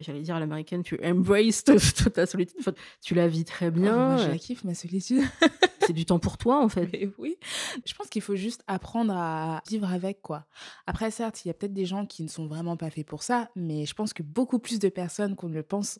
j'allais 0.00 0.22
dire 0.22 0.36
à 0.36 0.40
l'américaine, 0.40 0.82
tu 0.82 0.98
embrace 1.04 1.64
t 1.64 1.76
ta 2.10 2.26
solitude, 2.26 2.56
enfin, 2.60 2.72
tu 3.02 3.14
la 3.14 3.28
vis 3.28 3.44
très 3.44 3.68
Oh, 3.68 3.78
moi, 3.78 3.92
bien, 3.92 4.16
je 4.16 4.24
heu, 4.24 4.28
la 4.32 4.38
kiffe 4.38 4.64
ma 4.64 4.74
solitude. 4.74 5.22
c'est 5.80 5.92
du 5.92 6.04
temps 6.04 6.18
pour 6.18 6.36
toi, 6.38 6.62
en 6.62 6.68
fait. 6.68 6.88
Mais 6.92 7.08
oui, 7.18 7.36
je 7.84 7.94
pense 7.94 8.08
qu'il 8.08 8.22
faut 8.22 8.36
juste 8.36 8.62
apprendre 8.66 9.14
à 9.16 9.62
vivre 9.68 9.90
avec, 9.90 10.20
quoi. 10.22 10.46
Après 10.86 11.10
certes, 11.10 11.44
il 11.44 11.48
y 11.48 11.50
a 11.50 11.54
peut-être 11.54 11.72
des 11.74 11.86
gens 11.86 12.06
qui 12.06 12.22
ne 12.22 12.28
sont 12.28 12.46
vraiment 12.46 12.76
pas 12.76 12.90
faits 12.90 13.06
pour 13.06 13.22
ça, 13.22 13.50
mais 13.56 13.86
je 13.86 13.94
pense 13.94 14.12
que 14.12 14.22
beaucoup 14.22 14.58
plus 14.58 14.78
de 14.78 14.88
personnes 14.88 15.36
qu'on 15.36 15.48
ne 15.48 15.54
le 15.54 15.62
pense 15.62 15.98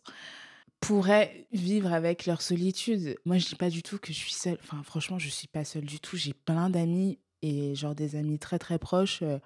pourraient 0.81 1.47
vivre 1.53 1.93
avec 1.93 2.27
leur 2.27 2.43
solitude. 2.43 3.17
Moi, 3.25 3.39
je 3.39 3.47
dis 3.47 3.55
pas 3.57 3.71
du 3.71 3.83
tout 3.83 3.99
que 3.99 4.13
je 4.13 4.19
suis 4.19 4.33
seule. 4.33 4.59
Enfin, 4.63 4.83
franchement, 4.83 5.19
je 5.19 5.29
suis 5.29 5.49
pas 5.49 5.65
seule 5.65 5.85
du 5.85 6.01
tout. 6.01 6.17
J'ai 6.17 6.35
plein 6.35 6.69
d'amis 6.71 7.19
et 7.43 7.75
genre 7.75 7.95
des 7.95 8.17
amis 8.17 8.39
très, 8.39 8.59
très 8.59 8.79
proches, 8.79 9.23
heu, 9.23 9.41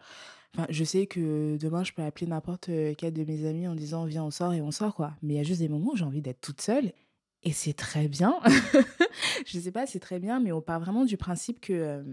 enfin, 0.56 0.66
je 0.70 0.84
sais 0.84 1.06
que 1.06 1.56
demain, 1.58 1.84
je 1.84 1.92
peux 1.92 2.02
appeler 2.02 2.26
n'importe, 2.26 2.70
quel 2.98 3.12
de 3.12 3.24
mes 3.24 3.46
amis 3.46 3.68
en 3.68 3.74
disant: 3.74 4.04
«Viens, 4.04 4.24
on 4.24 4.30
sort» 4.30 4.52
et 4.54 4.60
on 4.62 4.70
sort, 4.70 4.94
quoi. 4.94 5.14
Mais 5.22 5.34
il 5.34 5.36
y 5.36 5.40
a 5.40 5.44
juste 5.44 5.60
des 5.60 5.68
moments 5.68 5.92
où 5.92 5.96
j'ai 5.96 6.04
envie 6.04 6.22
d'être 6.22 6.40
toute 6.40 6.60
seule 6.60 6.92
et 7.42 7.52
c'est 7.52 7.72
très 7.72 8.08
bien. 8.08 8.38
Je 9.46 9.58
sais 9.58 9.72
pas, 9.72 9.86
c'est 9.86 10.00
très 10.00 10.18
bien, 10.20 10.40
mais 10.40 10.52
on 10.52 10.60
part 10.60 10.80
vraiment 10.80 11.04
du 11.04 11.16
principe 11.16 11.60
que, 11.60 12.04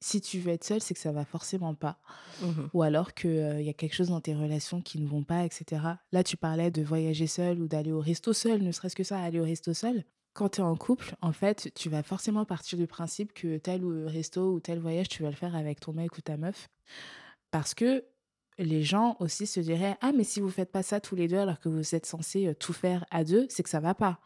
si 0.00 0.20
tu 0.20 0.38
veux 0.40 0.52
être 0.52 0.64
seule, 0.64 0.80
c'est 0.80 0.94
que 0.94 1.00
ça 1.00 1.12
va 1.12 1.24
forcément 1.24 1.74
pas. 1.74 2.00
Mmh 2.40 2.46
mh. 2.46 2.70
Ou 2.72 2.82
alors 2.82 3.14
que, 3.14 3.28
heu, 3.28 3.60
il 3.60 3.66
y 3.66 3.70
a 3.70 3.74
quelque 3.74 3.94
chose 3.94 4.08
dans 4.08 4.20
tes 4.20 4.34
relations 4.34 4.80
qui 4.80 4.98
ne 5.00 5.06
vont 5.06 5.24
pas 5.24 5.44
et 5.44 5.48
cetera. 5.50 6.00
Là, 6.12 6.24
tu 6.24 6.36
parlais 6.36 6.70
de 6.70 6.82
voyager 6.82 7.26
seule 7.26 7.60
ou 7.60 7.68
d'aller 7.68 7.92
au 7.92 8.00
resto 8.00 8.32
seule, 8.32 8.62
ne 8.62 8.72
serait-ce 8.72 8.96
que 8.96 9.04
ça, 9.04 9.18
aller 9.20 9.40
au 9.40 9.44
resto 9.44 9.74
seule. 9.74 10.04
Quand 10.34 10.48
tu 10.48 10.60
es 10.60 10.64
en 10.64 10.76
couple, 10.76 11.14
en 11.20 11.32
fait, 11.32 11.70
tu 11.74 11.90
vas 11.90 12.02
forcément 12.02 12.46
partir 12.46 12.78
du 12.78 12.86
principe 12.86 13.34
que 13.34 13.58
tel 13.58 13.84
ou 13.84 14.06
resto 14.08 14.54
ou 14.54 14.60
tel 14.60 14.78
voyage, 14.78 15.08
tu 15.10 15.22
vas 15.22 15.28
le 15.30 15.36
faire 15.36 15.54
avec 15.54 15.78
ton 15.80 15.92
mec 15.92 16.16
ou 16.16 16.22
ta 16.22 16.38
meuf. 16.38 16.68
Parce 17.52 17.74
que 17.74 18.04
les 18.58 18.82
gens 18.82 19.16
aussi 19.20 19.46
se 19.46 19.60
diraient: 19.60 19.96
«Ah 20.00 20.12
mais 20.12 20.24
si 20.24 20.40
vous 20.40 20.50
faites 20.50 20.72
pas 20.72 20.82
ça 20.82 21.00
tous 21.00 21.14
les 21.14 21.28
2 21.28 21.36
alors 21.38 21.60
que 21.60 21.68
vous 21.68 21.94
êtes 21.94 22.06
censés, 22.06 22.54
tout 22.58 22.72
faire 22.72 23.04
à 23.10 23.24
2, 23.24 23.46
c'est 23.50 23.62
que 23.62 23.68
ça 23.68 23.78
va 23.80 23.94
pas». 23.94 24.20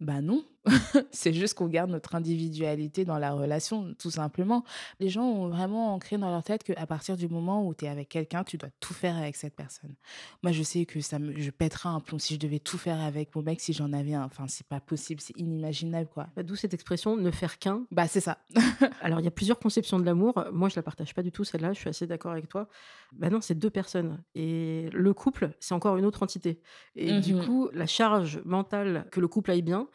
Bah 0.00 0.22
non, 0.22 0.44
c'est 1.10 1.32
juste 1.32 1.54
qu'on 1.54 1.68
garde 1.68 1.90
notre 1.90 2.14
individualité 2.14 3.04
dans 3.04 3.18
la 3.18 3.32
relation, 3.32 3.94
tout 3.98 4.10
simplement. 4.10 4.64
Les 5.00 5.08
gens 5.08 5.24
ont 5.24 5.48
vraiment 5.48 5.94
ancré 5.94 6.18
dans 6.18 6.30
leur 6.30 6.42
tête 6.42 6.62
qu'à 6.62 6.86
partir 6.86 7.16
du 7.16 7.28
moment 7.28 7.66
où 7.66 7.74
tu 7.74 7.84
es 7.84 7.88
avec 7.88 8.08
quelqu'un, 8.08 8.44
tu 8.44 8.56
dois 8.56 8.70
tout 8.80 8.94
faire 8.94 9.16
avec 9.16 9.36
cette 9.36 9.54
personne. 9.54 9.94
Moi, 10.42 10.52
je 10.52 10.62
sais 10.62 10.86
que 10.86 11.00
ça 11.00 11.18
me 11.18 11.32
je 11.38 11.50
pèterais 11.50 11.88
un 11.88 12.00
plomb 12.00 12.18
si 12.18 12.34
je 12.34 12.38
devais 12.38 12.58
tout 12.58 12.78
faire 12.78 13.00
avec 13.00 13.34
mon 13.34 13.42
mec, 13.42 13.60
si 13.60 13.72
j'en 13.72 13.92
avais 13.92 14.14
un. 14.14 14.24
Enfin, 14.24 14.46
c'est 14.48 14.66
pas 14.66 14.80
possible, 14.80 15.20
c'est 15.20 15.38
inimaginable, 15.38 16.08
quoi. 16.08 16.28
Bah, 16.36 16.42
d'où 16.42 16.56
cette 16.56 16.74
expression: 16.74 17.16
«Ne 17.16 17.30
faire 17.30 17.58
qu'un». 17.58 17.84
Bah, 17.90 18.06
c'est 18.06 18.20
ça. 18.20 18.38
Alors, 19.00 19.20
il 19.20 19.24
y 19.24 19.28
a 19.28 19.32
plusieurs 19.32 19.58
conceptions 19.58 19.98
de 19.98 20.04
l'amour. 20.04 20.44
Moi, 20.52 20.68
je 20.68 20.76
la 20.76 20.82
partage 20.82 21.14
pas 21.14 21.22
du 21.22 21.32
tout 21.32 21.44
celle-là, 21.44 21.72
je 21.72 21.78
suis 21.78 21.88
assez 21.88 22.06
d'accord 22.06 22.32
avec 22.32 22.48
toi. 22.48 22.68
Bah, 23.12 23.30
non, 23.30 23.40
c'est 23.40 23.54
2 23.54 23.70
personnes 23.70 24.22
et 24.34 24.88
le 24.92 25.14
couple, 25.14 25.50
c'est 25.60 25.74
encore 25.74 25.96
une 25.96 26.04
autre 26.04 26.22
entité 26.22 26.60
et 26.96 27.20
du 27.20 27.34
mh. 27.34 27.44
coup, 27.44 27.68
la 27.72 27.86
charge 27.86 28.40
mentale 28.44 29.06
que 29.10 29.20
le 29.20 29.28
couple 29.28 29.50
aille 29.50 29.62
bien, 29.62 29.88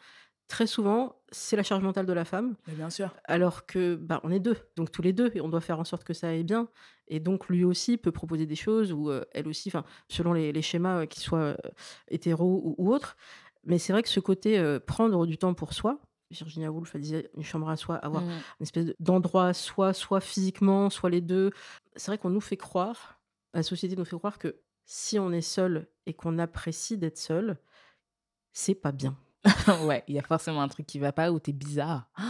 très 0.48 0.66
souvent, 0.66 1.14
c'est 1.30 1.56
la 1.56 1.62
charge 1.62 1.82
mentale 1.82 2.06
de 2.06 2.12
la 2.12 2.24
femme. 2.24 2.56
Mais 2.66 2.74
bien 2.74 2.90
sûr. 2.90 3.14
Alors 3.24 3.66
que, 3.66 3.94
bah, 3.96 4.20
on 4.24 4.30
est 4.30 4.40
deux, 4.40 4.56
donc 4.76 4.90
tous 4.90 5.02
les 5.02 5.12
deux, 5.12 5.30
et 5.34 5.40
on 5.40 5.48
doit 5.48 5.60
faire 5.60 5.78
en 5.78 5.84
sorte 5.84 6.04
que 6.04 6.14
ça 6.14 6.28
aille 6.28 6.44
bien. 6.44 6.68
Et 7.06 7.20
donc, 7.20 7.48
lui 7.48 7.64
aussi 7.64 7.96
peut 7.96 8.12
proposer 8.12 8.46
des 8.46 8.56
choses, 8.56 8.92
ou 8.92 9.10
euh, 9.10 9.24
elle 9.32 9.46
aussi, 9.48 9.70
selon 10.08 10.32
les, 10.32 10.52
les 10.52 10.62
schémas, 10.62 11.02
euh, 11.02 11.06
qu'ils 11.06 11.22
soient 11.22 11.38
euh, 11.38 11.56
hétéros 12.08 12.60
ou, 12.64 12.74
ou 12.78 12.92
autres. 12.92 13.16
Mais 13.64 13.78
c'est 13.78 13.92
vrai 13.92 14.02
que 14.02 14.08
ce 14.08 14.20
côté 14.20 14.58
euh, 14.58 14.80
prendre 14.80 15.26
du 15.26 15.36
temps 15.38 15.54
pour 15.54 15.72
soi, 15.74 16.00
Virginia 16.30 16.70
Woolf 16.70 16.94
elle 16.94 17.00
disait 17.00 17.30
une 17.36 17.42
chambre 17.42 17.68
à 17.70 17.76
soi, 17.76 17.96
avoir 17.96 18.22
Mmh. 18.22 18.30
une 18.60 18.62
espèce 18.62 18.84
de- 18.86 18.96
d'endroit 19.00 19.46
à 19.46 19.54
soi, 19.54 19.92
soit 19.94 20.20
physiquement, 20.20 20.90
soit 20.90 21.08
les 21.10 21.20
deux. 21.22 21.50
C'est 21.96 22.10
vrai 22.10 22.18
qu'on 22.18 22.28
nous 22.30 22.40
fait 22.40 22.56
croire, 22.58 23.18
la 23.54 23.62
société 23.62 23.96
nous 23.96 24.04
fait 24.04 24.16
croire 24.16 24.38
que 24.38 24.60
si 24.84 25.18
on 25.18 25.32
est 25.32 25.40
seul 25.40 25.88
et 26.06 26.12
qu'on 26.14 26.38
apprécie 26.38 26.96
d'être 26.98 27.18
seul, 27.18 27.58
c'est 28.52 28.74
pas 28.74 28.92
bien. 28.92 29.16
ouais, 29.84 30.04
il 30.08 30.14
y 30.14 30.18
a 30.18 30.22
forcément 30.22 30.62
un 30.62 30.68
truc 30.68 30.86
qui 30.86 30.98
va 30.98 31.12
pas 31.12 31.30
ou 31.32 31.38
t'es 31.38 31.52
bizarre. 31.52 32.10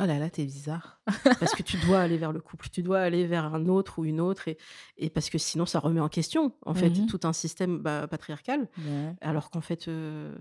Oh 0.00 0.06
là 0.06 0.18
là, 0.18 0.30
t'es 0.30 0.46
bizarre. 0.46 1.00
Parce 1.38 1.54
que 1.54 1.62
tu 1.62 1.76
dois 1.76 2.00
aller 2.00 2.16
vers 2.16 2.32
le 2.32 2.40
couple, 2.40 2.70
tu 2.70 2.82
dois 2.82 3.00
aller 3.00 3.26
vers 3.26 3.44
un 3.54 3.66
autre 3.66 3.98
ou 3.98 4.06
une 4.06 4.22
autre, 4.22 4.48
et, 4.48 4.56
et 4.96 5.10
parce 5.10 5.28
que 5.28 5.36
sinon 5.36 5.66
ça 5.66 5.80
remet 5.80 6.00
en 6.00 6.08
question, 6.08 6.54
en 6.64 6.72
fait, 6.72 6.88
Mhm. 6.88 7.06
tout 7.06 7.20
un 7.24 7.34
système 7.34 7.78
bah, 7.78 8.08
patriarcal. 8.08 8.70
Ouais. 8.78 9.14
Alors 9.20 9.50
qu'en 9.50 9.60
fait, 9.60 9.88
euh, 9.88 10.34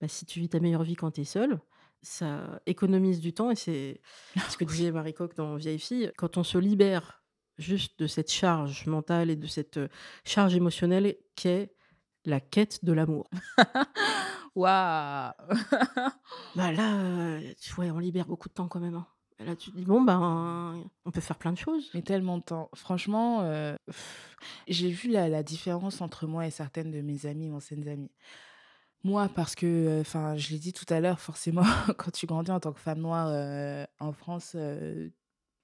bah, 0.00 0.08
si 0.08 0.24
tu 0.24 0.40
vis 0.40 0.48
ta 0.48 0.58
meilleure 0.58 0.82
vie 0.84 0.96
quand 0.96 1.10
tu 1.12 1.20
es 1.20 1.24
seule, 1.24 1.60
ça 2.00 2.60
économise 2.64 3.20
du 3.20 3.34
temps. 3.34 3.50
Et 3.50 3.56
c'est 3.56 4.00
ce 4.48 4.56
que 4.56 4.64
disait 4.64 4.90
Marie 4.90 5.12
Coq 5.14 5.34
dans 5.36 5.54
Vieille 5.56 5.78
fille. 5.78 6.10
Quand 6.16 6.38
on 6.38 6.42
se 6.42 6.56
libère 6.56 7.22
juste 7.58 8.00
de 8.00 8.06
cette 8.06 8.32
charge 8.32 8.86
mentale 8.86 9.28
et 9.30 9.36
de 9.36 9.46
cette 9.46 9.76
euh, 9.76 9.88
charge 10.24 10.56
émotionnelle 10.56 11.14
qu'est 11.36 11.73
la 12.24 12.40
quête 12.40 12.84
de 12.84 12.92
l'amour. 12.92 13.28
Waouh 14.54 15.32
Bah 16.54 16.72
là, 16.72 16.94
euh, 17.00 17.52
tu- 17.60 17.74
ouais, 17.80 17.90
on 17.90 17.98
libère 17.98 18.26
beaucoup 18.26 18.48
de 18.48 18.54
temps 18.54 18.68
quand 18.68 18.80
même. 18.80 18.94
hein. 18.94 19.06
Là, 19.40 19.56
tu 19.56 19.72
te 19.72 19.76
dis, 19.76 19.84
bon, 19.84 20.00
ben, 20.02 20.84
on 21.04 21.10
peut 21.10 21.20
faire 21.20 21.38
plein 21.38 21.52
de 21.52 21.58
choses. 21.58 21.90
Mais 21.92 22.02
tellement 22.02 22.38
de 22.38 22.44
temps. 22.44 22.70
Franchement, 22.74 23.40
euh, 23.42 23.74
pff, 23.86 24.36
j'ai 24.68 24.90
vu 24.90 25.08
la, 25.10 25.28
la 25.28 25.42
différence 25.42 26.00
entre 26.00 26.26
moi 26.28 26.46
et 26.46 26.50
certaines 26.50 26.92
de 26.92 27.00
mes 27.00 27.26
amies, 27.26 27.50
anciennes 27.50 27.86
amies. 27.88 28.12
Moi, 29.02 29.28
parce 29.34 29.54
que, 29.54 30.00
enfin, 30.00 30.36
je 30.36 30.50
l'ai 30.50 30.58
dit 30.58 30.72
tout 30.72 30.86
à 30.88 31.00
l'heure, 31.00 31.20
forcément, 31.20 31.64
quand 31.98 32.12
tu 32.12 32.26
grandis 32.26 32.52
en 32.52 32.60
tant 32.60 32.72
que 32.72 32.80
femme 32.80 33.00
noire 33.00 33.28
euh, 33.30 33.84
en 33.98 34.12
France, 34.12 34.52
euh, 34.54 35.10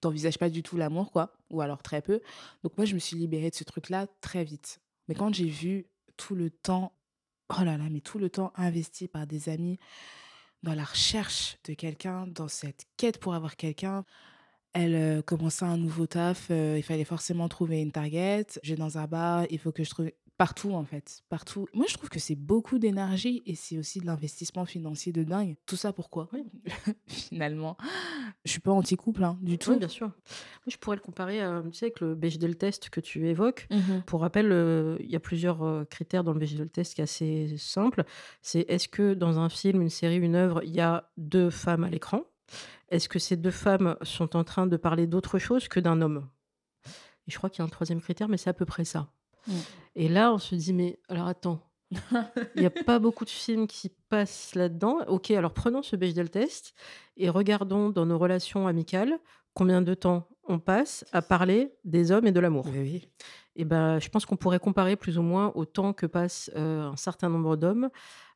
t'envisages 0.01 0.39
pas 0.39 0.51
du 0.51 0.63
tout 0.65 0.77
l'amour, 0.77 1.13
quoi, 1.13 1.33
ou 1.51 1.61
alors 1.61 1.83
très 1.83 2.03
peu. 2.03 2.21
Donc 2.65 2.77
moi, 2.77 2.85
je 2.87 2.95
me 2.95 2.99
suis 2.99 3.17
libérée 3.17 3.51
de 3.51 3.55
ce 3.55 3.65
truc-là 3.65 4.09
très 4.21 4.43
vite. 4.45 4.81
Mais 5.09 5.15
quand 5.15 5.33
j'ai 5.33 5.47
vu 5.47 5.87
tout 6.21 6.35
le 6.35 6.51
temps, 6.51 6.93
oh 7.49 7.65
là 7.65 7.79
là, 7.79 7.85
mais 7.91 8.01
tout 8.01 8.19
le 8.19 8.29
temps 8.29 8.53
investi 8.57 9.09
par 9.09 9.27
des 9.27 9.49
amis 9.49 9.79
dans 10.63 10.75
la 10.75 10.85
recherche 10.85 11.57
de 11.65 11.73
quelqu'un, 11.73 12.27
dans 12.27 12.49
cette 12.49 12.85
quête 12.99 13.19
pour 13.19 13.35
avoir 13.35 13.57
quelqu'un, 13.57 14.05
elle 14.75 14.95
euh, 14.95 15.23
commençait 15.23 15.65
un 15.65 15.79
nouveau 15.79 16.07
taf, 16.07 16.49
euh, 16.51 16.75
il 16.77 16.83
fallait 16.83 17.05
forcément 17.05 17.49
trouver 17.49 17.81
une 17.81 17.91
target. 17.91 18.47
Je 18.63 18.71
vais 18.71 18.77
dans 18.77 18.99
un 18.99 19.07
bar, 19.07 19.47
il 19.51 19.59
faut 19.59 19.73
que 19.73 19.83
je 19.83 19.91
trouve 19.91 20.11
partout 20.41 20.73
en 20.73 20.87
fait, 20.87 21.23
partout. 21.29 21.67
Moi, 21.75 21.85
je 21.87 21.93
trouve 21.93 22.09
que 22.09 22.19
c'est 22.19 22.35
beaucoup 22.35 22.79
d'énergie 22.79 23.43
et 23.45 23.55
c'est 23.55 23.77
aussi 23.77 24.01
de 24.01 24.07
l'investissement 24.07 24.65
financier 24.65 25.13
de 25.13 25.23
dingue. 25.23 25.59
Tout 25.67 25.77
ça 25.77 25.93
pourquoi? 25.93 26.31
Oui. 26.33 26.47
Finalement, 27.09 27.77
je 28.47 28.53
suis 28.53 28.61
pas 28.61 28.71
anti-couple 28.71 29.23
hein, 29.23 29.39
du 29.43 29.59
tout. 29.59 29.73
Oui, 29.73 29.79
bien 29.79 29.89
sûr. 29.89 30.07
Moi, 30.07 30.69
je 30.69 30.79
pourrais 30.79 30.97
le 30.97 31.03
comparer 31.03 31.43
à, 31.43 31.63
tu 31.71 31.75
sais, 31.75 31.85
avec 31.85 32.01
le 32.01 32.15
Bechdel 32.15 32.57
test 32.57 32.89
que 32.89 33.01
tu 33.01 33.29
évoques. 33.29 33.69
Mhm. 33.71 34.03
Pour 34.07 34.23
rappel, 34.23 34.51
euh, 34.51 34.97
il 35.01 35.11
y 35.11 35.15
a 35.15 35.21
plusieurs 35.21 35.63
euh, 35.63 35.85
critères 35.85 36.25
dans 36.25 36.33
le 36.33 36.39
Bechdel 36.39 36.71
test 36.71 36.95
qui 36.95 37.03
est 37.03 37.05
assez 37.05 37.59
simple. 37.59 38.05
C'est 38.41 38.61
est-ce 38.61 38.89
que 38.89 39.13
dans 39.13 39.39
un 39.39 39.51
film, 39.51 39.83
une 39.83 39.91
série, 39.91 40.17
une 40.17 40.37
œuvre, 40.37 40.63
il 40.65 40.75
y 40.75 40.81
a 40.81 41.13
deux 41.19 41.51
femmes 41.51 41.85
à 41.85 41.91
l'écran? 41.91 42.25
Est-ce 42.89 43.11
que 43.11 43.19
ces 43.19 43.37
deux 43.37 43.51
femmes 43.51 43.95
sont 44.01 44.35
en 44.37 44.45
train 44.45 44.67
de 44.67 44.79
parler 44.79 45.07
d'autre 45.07 45.39
chose 45.39 45.69
que 45.69 45.81
d'un 45.81 46.01
homme? 46.01 46.31
Et 47.27 47.31
je 47.31 47.37
crois 47.37 47.51
qu'il 47.51 47.59
y 47.59 47.63
a 47.63 47.67
un 47.67 47.69
troisième 47.69 48.01
critère, 48.01 48.31
mais 48.31 48.39
c'est 48.39 48.49
à 48.49 48.55
peu 48.55 48.65
près 48.65 48.87
ça. 48.87 49.13
Mm. 49.47 49.53
Et 49.97 50.09
là, 50.09 50.33
on 50.33 50.39
se 50.39 50.55
dit, 50.55 50.73
mais 50.73 50.99
alors 51.09 51.27
attends, 51.27 51.61
il 52.55 52.61
n'y 52.61 52.67
a 52.67 52.71
pas 52.71 52.99
beaucoup 52.99 53.25
de 53.25 53.31
films 53.31 53.67
qui 53.67 53.91
passent 54.09 54.55
là-dedans. 54.55 54.99
Ok, 55.09 55.31
alors 55.31 55.53
prenons 55.53 55.83
ce 55.83 55.97
Bechdel 55.97 56.31
test 56.31 56.75
et 57.17 57.29
regardons 57.29 57.91
dans 57.91 58.07
nos 58.07 58.19
relations 58.19 58.67
amicales 58.67 59.19
combien 59.55 59.83
de 59.83 59.95
temps 59.95 60.29
on 60.51 60.59
passe 60.59 61.05
à 61.13 61.23
parler 61.23 61.73
des 61.85 62.13
hommes 62.13 62.27
et 62.27 62.33
de 62.33 62.41
l'amour. 62.41 62.67
Oui. 62.73 63.09
Et 63.57 63.65
ben, 63.65 63.99
je 63.99 64.09
pense 64.09 64.27
qu'on 64.27 64.37
pourrait 64.37 64.59
comparer 64.61 64.97
plus 64.97 65.19
ou 65.19 65.23
moins 65.23 65.53
au 65.55 65.65
temps 65.65 65.93
que 65.93 66.07
passe 66.07 66.51
euh, 66.57 66.83
un 66.91 66.97
certain 66.97 67.29
nombre 67.29 67.57
d'hommes 67.57 67.89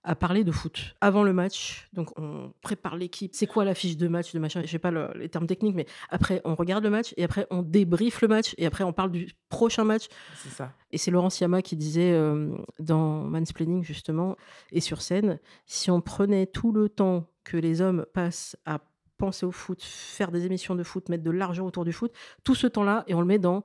à 0.07 0.15
parler 0.15 0.45
de 0.45 0.53
foot. 0.53 0.95
Avant 1.01 1.23
le 1.23 1.33
match, 1.33 1.89
donc 1.95 2.11
on 2.19 2.53
prépare 2.61 2.95
l'équipe. 2.97 3.31
C'est 3.35 3.47
quoi 3.47 3.65
la 3.65 3.75
fiche 3.75 3.97
de 3.97 4.07
match, 4.07 4.35
de 4.35 4.39
machin? 4.39 4.61
Je 4.63 4.71
sais 4.71 4.79
pas 4.79 4.91
le- 4.91 5.11
les 5.15 5.31
termes 5.31 5.47
techniques, 5.47 5.75
mais 5.75 5.87
après 6.11 6.43
on 6.45 6.55
regarde 6.55 6.85
le 6.85 6.91
match 6.91 7.15
et 7.17 7.25
après 7.25 7.47
on 7.51 7.63
débriefe 7.63 8.21
le 8.21 8.29
match 8.29 8.55
et 8.59 8.67
après 8.67 8.85
on 8.85 8.93
parle 8.93 9.13
du 9.13 9.33
prochain 9.49 9.85
match. 9.85 10.09
C'est 10.37 10.51
ça. 10.51 10.73
Et 10.91 10.99
c'est 10.99 11.11
Laurence 11.11 11.41
Yama 11.41 11.63
qui 11.63 11.77
disait 11.77 12.13
euh, 12.13 12.55
dans 12.81 13.23
Mansplaining 13.23 13.83
justement 13.83 14.37
et 14.73 14.81
sur 14.81 15.01
scène, 15.01 15.39
si 15.65 15.91
on 15.91 16.03
prenait 16.03 16.47
tout 16.47 16.73
le 16.73 16.91
temps 16.91 17.27
que 17.45 17.57
les 17.57 17.81
hommes 17.81 18.05
passent 18.13 18.57
à 18.67 18.81
penser 19.19 19.47
au 19.47 19.51
foot, 19.53 19.83
faire 19.83 20.31
des 20.31 20.45
émissions 20.47 20.75
de 20.75 20.83
foot, 20.83 21.09
mettre 21.09 21.25
de 21.25 21.31
l'argent 21.31 21.65
autour 21.67 21.85
du 21.85 21.93
foot, 21.93 22.13
tout 22.43 22.55
ce 22.55 22.67
temps-là 22.67 23.05
et 23.07 23.15
on 23.15 23.21
le 23.21 23.27
met 23.27 23.39
dans 23.39 23.63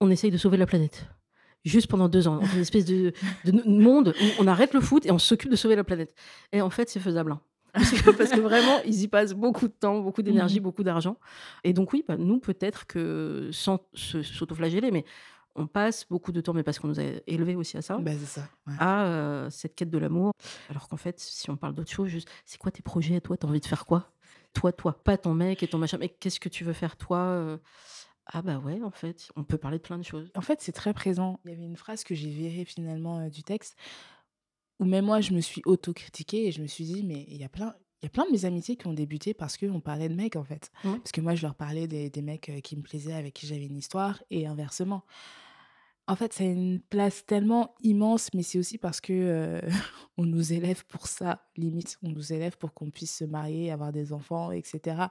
on 0.00 0.10
essaye 0.10 0.30
de 0.30 0.36
sauver 0.36 0.56
la 0.56 0.66
planète. 0.66 1.06
Juste 1.64 1.86
pendant 1.88 2.08
deux 2.08 2.28
ans, 2.28 2.38
on 2.42 2.44
fait 2.44 2.56
une 2.56 2.62
espèce 2.62 2.84
de, 2.84 3.12
de 3.44 3.52
monde 3.68 4.14
où 4.20 4.42
on 4.42 4.46
arrête 4.46 4.74
le 4.74 4.80
foot 4.80 5.06
et 5.06 5.10
on 5.10 5.18
s'occupe 5.18 5.50
de 5.50 5.56
sauver 5.56 5.76
la 5.76 5.84
planète. 5.84 6.14
Et 6.52 6.60
en 6.60 6.68
fait, 6.68 6.90
c'est 6.90 7.00
faisable. 7.00 7.32
hein. 7.32 7.40
Parce 7.72 7.90
que, 7.90 8.10
parce 8.10 8.30
que 8.30 8.40
vraiment, 8.40 8.80
ils 8.84 9.00
y 9.02 9.08
passent 9.08 9.32
beaucoup 9.32 9.66
de 9.66 9.72
temps, 9.72 9.98
beaucoup 10.00 10.22
d'énergie, 10.22 10.58
Mhm. 10.58 10.62
beaucoup 10.64 10.82
d'argent. 10.84 11.16
Et 11.64 11.72
donc 11.72 11.92
oui, 11.92 12.04
bah, 12.06 12.16
nous, 12.18 12.38
peut-être 12.38 12.86
que, 12.86 13.48
sans 13.52 13.80
s'autoflageller, 13.94 14.90
mais 14.90 15.04
on 15.56 15.66
passe 15.66 16.06
beaucoup 16.10 16.32
de 16.32 16.40
temps, 16.40 16.52
mais 16.52 16.62
parce 16.64 16.78
qu'on 16.78 16.88
nous 16.88 17.00
a 17.00 17.04
élevés 17.26 17.54
aussi 17.56 17.76
à 17.76 17.82
ça, 17.82 17.96
Bah, 17.98 18.12
c'est 18.18 18.26
ça. 18.26 18.48
ouais. 18.66 18.74
à 18.78 19.06
euh, 19.06 19.50
cette 19.50 19.74
quête 19.74 19.90
de 19.90 19.98
l'amour. 19.98 20.32
Alors 20.68 20.88
qu'en 20.88 20.96
fait, 20.96 21.18
si 21.20 21.48
on 21.50 21.56
parle 21.56 21.74
d'autre 21.74 21.90
chose, 21.90 22.08
juste, 22.08 22.28
c'est 22.44 22.58
quoi 22.58 22.70
tes 22.70 22.82
projets 22.82 23.20
Toi, 23.20 23.36
t'as 23.36 23.48
envie 23.48 23.60
de 23.60 23.66
faire 23.66 23.86
quoi? 23.86 24.10
Toi, 24.54 24.72
toi, 24.72 25.02
pas 25.04 25.18
ton 25.18 25.34
mec 25.34 25.62
et 25.62 25.68
ton 25.68 25.78
machin. 25.78 25.98
Mais 25.98 26.08
qu'est-ce 26.08 26.40
que 26.40 26.48
tu 26.48 26.64
veux 26.64 26.72
faire 26.72 26.96
toi 26.96 27.18
euh? 27.18 27.58
Ah 28.26 28.40
bah 28.40 28.58
ouais, 28.58 28.80
en 28.82 28.90
fait, 28.90 29.28
on 29.36 29.44
peut 29.44 29.58
parler 29.58 29.78
de 29.78 29.82
plein 29.82 29.98
de 29.98 30.04
choses. 30.04 30.30
En 30.34 30.40
fait, 30.40 30.62
c'est 30.62 30.72
très 30.72 30.94
présent. 30.94 31.40
Il 31.44 31.50
y 31.50 31.54
avait 31.54 31.64
une 31.64 31.76
phrase 31.76 32.04
que 32.04 32.14
j'ai 32.14 32.30
virée 32.30 32.64
finalement 32.64 33.20
euh, 33.20 33.28
du 33.28 33.42
texte 33.42 33.76
où 34.80 34.84
même 34.86 35.04
moi, 35.04 35.20
je 35.20 35.32
me 35.32 35.40
suis 35.40 35.62
autocritiquée 35.66 36.46
et 36.46 36.52
je 36.52 36.62
me 36.62 36.66
suis 36.66 36.84
dit, 36.84 37.04
mais 37.04 37.26
il 37.28 37.36
y 37.36 37.44
a 37.44 37.48
plein. 37.48 37.74
Il 38.02 38.06
y 38.06 38.08
a 38.08 38.10
plein 38.10 38.26
de 38.26 38.32
mes 38.32 38.44
amitiés 38.44 38.76
qui 38.76 38.86
ont 38.86 38.92
débuté 38.92 39.32
parce 39.32 39.56
qu'on 39.56 39.80
parlait 39.80 40.10
de 40.10 40.14
mecs, 40.14 40.36
en 40.36 40.44
fait. 40.44 40.70
Ouais. 40.84 40.98
Parce 40.98 41.10
que 41.10 41.22
moi, 41.22 41.34
je 41.34 41.40
leur 41.40 41.54
parlais 41.54 41.86
des, 41.86 42.10
des 42.10 42.20
mecs 42.20 42.50
euh, 42.50 42.60
qui 42.60 42.76
me 42.76 42.82
plaisaient, 42.82 43.14
avec 43.14 43.32
qui 43.32 43.46
j'avais 43.46 43.64
une 43.64 43.78
histoire, 43.78 44.22
et 44.30 44.46
inversement. 44.46 45.04
En 46.06 46.16
fait, 46.16 46.34
c'est 46.34 46.46
une 46.46 46.80
place 46.80 47.24
tellement 47.24 47.74
immense, 47.82 48.32
mais 48.34 48.42
c'est 48.42 48.58
aussi 48.58 48.76
parce 48.76 49.00
que 49.00 49.12
euh, 49.12 49.60
on 50.18 50.26
nous 50.26 50.52
élève 50.52 50.84
pour 50.86 51.06
ça, 51.06 51.46
limite. 51.56 51.98
On 52.02 52.10
nous 52.10 52.32
élève 52.32 52.58
pour 52.58 52.74
qu'on 52.74 52.90
puisse 52.90 53.16
se 53.16 53.24
marier, 53.24 53.70
avoir 53.70 53.92
des 53.92 54.12
enfants, 54.12 54.50
etc. 54.50 55.06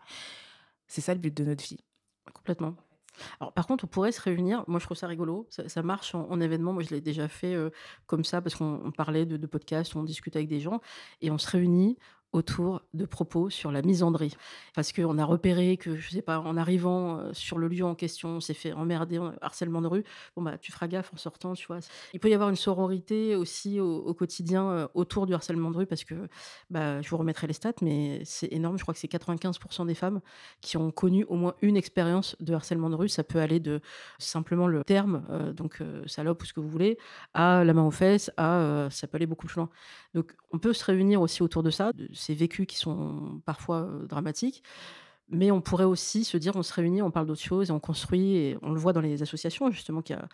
C'est 0.88 1.02
ça 1.02 1.14
le 1.14 1.20
but 1.20 1.36
de 1.36 1.46
notre 1.46 1.64
vie. 1.64 1.84
Complètement. 2.34 2.76
Alors, 3.40 3.54
par 3.54 3.68
contre, 3.68 3.86
on 3.86 3.88
pourrait 3.88 4.12
se 4.12 4.22
réunir. 4.22 4.64
Moi, 4.68 4.80
je 4.80 4.86
trouve 4.86 4.98
ça 4.98 5.08
rigolo. 5.08 5.48
Ça, 5.50 5.84
marche 5.84 6.16
en, 6.16 6.30
en 6.30 6.40
événement. 6.40 6.74
Moi, 6.74 6.84
je 6.84 6.90
l'ai 6.90 7.02
déjà 7.02 7.28
fait 7.28 7.54
euh, 7.54 7.70
comme 8.06 8.24
ça 8.24 8.42
parce 8.42 8.56
qu'on 8.56 8.82
on 8.84 8.92
parlait 8.92 9.26
de, 9.26 9.48
podcasts, 9.48 9.96
on 9.96 10.04
discute 10.04 10.36
avec 10.36 10.48
des 10.48 10.60
gens 10.60 10.82
et 11.22 11.32
on 11.32 11.38
se 11.38 11.50
réunit 11.50 11.98
autour 12.34 12.82
de 12.94 13.06
propos 13.06 13.50
sur 13.50 13.72
la 13.72 13.82
misandrie. 13.84 14.36
Parce 14.76 14.92
qu'on 14.92 15.18
a 15.20 15.26
repéré 15.26 15.78
que, 15.78 15.96
je 15.96 16.10
sais 16.10 16.22
pas, 16.22 16.40
en 16.40 16.58
arrivant 16.58 17.20
euh, 17.20 17.30
sur 17.34 17.60
le 17.60 17.68
lieu 17.68 17.86
en 17.86 17.96
question, 17.96 18.30
on 18.30 18.40
s'est 18.40 18.56
fait 18.56 18.74
emmerder, 18.74 19.20
en- 19.20 19.34
harcèlement 19.42 19.82
de 19.82 19.88
rue. 19.88 20.04
Bon, 20.36 20.42
bah, 20.42 20.58
tu 20.58 20.72
feras 20.72 20.88
gaffe 20.88 21.14
en 21.14 21.18
sortant, 21.18 21.54
tu 21.54 21.68
vois. 21.68 21.80
Il 22.14 22.20
peut 22.20 22.30
y 22.30 22.34
avoir 22.34 22.50
une 22.50 22.56
sororité 22.56 23.36
aussi 23.36 23.80
au, 23.80 24.14
quotidien 24.14 24.70
euh, 24.70 24.88
autour 24.96 25.28
du 25.28 25.34
harcèlement 25.34 25.72
de 25.72 25.78
rue 25.78 25.86
parce 25.86 26.04
que, 26.04 26.16
bah, 26.70 27.02
je 27.02 27.10
vous 27.10 27.18
remettrai 27.18 27.48
les 27.48 27.54
stats, 27.54 27.74
mais 27.82 28.22
c'est 28.26 28.52
énorme. 28.52 28.78
Je 28.78 28.84
crois 28.84 28.94
que 28.94 29.00
c'est 29.00 29.08
95% 29.08 29.86
des 29.86 29.96
femmes 29.96 30.20
qui 30.62 30.78
ont 30.78 30.92
connu 30.92 31.26
au 31.26 31.36
moins 31.36 31.56
une 31.62 31.78
expérience 31.78 32.36
de 32.40 32.54
harcèlement 32.54 32.90
de 32.90 32.96
rue. 32.96 33.10
Ça 33.10 33.24
peut 33.24 33.40
aller 33.40 33.60
de 33.60 33.80
simplement 34.18 34.68
le 34.68 34.84
terme, 34.84 35.24
euh, 35.30 35.54
donc 35.54 35.82
salope 36.08 36.42
ou 36.42 36.46
ce 36.46 36.54
que 36.54 36.60
vous 36.60 36.70
voulez, 36.70 36.98
à 37.34 37.64
la 37.64 37.74
main 37.74 37.84
aux 37.84 37.92
fesses, 37.92 38.32
à 38.38 38.88
ça 38.90 39.08
peut 39.08 39.18
aller 39.18 39.28
beaucoup 39.28 39.46
plus 39.46 39.58
loin. 39.58 39.70
Donc 40.14 40.36
on 40.52 40.60
peut 40.60 40.74
se 40.74 40.84
réunir 40.86 41.22
aussi 41.22 41.44
autour 41.44 41.64
de 41.64 41.70
ça, 41.70 41.92
ces 42.24 42.34
vécus 42.34 42.66
qui 42.68 42.78
sont 42.78 43.42
parfois 43.46 43.88
dramatiques. 44.08 44.64
Mais 45.30 45.52
on 45.52 45.62
pourrait 45.62 45.86
aussi 45.86 46.26
se 46.26 46.36
dire, 46.38 46.56
on 46.56 46.64
se 46.64 46.74
réunit, 46.74 47.02
on 47.02 47.10
parle 47.10 47.26
d'autres 47.26 47.42
choses, 47.42 47.70
et 47.70 47.72
on 47.72 47.80
construit, 47.80 48.36
et 48.36 48.58
on 48.62 48.72
le 48.72 48.80
voit 48.80 48.92
dans 48.94 49.02
les 49.02 49.22
associations, 49.24 49.72
justement, 49.72 50.02
qu'il 50.02 50.16
y 50.18 50.20
a 50.20 50.28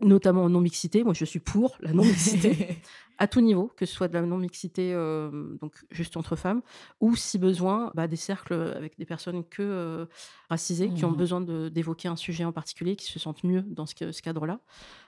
notamment 0.00 0.44
en 0.44 0.48
non-mixité. 0.48 1.02
Moi, 1.02 1.12
je 1.12 1.24
suis 1.24 1.40
pour 1.40 1.76
la 1.80 1.92
non-mixité 1.92 2.78
à 3.18 3.26
tout 3.26 3.40
niveau, 3.40 3.72
que 3.76 3.84
ce 3.84 3.92
soit 3.92 4.06
de 4.06 4.14
la 4.14 4.22
non-mixité, 4.22 4.94
euh, 4.94 5.56
donc 5.60 5.74
juste 5.90 6.16
entre 6.16 6.36
femmes, 6.36 6.62
ou 7.00 7.16
si 7.16 7.36
besoin, 7.36 7.90
bah, 7.96 8.06
des 8.06 8.14
cercles 8.16 8.54
avec 8.76 8.96
des 8.96 9.04
personnes 9.04 9.42
que 9.44 9.60
euh, 9.62 10.06
racisées, 10.48 10.90
qui 10.90 11.04
ont 11.04 11.10
Mhm. 11.10 11.16
besoin 11.16 11.40
d'évoquer 11.40 12.06
un 12.06 12.16
sujet 12.16 12.44
en 12.44 12.52
particulier, 12.52 12.94
qui 12.94 13.06
se 13.06 13.18
sentent 13.18 13.42
mieux 13.42 13.62
dans 13.62 13.86
ce, 13.86 14.12
ce 14.12 14.22
cadre-là. 14.22 14.60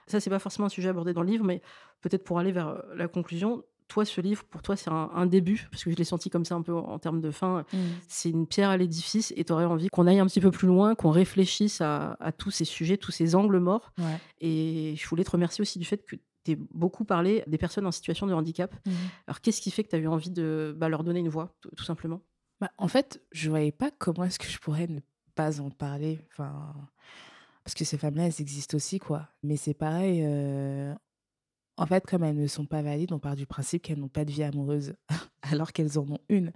Ça, 0.07 0.19
c'est 0.19 0.29
pas 0.29 0.39
forcément 0.39 0.65
un 0.65 0.69
sujet 0.69 0.89
abordé 0.89 1.13
dans 1.13 1.23
le 1.23 1.29
livre, 1.29 1.45
mais 1.45 1.61
peut-être 2.01 2.25
pour 2.25 2.37
aller 2.37 2.51
vers 2.51 2.83
la 2.93 3.07
conclusion, 3.07 3.63
toi, 3.91 4.05
ce 4.05 4.21
livre, 4.21 4.45
pour 4.45 4.61
toi, 4.61 4.77
c'est 4.77 4.89
un, 4.89 5.25
début, 5.25 5.67
parce 5.69 5.83
que 5.83 5.91
je 5.91 5.97
l'ai 5.97 6.05
senti 6.05 6.29
comme 6.29 6.45
ça 6.45 6.55
un 6.55 6.61
peu 6.61 6.73
en, 6.73 6.97
termes 6.97 7.19
de 7.19 7.29
fin. 7.29 7.65
Mmh. 7.73 7.77
C'est 8.07 8.29
une 8.29 8.47
pierre 8.47 8.69
à 8.69 8.77
l'édifice 8.77 9.33
et 9.35 9.43
tu 9.43 9.51
aurais 9.51 9.65
envie 9.65 9.89
qu'on 9.89 10.07
aille 10.07 10.19
un 10.19 10.25
petit 10.27 10.39
peu 10.39 10.49
plus 10.49 10.67
loin, 10.67 10.95
qu'on 10.95 11.11
réfléchisse 11.11 11.81
à, 11.81 12.15
tous 12.37 12.51
ces 12.51 12.63
sujets, 12.63 12.95
tous 12.95 13.11
ces 13.11 13.35
angles 13.35 13.59
morts. 13.59 13.91
Et 14.39 14.95
je 14.97 15.07
voulais 15.09 15.25
te 15.25 15.31
remercier 15.31 15.61
aussi 15.61 15.77
du 15.77 15.83
fait 15.83 16.05
que 16.05 16.15
tu 16.45 16.55
beaucoup 16.73 17.03
parlé 17.03 17.43
des 17.47 17.57
personnes 17.57 17.85
en 17.85 17.91
situation 17.91 18.25
de 18.27 18.33
handicap. 18.33 18.73
Mmh. 18.85 18.91
Alors, 19.27 19.41
qu'est-ce 19.41 19.59
qui 19.59 19.71
fait 19.71 19.83
que 19.83 19.89
tu 19.89 19.95
as 19.97 19.99
eu 19.99 20.07
envie 20.07 20.31
de 20.31 20.73
bah, 20.77 20.87
leur 20.87 21.03
donner 21.03 21.19
une 21.19 21.29
voix, 21.29 21.53
tout, 21.75 21.83
simplement? 21.83 22.21
Bah, 22.61 22.71
En 22.77 22.87
fait, 22.87 23.21
je 23.33 23.47
ne 23.47 23.49
voyais 23.51 23.73
pas 23.73 23.91
comment 23.91 24.23
est-ce 24.23 24.39
que 24.39 24.47
je 24.47 24.57
pourrais 24.57 24.87
ne 24.87 25.01
pas 25.35 25.59
en 25.59 25.69
parler. 25.69 26.25
Enfin, 26.31 26.73
parce 27.65 27.75
que 27.75 27.83
ces 27.83 27.97
femmes-là, 27.97 28.27
elles 28.27 28.41
existent 28.41 28.77
aussi, 28.77 28.99
quoi. 28.99 29.27
Mais 29.43 29.57
c'est 29.57 29.73
pareil. 29.73 30.21
Euh, 30.23 30.95
en 31.81 31.87
fait, 31.87 32.05
comme 32.05 32.23
elles 32.23 32.37
ne 32.37 32.45
sont 32.45 32.67
pas 32.67 32.83
valides, 32.83 33.11
on 33.11 33.17
part 33.17 33.35
du 33.35 33.47
principe 33.47 33.81
qu'elles 33.81 33.97
n'ont 33.97 34.07
pas 34.07 34.23
de 34.23 34.29
vie 34.29 34.43
amoureuse, 34.43 34.93
alors 35.41 35.73
qu'elles 35.73 35.97
en 35.97 36.03
ont 36.03 36.19
une, 36.29 36.51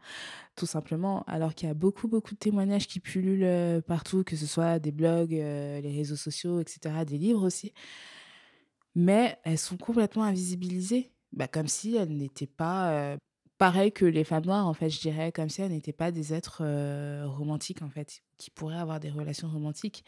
tout 0.55 0.67
simplement. 0.67 1.23
Alors 1.23 1.55
qu'il 1.55 1.67
y 1.67 1.71
a 1.71 1.73
beaucoup, 1.73 2.07
beaucoup 2.07 2.35
de 2.35 2.39
témoignages 2.39 2.85
qui 2.87 2.99
pullulent 2.99 3.43
euh, 3.43 3.81
partout, 3.81 4.23
que 4.23 4.35
ce 4.35 4.45
soit 4.45 4.77
des 4.77 4.91
blogs, 4.91 5.33
euh, 5.33 5.81
les 5.81 5.95
réseaux 5.95 6.15
sociaux, 6.15 6.59
etc., 6.59 7.05
des 7.07 7.17
livres 7.17 7.43
aussi. 7.43 7.73
Mais 8.93 9.39
elles 9.43 9.57
sont 9.57 9.77
complètement 9.77 10.25
invisibilisées, 10.25 11.11
bah, 11.31 11.47
comme 11.47 11.67
si 11.67 11.95
elles 11.95 12.15
n'étaient 12.15 12.45
pas 12.45 13.17
pareil 13.57 13.91
que 13.91 14.05
les 14.05 14.23
femmes 14.23 14.45
noires, 14.45 14.67
en 14.67 14.75
fait, 14.75 14.91
je 14.91 14.99
dirais, 14.99 15.31
comme 15.31 15.49
si 15.49 15.63
elles 15.63 15.71
n'étaient 15.71 15.91
pas 15.91 16.11
des 16.11 16.35
êtres 16.35 16.61
romantiques, 17.25 17.81
en 17.81 17.89
fait, 17.89 18.21
qui 18.37 18.51
pourraient 18.51 18.77
avoir 18.77 18.99
des 18.99 19.09
relations 19.09 19.49
romantiques. 19.49 20.05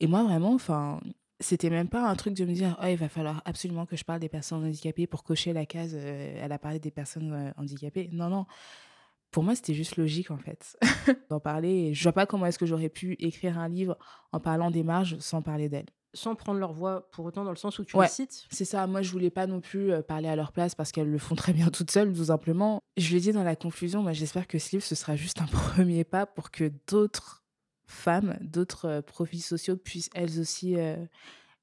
Et 0.00 0.06
moi, 0.06 0.24
vraiment, 0.24 0.54
enfin, 0.54 1.00
c'était 1.40 1.70
même 1.70 1.88
pas 1.88 2.08
un 2.08 2.16
truc 2.16 2.34
de 2.34 2.44
me 2.44 2.52
dire, 2.52 2.76
oh, 2.82 2.86
il 2.86 2.96
va 2.96 3.08
falloir 3.08 3.42
absolument 3.44 3.86
que 3.86 3.96
je 3.96 4.04
parle 4.04 4.20
des 4.20 4.28
personnes 4.28 4.64
handicapées 4.64 5.06
pour 5.06 5.24
cocher 5.24 5.52
la 5.52 5.66
case, 5.66 5.94
elle 5.94 6.52
a 6.52 6.58
parlé 6.58 6.78
des 6.78 6.90
personnes 6.90 7.52
handicapées. 7.56 8.08
Non, 8.12 8.28
non. 8.28 8.46
Pour 9.30 9.42
moi, 9.42 9.54
c'était 9.54 9.74
juste 9.74 9.96
logique, 9.96 10.30
en 10.30 10.38
fait, 10.38 10.78
d'en 11.30 11.38
parler. 11.38 11.92
je 11.92 12.02
vois 12.02 12.12
pas 12.12 12.26
comment 12.26 12.46
est-ce 12.46 12.58
que 12.58 12.66
j'aurais 12.66 12.88
pu 12.88 13.14
écrire 13.18 13.58
un 13.58 13.68
livre 13.68 13.96
en 14.32 14.40
parlant 14.40 14.70
des 14.70 14.82
marges 14.82 15.18
sans 15.18 15.42
parler 15.42 15.68
d'elles 15.68 15.86
sans 16.14 16.34
prendre 16.34 16.58
leur 16.58 16.72
voix 16.72 17.08
pour 17.10 17.26
autant 17.26 17.44
dans 17.44 17.50
le 17.50 17.56
sens 17.56 17.78
où 17.78 17.84
tu 17.84 18.00
les 18.00 18.08
cites. 18.08 18.46
C'est 18.50 18.64
ça, 18.64 18.86
moi 18.86 19.02
je 19.02 19.12
voulais 19.12 19.30
pas 19.30 19.46
non 19.46 19.60
plus 19.60 19.92
parler 20.02 20.28
à 20.28 20.36
leur 20.36 20.52
place 20.52 20.74
parce 20.74 20.90
qu'elles 20.90 21.10
le 21.10 21.18
font 21.18 21.34
très 21.34 21.52
bien 21.52 21.68
toutes 21.68 21.90
seules, 21.90 22.12
tout 22.12 22.24
simplement. 22.24 22.82
Je 22.96 23.12
l'ai 23.12 23.20
dit 23.20 23.32
dans 23.32 23.44
la 23.44 23.56
conclusion, 23.56 24.02
moi 24.02 24.12
j'espère 24.12 24.46
que 24.46 24.58
ce 24.58 24.70
livre 24.72 24.84
ce 24.84 24.94
sera 24.94 25.16
juste 25.16 25.40
un 25.40 25.46
premier 25.46 26.04
pas 26.04 26.26
pour 26.26 26.50
que 26.50 26.72
d'autres 26.88 27.44
femmes, 27.88 28.38
d'autres 28.40 29.00
profils 29.00 29.42
sociaux 29.42 29.76
puissent 29.76 30.10
elles 30.14 30.38
aussi 30.38 30.76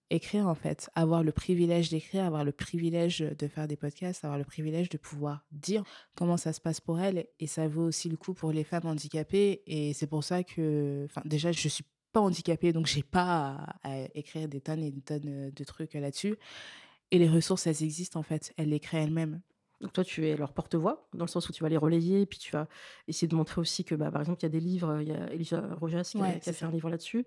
écrire 0.09 0.47
en 0.47 0.55
fait, 0.55 0.89
avoir 0.93 1.23
le 1.23 1.32
privilège 1.32 1.89
d'écrire, 1.89 2.26
avoir 2.26 2.43
le 2.43 2.51
privilège 2.51 3.19
de 3.19 3.47
faire 3.47 3.67
des 3.67 3.76
podcasts, 3.76 4.23
avoir 4.23 4.38
le 4.38 4.43
privilège 4.43 4.89
de 4.89 4.97
pouvoir 4.97 5.45
dire 5.51 5.84
comment 6.15 6.38
ça 6.38 6.53
se 6.53 6.61
passe 6.61 6.82
pour 6.82 6.99
elles 6.99 7.28
et 7.39 7.47
ça 7.47 7.67
vaut 7.67 7.86
aussi 7.86 8.09
le 8.09 8.17
coup 8.17 8.34
pour 8.34 8.51
les 8.51 8.63
femmes 8.63 8.86
handicapées 8.86 9.63
et 9.65 9.93
c'est 9.93 10.07
pour 10.07 10.23
ça 10.23 10.43
que 10.43 11.05
enfin 11.05 11.21
déjà 11.26 11.51
je 11.51 11.67
suis 11.67 11.86
pas 12.15 12.21
handicapée, 12.21 12.71
donc 12.71 12.86
j'ai 12.86 13.03
pas 13.03 13.76
à, 13.84 13.99
écrire 14.15 14.47
des 14.47 14.61
tonnes 14.61 14.82
et 14.82 14.89
des 14.89 15.01
tonnes 15.01 15.51
de 15.51 15.63
trucs 15.65 15.93
là-dessus. 15.95 16.38
Et 17.11 17.19
les 17.19 17.28
ressources, 17.28 17.67
elles 17.67 17.84
existent 17.84 18.17
en 18.17 18.23
fait, 18.23 18.53
elles 18.55 18.69
les 18.69 18.80
créent 18.80 19.03
elles-mêmes. 19.03 19.41
Donc 19.86 19.93
toi, 19.93 20.03
tu 20.03 20.27
es 20.27 20.36
leur 20.36 20.51
porte-voix, 20.51 21.07
dans 21.13 21.25
le 21.25 21.29
sens 21.29 21.47
où 21.47 21.53
tu 21.53 21.61
vas 21.61 21.69
les 21.69 21.77
relayer, 21.77 22.21
et 22.21 22.25
puis 22.25 22.39
tu 22.39 22.51
vas 22.51 22.67
essayer 23.07 23.27
de 23.27 23.36
montrer 23.36 23.61
aussi 23.61 23.83
que, 23.83 23.93
bah, 23.93 24.09
par 24.09 24.19
exemple, 24.19 24.39
il 24.41 24.43
y 24.43 24.45
a 24.47 24.49
des 24.49 24.59
livres, 24.59 24.97
il 24.99 25.09
y 25.09 25.11
a 25.11 25.31
Elisa 25.31 25.61
Rojas 25.79 26.09
qui, 26.11 26.19
a, 26.19 26.53
fait 26.53 26.65
un 26.65 26.71
livre 26.71 26.89
là-dessus. 26.89 27.23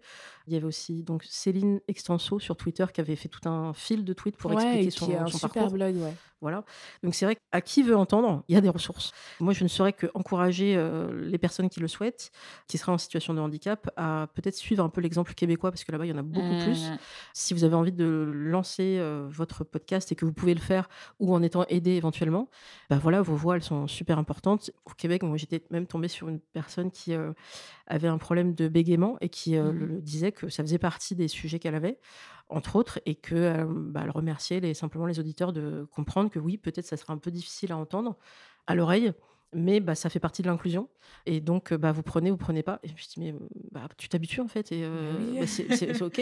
Il 0.48 0.54
y 0.54 0.56
avait 0.56 0.66
aussi 0.66 1.04
donc 1.04 1.22
Céline 1.22 1.80
Extenso 1.86 2.40
sur 2.40 2.56
Twitter 2.56 2.84
qui 2.92 3.00
avait 3.00 3.14
fait 3.14 3.28
tout 3.28 3.48
un 3.48 3.72
fil 3.74 4.04
de 4.04 4.12
tweets 4.12 4.36
pour 4.36 4.52
expliquer 4.52 4.90
son, 4.90 5.16
un 5.16 5.28
son 5.28 5.38
super 5.38 5.70
blog, 5.70 5.94
voilà. 6.40 6.64
Donc 7.02 7.14
c'est 7.14 7.24
vrai 7.24 7.36
qu'à 7.36 7.60
qui 7.60 7.82
veut 7.82 7.96
entendre, 7.96 8.44
il 8.48 8.54
y 8.54 8.58
a 8.58 8.60
des 8.60 8.68
ressources. 8.68 9.12
Moi, 9.40 9.52
je 9.52 9.64
ne 9.64 9.68
saurais 9.68 9.92
qu'encourager 9.92 10.74
euh, 10.76 11.28
les 11.28 11.38
personnes 11.38 11.68
qui 11.68 11.80
le 11.80 11.88
souhaitent, 11.88 12.30
qui 12.68 12.78
seraient 12.78 12.92
en 12.92 12.98
situation 12.98 13.34
de 13.34 13.40
handicap, 13.40 13.90
à 13.96 14.28
peut-être 14.34 14.54
suivre 14.54 14.84
un 14.84 14.88
peu 14.88 15.00
l'exemple 15.00 15.34
québécois, 15.34 15.70
parce 15.72 15.82
que 15.82 15.90
là-bas, 15.90 16.06
il 16.06 16.10
y 16.10 16.12
en 16.12 16.18
a 16.18 16.22
beaucoup 16.22 16.46
mmh, 16.46 16.62
plus. 16.62 16.90
Mmh. 16.90 16.98
Si 17.32 17.54
vous 17.54 17.64
avez 17.64 17.74
envie 17.74 17.92
de 17.92 18.30
lancer 18.32 18.98
euh, 18.98 19.26
votre 19.28 19.64
podcast 19.64 20.12
et 20.12 20.14
que 20.14 20.24
vous 20.24 20.32
pouvez 20.32 20.54
le 20.54 20.60
faire, 20.60 20.88
ou 21.18 21.34
en 21.34 21.42
étant 21.42 21.64
aidé 21.68 21.92
éventuellement, 21.92 22.47
bah 22.90 22.98
voilà, 22.98 23.22
vos 23.22 23.36
voix, 23.36 23.56
elles 23.56 23.62
sont 23.62 23.86
super 23.86 24.18
importantes. 24.18 24.70
Au 24.84 24.90
Québec, 24.90 25.22
moi, 25.22 25.36
j'étais 25.36 25.62
même 25.70 25.86
tombée 25.86 26.08
sur 26.08 26.28
une 26.28 26.40
personne 26.40 26.90
qui 26.90 27.14
euh, 27.14 27.32
avait 27.86 28.08
un 28.08 28.18
problème 28.18 28.54
de 28.54 28.68
bégaiement 28.68 29.16
et 29.20 29.28
qui 29.28 29.56
mmh. 29.56 29.70
le 29.70 30.00
disait 30.00 30.32
que 30.32 30.48
ça 30.48 30.62
faisait 30.62 30.78
partie 30.78 31.14
des 31.14 31.28
sujets 31.28 31.58
qu'elle 31.58 31.74
avait 31.74 31.98
entre 32.50 32.76
autres, 32.76 32.98
et 33.04 33.14
que 33.14 33.64
bah, 33.64 34.02
elle 34.04 34.10
remerciait 34.10 34.60
les, 34.60 34.74
simplement 34.74 35.06
les 35.06 35.20
auditeurs 35.20 35.52
de 35.52 35.86
comprendre 35.92 36.30
que 36.30 36.38
oui, 36.38 36.56
peut-être 36.56 36.86
ça 36.86 36.96
sera 36.96 37.12
un 37.12 37.18
peu 37.18 37.30
difficile 37.30 37.72
à 37.72 37.76
entendre 37.76 38.16
à 38.66 38.74
l'oreille, 38.74 39.12
mais 39.52 39.80
bah, 39.80 39.94
ça 39.94 40.10
fait 40.10 40.20
partie 40.20 40.42
de 40.42 40.48
l'inclusion. 40.48 40.88
Et 41.26 41.40
donc, 41.40 41.72
bah, 41.74 41.92
vous 41.92 42.02
prenez, 42.02 42.30
vous 42.30 42.36
prenez 42.36 42.62
pas. 42.62 42.80
Et 42.82 42.88
je 42.88 42.92
me 42.92 42.98
dis, 42.98 43.14
mais 43.18 43.34
bah, 43.70 43.88
tu 43.96 44.08
t'habitues 44.08 44.40
en 44.40 44.48
fait, 44.48 44.72
et 44.72 44.84
bah, 45.34 45.46
c'est 45.46 46.02
OK. 46.02 46.20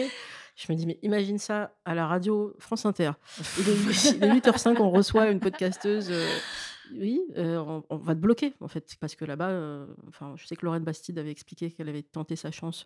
Je 0.55 0.71
me 0.71 0.77
dis, 0.77 0.87
mais 0.87 0.97
imagine 1.03 1.37
ça 1.37 1.75
à 1.85 1.93
la 1.93 2.07
radio 2.07 2.53
France 2.59 2.85
Inter. 2.85 3.11
Il 3.59 3.69
est, 3.69 4.39
8h05, 4.39 4.77
on 4.79 4.89
reçoit 4.89 5.29
une 5.29 5.39
podcasteuse. 5.39 6.11
oui, 6.95 7.21
on, 7.35 7.83
va 7.97 8.15
te 8.15 8.19
bloquer 8.19 8.53
en 8.61 8.67
fait, 8.67 8.97
parce 8.99 9.15
que 9.15 9.25
là-bas, 9.25 9.85
enfin, 10.07 10.33
je 10.35 10.47
sais 10.47 10.55
que 10.55 10.65
Lorraine 10.65 10.83
Bastide 10.83 11.19
avait 11.19 11.31
expliqué 11.31 11.71
qu'elle 11.71 11.89
avait 11.89 12.03
tenté 12.03 12.35
sa 12.35 12.51
chance 12.51 12.85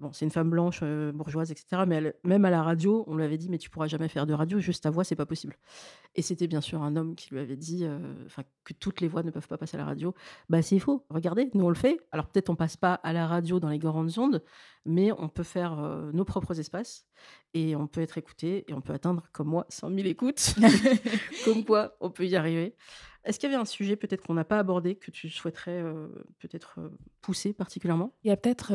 bon, 0.00 0.12
c'est 0.12 0.24
une 0.24 0.30
femme 0.30 0.50
blanche, 0.50 0.80
euh, 0.82 1.12
bourgeoise, 1.12 1.50
etc. 1.50 1.82
Mais 1.86 2.14
même 2.24 2.44
à 2.44 2.50
la 2.50 2.62
radio, 2.62 3.04
on 3.06 3.14
lui 3.14 3.24
avait 3.24 3.38
dit, 3.38 3.48
mais 3.48 3.58
tu 3.58 3.70
pourras 3.70 3.86
jamais 3.86 4.08
faire 4.08 4.26
de 4.26 4.32
radio, 4.32 4.58
juste 4.58 4.82
ta 4.82 4.90
voix, 4.90 5.04
c'est 5.04 5.16
pas 5.16 5.26
possible. 5.26 5.56
Et 6.16 6.22
c'était 6.22 6.46
bien 6.46 6.60
sûr 6.60 6.82
un 6.82 6.96
homme 6.96 7.14
qui 7.14 7.30
lui 7.30 7.40
avait 7.40 7.56
dit, 7.56 7.84
euh, 7.84 7.98
enfin, 8.26 8.42
que 8.64 8.72
toutes 8.72 9.00
les 9.00 9.08
voix 9.08 9.22
ne 9.22 9.30
peuvent 9.30 9.46
pas 9.46 9.58
passer 9.58 9.76
à 9.76 9.80
la 9.80 9.84
radio. 9.84 10.14
Bah, 10.48 10.62
c'est 10.62 10.78
faux. 10.78 11.04
Regardez, 11.10 11.50
nous 11.54 11.64
on 11.64 11.68
le 11.68 11.74
fait. 11.74 12.00
Alors 12.10 12.26
peut-être 12.26 12.50
on 12.50 12.56
passe 12.56 12.76
pas 12.76 12.94
à 12.94 13.12
la 13.12 13.26
radio 13.26 13.60
dans 13.60 13.68
les 13.68 13.78
grandes 13.78 14.18
ondes, 14.18 14.42
mais 14.84 15.12
on 15.12 15.28
peut 15.28 15.42
faire 15.42 15.78
euh, 15.78 16.10
nos 16.12 16.24
propres 16.24 16.58
espaces 16.58 17.06
et 17.54 17.76
on 17.76 17.86
peut 17.86 18.00
être 18.00 18.18
écouté 18.18 18.64
et 18.68 18.72
on 18.72 18.80
peut 18.80 18.94
atteindre, 18.94 19.28
comme 19.32 19.48
moi, 19.48 19.66
100 19.68 19.94
000 19.94 20.08
écoutes. 20.08 20.54
comme 21.44 21.64
quoi, 21.64 21.96
on 22.00 22.10
peut 22.10 22.26
y 22.26 22.36
arriver. 22.36 22.74
Est-ce 23.22 23.38
qu'il 23.38 23.50
y 23.50 23.52
avait 23.52 23.60
un 23.60 23.66
sujet 23.66 23.96
peut-être 23.96 24.22
qu'on 24.26 24.32
n'a 24.32 24.46
pas 24.46 24.58
abordé 24.58 24.96
que 24.96 25.10
tu 25.10 25.28
souhaiterais 25.28 25.84
peut-être 26.38 26.80
pousser 27.20 27.52
particulièrement? 27.52 28.14
Il 28.24 28.28
y 28.28 28.30
a 28.30 28.36
peut-être 28.38 28.72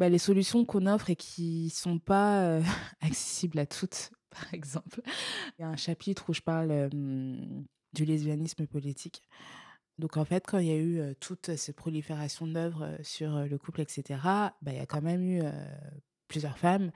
bah, 0.00 0.08
les 0.08 0.18
solutions 0.18 0.64
qu'on 0.64 0.86
offre 0.86 1.10
et 1.10 1.16
qui 1.16 1.66
ne 1.66 1.70
sont 1.70 1.98
pas 1.98 2.60
accessibles 3.00 3.58
à 3.58 3.66
toutes, 3.66 4.10
par 4.30 4.52
exemple. 4.52 5.00
Il 5.58 5.62
y 5.62 5.64
a 5.64 5.68
un 5.68 5.76
chapitre 5.76 6.28
où 6.28 6.32
je 6.32 6.40
parle 6.40 6.90
du 6.90 8.04
lesbianisme 8.04 8.66
politique. 8.66 9.22
Donc 9.98 10.16
en 10.16 10.24
fait, 10.24 10.46
quand 10.46 10.58
il 10.58 10.66
y 10.66 10.72
a 10.72 10.78
eu 10.78 11.14
toute 11.20 11.54
cette 11.56 11.76
prolifération 11.76 12.46
d'œuvres 12.46 12.96
sur 13.02 13.40
le 13.40 13.58
couple, 13.58 13.82
etc., 13.82 14.18
bah, 14.22 14.52
il 14.68 14.76
y 14.76 14.80
a 14.80 14.86
quand 14.86 15.02
même 15.02 15.22
eu 15.22 15.42
plusieurs 16.30 16.56
femmes 16.56 16.90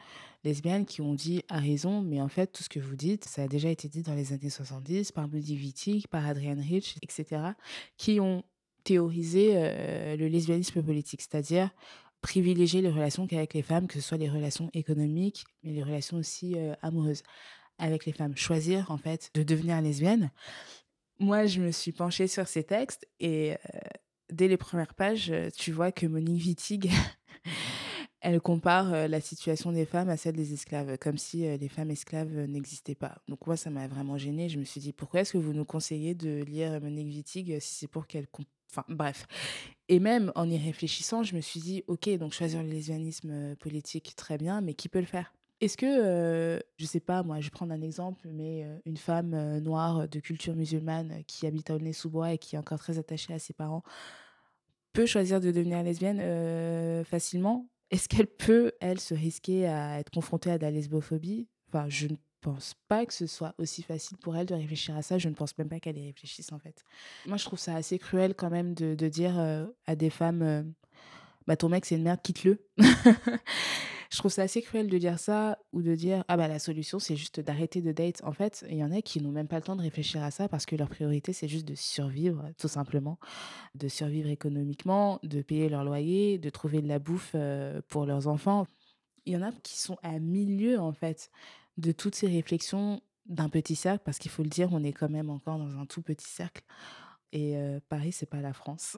lesbiennes 0.45 0.87
qui 0.87 1.03
ont 1.03 1.13
dit 1.13 1.43
à 1.49 1.59
raison, 1.59 2.01
mais 2.01 2.23
en 2.23 2.29
fait, 2.29 2.47
tout 2.47 2.63
ce 2.63 2.69
que 2.69 2.81
vous 2.81 2.97
dites, 2.97 3.25
ça 3.27 3.43
a 3.43 3.49
déjà 3.49 3.69
été 3.69 3.89
dit 3.89 4.03
dans 4.03 4.15
les 4.15 4.33
années 4.33 4.49
70 4.49 5.13
par 5.13 5.29
Moody 5.29 5.57
Wittig, 5.57 6.07
par 6.09 6.25
Adrienne 6.27 6.61
Rich, 6.61 6.97
etc., 7.03 7.43
qui 7.99 8.21
ont 8.21 8.45
théorisé 8.85 9.53
euh, 9.55 10.17
le 10.17 10.29
lesbianisme 10.29 10.83
politique, 10.83 11.23
c'est-à-dire 11.23 11.71
privilégier 12.25 12.81
les 12.81 12.89
relations 12.89 13.27
qu'avec 13.27 13.53
les 13.53 13.61
femmes, 13.61 13.87
que 13.87 13.93
ce 13.95 14.01
soit 14.01 14.17
les 14.17 14.31
relations 14.31 14.71
économiques, 14.73 15.45
mais 15.63 15.73
les 15.73 15.83
relations 15.83 16.17
aussi 16.17 16.55
euh, 16.57 16.73
amoureuses 16.81 17.23
avec 17.77 18.07
les 18.07 18.13
femmes. 18.13 18.35
Choisir, 18.35 18.91
en 18.91 18.97
fait, 18.97 19.31
de 19.35 19.43
devenir 19.43 19.79
lesbienne. 19.83 20.31
Moi, 21.19 21.45
je 21.45 21.61
me 21.61 21.71
suis 21.71 21.93
penchée 21.93 22.27
sur 22.27 22.49
ces 22.49 22.65
textes 22.65 23.07
et 23.21 23.53
euh, 23.53 23.79
dès 24.33 24.49
les 24.49 24.57
premières 24.57 24.95
pages, 24.95 25.31
tu 25.55 25.71
vois 25.71 25.93
que 25.93 26.07
Monique 26.07 26.43
Wittig 26.43 26.91
elle 28.23 28.41
compare 28.41 29.07
la 29.07 29.21
situation 29.21 29.71
des 29.71 29.85
femmes 29.85 30.09
à 30.09 30.17
celle 30.17 30.35
des 30.35 30.55
esclaves, 30.55 30.97
comme 30.97 31.19
si 31.19 31.41
les 31.59 31.69
femmes 31.69 31.91
esclaves 31.91 32.35
n'existaient 32.47 32.95
pas. 32.95 33.19
Donc 33.29 33.47
moi, 33.47 33.59
ça 33.59 33.69
m'a 33.69 33.87
vraiment 33.87 34.17
gênée. 34.17 34.49
Je 34.49 34.59
me 34.59 34.65
suis 34.65 34.81
dit, 34.81 34.95
pourquoi 34.95 35.21
est-ce 35.21 35.35
que 35.35 35.39
vous 35.39 35.53
nous 35.53 35.67
conseillez 35.67 36.15
de 36.15 36.43
lire 36.43 36.81
Monique 36.81 37.09
Wittig 37.09 37.61
si 37.61 37.75
c'est 37.75 37.87
pour 37.87 38.07
qu'elle... 38.07 38.27
Enfin, 38.71 38.85
bref. 38.89 39.27
Et 39.89 40.01
même 40.01 40.33
en 40.35 40.49
y 40.49 40.57
réfléchissant, 40.57 41.23
je 41.23 41.37
me 41.37 41.41
suis 41.41 41.61
dit, 41.61 41.85
ok, 41.89 42.09
donc 42.19 42.33
choisir 42.33 42.63
le 42.63 42.69
lesbianisme 42.69 43.55
politique, 43.57 44.15
très 44.17 44.39
bien, 44.39 44.61
mais 44.61 44.75
qui 44.75 44.89
peut 44.89 45.01
le 45.01 45.07
faire? 45.07 45.35
Est-ce 45.61 45.77
que, 45.77 46.63
je 46.77 46.87
sais 46.87 47.01
pas, 47.01 47.23
moi, 47.23 47.41
je 47.41 47.47
vais 47.47 47.51
prendre 47.51 47.73
un 47.73 47.81
exemple, 47.81 48.29
mais 48.33 48.67
une 48.87 48.97
femme 48.97 49.59
noire 49.59 50.09
de 50.09 50.21
culture 50.21 50.55
musulmane 50.57 51.23
qui 51.27 51.47
habite 51.47 51.71
à 51.71 51.75
Aulnay-sous-Bois 51.75 52.33
et 52.33 52.39
qui 52.39 52.57
est 52.57 52.59
encore 52.59 52.79
très 52.79 52.99
attachée 52.99 53.33
à 53.33 53.39
ses 53.39 53.53
parents 53.53 53.83
peut 54.95 55.07
choisir 55.07 55.41
de 55.41 55.51
devenir 55.51 55.83
lesbienne 55.83 57.05
facilement? 57.05 57.69
Est-ce 57.91 58.09
qu'elle 58.09 58.27
peut, 58.27 58.73
elle, 58.81 58.99
se 58.99 59.13
risquer 59.13 59.67
à 59.67 60.01
être 60.01 60.11
confrontée 60.11 60.51
à 60.51 60.57
de 60.57 60.63
la 60.63 60.71
lesbophobie? 60.71 61.49
Enfin, 61.69 61.87
je 61.89 62.07
ne 62.07 62.17
pense 62.45 62.75
pas 62.89 63.07
que 63.07 63.15
ce 63.15 63.27
soit 63.27 63.55
aussi 63.57 63.83
facile 63.83 64.19
pour 64.19 64.37
elle 64.37 64.47
de 64.47 64.55
réfléchir 64.55 64.95
à 64.97 65.03
ça. 65.03 65.17
Je 65.17 65.29
ne 65.29 65.35
pense 65.35 65.57
même 65.57 65.69
pas 65.69 65.81
qu'elle 65.81 65.97
y 65.97 66.07
réfléchisse, 66.07 66.53
en 66.53 66.59
fait. 66.59 66.85
Moi, 67.27 67.39
je 67.39 67.45
trouve 67.45 67.59
ça 67.59 67.75
assez 67.75 67.99
cruel 67.99 68.35
quand 68.35 68.51
même 68.51 68.75
de, 68.75 69.09
dire 69.09 69.39
euh, 69.39 69.67
à 69.87 69.97
des 69.97 70.11
femmes 70.11 70.43
euh, 70.43 70.63
bah, 71.47 71.57
ton 71.57 71.69
mec, 71.69 71.87
c'est 71.87 71.97
une 71.97 72.03
merde, 72.03 72.21
quitte-le. 72.23 72.59
Je 74.11 74.19
trouve 74.19 74.31
ça 74.31 74.43
assez 74.43 74.63
cruel 74.63 74.89
de 74.89 74.97
dire 74.97 75.19
ça 75.19 75.59
ou 75.73 75.83
de 75.83 75.93
dire 75.97 76.23
ah 76.29 76.37
bah 76.37 76.47
la 76.47 76.61
solution 76.61 77.01
c'est 77.01 77.17
juste 77.17 77.41
d'arrêter 77.41 77.83
de 77.83 77.91
date. 77.91 78.23
En 78.23 78.31
fait, 78.31 78.65
il 78.71 78.77
y 78.77 78.85
en 78.85 78.93
a 78.93 79.03
qui 79.03 79.21
n'ont 79.21 79.33
même 79.33 79.49
pas 79.49 79.57
le 79.57 79.63
temps 79.63 79.75
de 79.75 79.83
réfléchir 79.83 80.23
à 80.23 80.31
ça 80.31 80.49
parce 80.49 80.67
que 80.67 80.77
leur 80.77 80.89
priorité 80.89 81.33
c'est 81.33 81.49
juste 81.49 81.67
de 81.67 81.75
survivre 81.75 82.49
tout 82.57 82.69
simplement, 82.69 83.19
de 83.75 83.89
survivre 83.89 84.29
économiquement, 84.29 85.19
de 85.25 85.43
payer 85.43 85.69
leur 85.69 85.83
loyer, 85.83 86.39
de 86.39 86.49
trouver 86.49 86.81
de 86.81 86.87
la 86.87 87.01
bouffe 87.01 87.33
euh, 87.35 87.81
pour 87.89 88.07
leurs 88.07 88.29
enfants. 88.29 88.69
Il 89.27 89.33
y 89.33 89.37
en 89.37 89.43
a 89.43 89.51
qui 89.65 89.81
sont 89.81 89.99
à 90.05 90.21
milieu 90.21 90.79
en 90.79 90.93
fait 90.93 91.33
de 91.77 91.93
toutes 91.93 92.15
ces 92.15 92.27
réflexions 92.29 93.01
d'un 93.27 93.49
petit 93.49 93.75
cercle 93.77 94.03
parce 94.05 94.19
qu'il 94.19 94.31
faut 94.31 94.43
le 94.43 94.49
dire, 94.51 94.69
on 94.73 94.85
est 94.85 94.93
quand 94.93 95.09
même 95.11 95.31
encore 95.31 95.59
dans 95.59 95.79
un 95.79 95.87
tout 95.87 96.03
petit 96.03 96.29
cercle. 96.29 96.63
Et 97.33 97.57
euh, 97.57 97.81
Paris, 97.89 98.13
c'est 98.13 98.31
pas 98.31 98.41
la 98.41 98.53
France. 98.53 98.97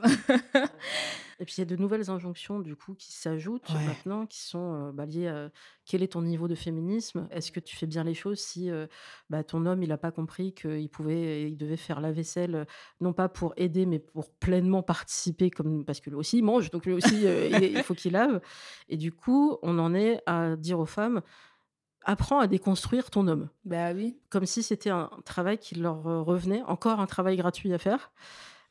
Et 1.39 1.45
puis 1.45 1.55
il 1.57 1.61
y 1.61 1.63
a 1.63 1.67
de 1.67 1.77
nouvelles 1.77 2.11
injonctions 2.11 2.61
du 2.61 2.77
coup 2.77 2.95
qui 2.95 3.13
s'ajoutent 3.13 3.69
Ouais. 3.71 3.87
maintenant, 3.87 4.27
qui 4.27 4.41
sont 4.43 4.75
euh, 4.89 4.93
bah, 4.93 5.07
liées 5.07 5.29
à 5.29 5.51
quel 5.87 6.03
est 6.03 6.13
ton 6.13 6.21
niveau 6.23 6.47
de 6.49 6.55
féminisme? 6.55 7.29
Est-ce 7.31 7.51
que 7.53 7.61
tu 7.61 7.77
fais 7.77 7.87
bien 7.87 8.05
les 8.05 8.13
choses 8.15 8.39
si 8.39 8.71
euh, 8.71 8.87
bah, 9.31 9.43
ton 9.45 9.65
homme 9.65 9.83
il 9.83 9.89
n'a 9.91 9.97
pas 9.99 10.11
compris 10.11 10.53
qu'il 10.55 10.89
pouvait, 10.91 11.49
il 11.51 11.57
devait 11.57 11.77
faire 11.79 12.01
la 12.03 12.13
vaisselle 12.13 12.67
non 13.01 13.13
pas 13.15 13.29
pour 13.31 13.55
aider 13.57 13.87
mais 13.87 13.99
pour 13.99 14.31
pleinement 14.33 14.83
participer 14.83 15.51
comme 15.51 15.85
parce 15.87 16.01
que 16.01 16.11
lui 16.11 16.17
aussi 16.17 16.39
il 16.39 16.45
mange 16.45 16.71
donc 16.71 16.85
lui 16.85 16.93
aussi 16.93 17.25
il 17.25 17.83
faut 17.85 17.95
qu'il 17.95 18.13
lave. 18.13 18.41
Et 18.91 18.97
du 18.99 19.13
coup 19.13 19.57
on 19.63 19.79
en 19.79 19.95
est 19.95 20.21
à 20.27 20.57
dire 20.57 20.79
aux 20.79 20.87
femmes 20.87 21.23
apprends 22.07 22.39
à 22.41 22.47
déconstruire 22.47 23.11
ton 23.11 23.27
homme 23.29 23.49
Bah 23.65 23.93
oui. 23.95 24.17
comme 24.31 24.47
si 24.47 24.63
c'était 24.63 24.91
un 24.91 25.11
travail 25.25 25.59
qui 25.59 25.75
leur 25.75 26.07
euh, 26.07 26.23
revenait, 26.23 26.63
encore 26.67 27.01
un 27.01 27.07
travail 27.07 27.37
gratuit 27.37 27.73
à 27.75 27.79
faire. 27.79 28.13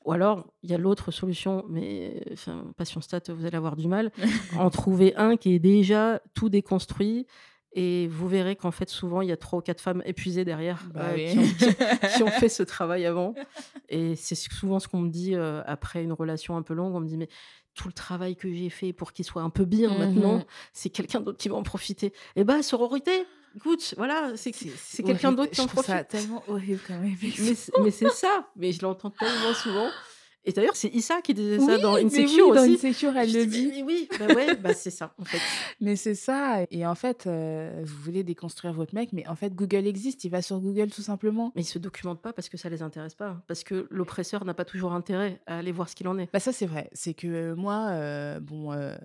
Ou 0.06 0.12
alors, 0.12 0.46
il 0.64 0.70
y 0.70 0.74
a 0.74 0.78
l'autre 0.78 1.10
solution, 1.12 1.66
mais 1.68 2.24
enfin, 2.34 2.64
Passion 2.78 3.02
Stat, 3.02 3.22
vous 3.30 3.46
allez 3.46 3.58
avoir 3.58 3.76
du 3.76 3.88
mal, 3.88 4.12
en 4.60 4.70
trouver 4.70 5.16
un 5.16 5.36
qui 5.36 5.54
est 5.56 5.60
déjà 5.60 6.22
tout 6.34 6.50
déconstruit. 6.50 7.26
Et 7.78 8.08
vous 8.08 8.30
verrez 8.30 8.56
qu'en 8.56 8.72
fait, 8.72 8.88
souvent, 8.88 9.20
il 9.22 9.28
y 9.28 9.32
a 9.34 9.38
trois 9.38 9.60
ou 9.60 9.62
quatre 9.62 9.82
femmes 9.82 10.02
épuisées 10.06 10.46
derrière 10.46 10.82
Bah 10.94 11.08
euh, 11.10 11.16
oui. 11.16 11.26
qui, 11.32 11.40
ont, 11.40 11.44
qui- 11.44 12.16
qui 12.16 12.24
ont 12.24 12.28
fait 12.28 12.48
ce 12.60 12.64
travail 12.64 13.06
avant. 13.06 13.34
Et 13.90 14.16
c'est 14.16 14.36
souvent 14.36 14.80
ce 14.80 14.88
qu'on 14.88 15.00
me 15.02 15.10
dit 15.10 15.36
euh, 15.36 15.62
après 15.66 16.02
une 16.04 16.14
relation 16.14 16.56
un 16.56 16.62
peu 16.62 16.74
longue. 16.74 16.96
On 16.96 17.02
me 17.02 17.08
dit, 17.08 17.18
mais 17.18 17.28
tout 17.76 17.88
le 17.88 17.94
travail 17.94 18.36
que 18.36 18.52
j'ai 18.54 18.70
fait 18.70 18.94
pour 18.94 19.14
qu'il 19.14 19.26
soit 19.26 19.42
un 19.42 19.50
peu 19.50 19.66
bien 19.66 19.90
Mhm. 19.92 19.98
maintenant, 20.00 20.44
c'est 20.74 20.90
quelqu'un 20.90 21.20
d'autre 21.20 21.38
qui 21.38 21.50
va 21.50 21.56
en 21.56 21.64
profiter. 21.64 22.14
Et 22.36 22.44
bah, 22.44 22.64
sororité, 22.64 23.12
écoute, 23.56 23.94
voilà, 23.98 24.32
c'est 24.38 24.54
c'est 24.54 25.04
quelqu'un 25.04 25.32
d'autre 25.34 25.52
qui 25.52 25.62
en 25.62 25.68
profite. 25.68 26.08
tellement 26.08 26.44
horrible. 26.48 26.80
Mais, 27.02 27.16
c'est- 27.56 27.72
mais 27.84 27.92
c'est 27.92 28.10
ça, 28.12 28.50
mais 28.56 28.72
je 28.72 28.82
l'entends 28.82 29.10
tellement 29.12 29.54
souvent. 29.54 29.90
Et 30.46 30.52
d'ailleurs, 30.52 30.76
c'est 30.76 30.90
Issa 30.90 31.22
qui 31.22 31.34
disait 31.34 31.60
ça 31.60 31.76
Oui, 31.76 31.82
dans 31.82 31.96
Insecure 31.96 32.48
oui, 32.50 32.56
dans 32.56 32.64
aussi. 32.64 32.74
Insecure, 32.74 33.18
elle 33.18 33.30
Je 33.30 33.40
le 33.40 33.46
dit. 33.46 33.84
oui, 33.86 34.08
bah 34.20 34.28
ouais, 34.34 34.56
bah 34.56 34.74
c'est 34.74 34.92
ça, 34.92 35.14
en 35.20 35.26
fait. 35.26 35.40
Mais 35.82 35.96
c'est 35.96 36.16
ça. 36.16 36.66
Et 36.72 36.86
en 36.86 36.96
fait, 36.96 37.26
euh, 37.28 37.82
vous 37.84 38.04
voulez 38.04 38.24
déconstruire 38.24 38.74
votre 38.74 38.94
mec, 38.94 39.12
mais 39.14 39.28
en 39.28 39.36
fait, 39.36 39.54
Google 39.54 39.88
existe. 39.88 40.24
Il 40.24 40.30
va 40.30 40.42
sur 40.42 40.60
Google 40.60 40.90
tout 40.90 41.02
simplement. 41.02 41.52
Mais 41.56 41.62
ils 41.62 41.66
se 41.66 41.80
documentent 41.80 42.22
pas 42.22 42.34
parce 42.34 42.50
que 42.50 42.58
ça 42.58 42.70
les 42.70 42.82
intéresse 42.82 43.16
pas, 43.16 43.42
parce 43.48 43.64
que 43.64 43.88
l'oppresseur 43.90 44.46
n'a 44.46 44.54
pas 44.54 44.66
toujours 44.66 44.94
intérêt 44.94 45.42
à 45.48 45.58
aller 45.58 45.72
voir 45.72 45.90
ce 45.90 45.96
qu'il 45.96 46.08
en 46.08 46.18
est. 46.18 46.30
Bah 46.32 46.40
ça, 46.40 46.52
c'est 46.52 46.66
vrai. 46.66 46.90
C'est 46.94 47.14
que 47.14 47.54
moi, 47.54 47.88
euh, 47.92 48.40
bon, 48.40 48.72
euh, 48.72 48.96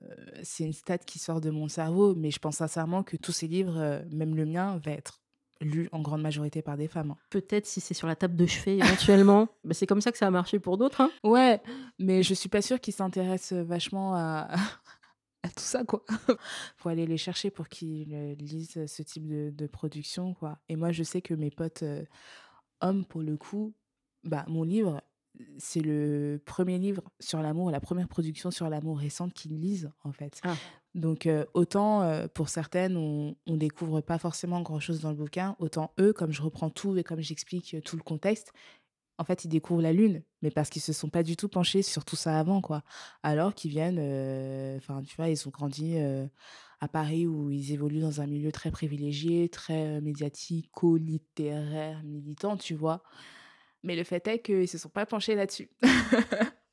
c'est 0.42 0.64
une 0.64 0.72
stat 0.72 0.98
qui 0.98 1.18
sort 1.18 1.40
de 1.40 1.50
mon 1.50 1.68
cerveau, 1.68 2.14
mais 2.14 2.30
je 2.30 2.38
pense 2.38 2.56
sincèrement 2.56 3.02
que 3.02 3.16
tous 3.16 3.32
ces 3.32 3.46
livres, 3.46 3.78
euh, 3.78 4.00
même 4.10 4.34
le 4.36 4.46
mien, 4.46 4.80
va 4.84 4.92
être 4.92 5.20
lu 5.60 5.88
en 5.92 6.00
grande 6.00 6.22
majorité 6.22 6.62
par 6.62 6.76
des 6.76 6.88
femmes. 6.88 7.10
hein. 7.12 7.16
Peut-être 7.30 7.66
si 7.66 7.80
c'est 7.80 7.94
sur 7.94 8.06
la 8.08 8.16
table 8.16 8.36
de 8.36 8.46
chevet 8.46 8.78
éventuellement, 8.78 9.48
bah 9.64 9.74
c'est 9.74 9.86
comme 9.86 10.00
ça 10.00 10.10
que 10.12 10.18
ça 10.18 10.26
a 10.26 10.30
marché 10.30 10.58
pour 10.58 10.78
d'autres. 10.78 11.00
hein. 11.02 11.10
Ouais, 11.24 11.60
mais 11.98 12.22
je 12.22 12.34
suis 12.34 12.48
pas 12.48 12.62
sûre 12.62 12.80
qu'ils 12.80 12.94
s'intéressent 12.94 13.58
vachement 13.66 14.14
à, 14.14 14.48
à 15.42 15.48
tout 15.48 15.54
ça, 15.64 15.84
quoi. 15.84 16.04
Faut 16.76 16.88
aller 16.88 17.06
les 17.06 17.16
chercher 17.18 17.50
pour 17.50 17.68
qu'ils 17.68 18.14
euh, 18.14 18.34
lisent 18.36 18.84
ce 18.86 19.02
type 19.02 19.26
de, 19.26 19.50
de 19.50 19.66
production, 19.66 20.34
quoi. 20.34 20.58
Et 20.68 20.76
moi, 20.76 20.92
je 20.92 21.02
sais 21.02 21.20
que 21.22 21.34
mes 21.34 21.50
potes 21.50 21.82
euh, 21.82 22.04
hommes, 22.80 23.04
pour 23.04 23.20
le 23.22 23.36
coup, 23.36 23.74
bah, 24.24 24.44
mon 24.48 24.62
livre, 24.64 25.02
c'est 25.58 25.80
le 25.80 26.42
premier 26.44 26.78
livre 26.78 27.02
sur 27.20 27.40
l'amour, 27.40 27.70
la 27.70 27.80
première 27.80 28.08
production 28.08 28.50
sur 28.50 28.68
l'amour 28.68 28.98
récente 28.98 29.32
qu'ils 29.32 29.58
lisent, 29.58 29.90
en 30.04 30.12
fait. 30.12 30.40
Ah. 30.44 30.54
Donc, 30.94 31.26
euh, 31.26 31.44
autant 31.54 32.02
euh, 32.02 32.26
pour 32.26 32.48
certaines, 32.48 32.96
on, 32.96 33.36
on 33.46 33.56
découvre 33.56 34.00
pas 34.00 34.18
forcément 34.18 34.60
grand-chose 34.60 35.00
dans 35.00 35.10
le 35.10 35.16
bouquin, 35.16 35.56
autant 35.58 35.92
eux, 36.00 36.12
comme 36.12 36.32
je 36.32 36.42
reprends 36.42 36.70
tout 36.70 36.96
et 36.96 37.04
comme 37.04 37.20
j'explique 37.20 37.76
tout 37.84 37.96
le 37.96 38.02
contexte, 38.02 38.52
en 39.18 39.24
fait, 39.24 39.44
ils 39.44 39.48
découvrent 39.48 39.82
la 39.82 39.92
lune, 39.92 40.22
mais 40.42 40.50
parce 40.50 40.70
qu'ils 40.70 40.82
se 40.82 40.92
sont 40.92 41.10
pas 41.10 41.22
du 41.22 41.36
tout 41.36 41.48
penchés 41.48 41.82
sur 41.82 42.04
tout 42.04 42.16
ça 42.16 42.38
avant, 42.38 42.60
quoi. 42.60 42.82
Alors 43.22 43.54
qu'ils 43.54 43.70
viennent, 43.70 43.98
euh, 44.00 44.78
enfin, 44.78 45.02
tu 45.02 45.14
vois, 45.14 45.28
ils 45.28 45.46
ont 45.46 45.50
grandi 45.50 45.96
à 46.80 46.88
Paris 46.88 47.26
où 47.26 47.50
ils 47.50 47.72
évoluent 47.72 48.00
dans 48.00 48.22
un 48.22 48.26
milieu 48.26 48.50
très 48.50 48.70
privilégié, 48.70 49.50
très 49.50 50.00
médiatico-littéraire, 50.00 52.02
militant, 52.02 52.56
tu 52.56 52.74
vois. 52.74 53.02
Mais 53.82 53.94
le 53.94 54.04
fait 54.04 54.26
est 54.26 54.40
qu'ils 54.40 54.68
se 54.68 54.78
sont 54.78 54.88
pas 54.88 55.06
penchés 55.06 55.34
là-dessus. 55.34 55.70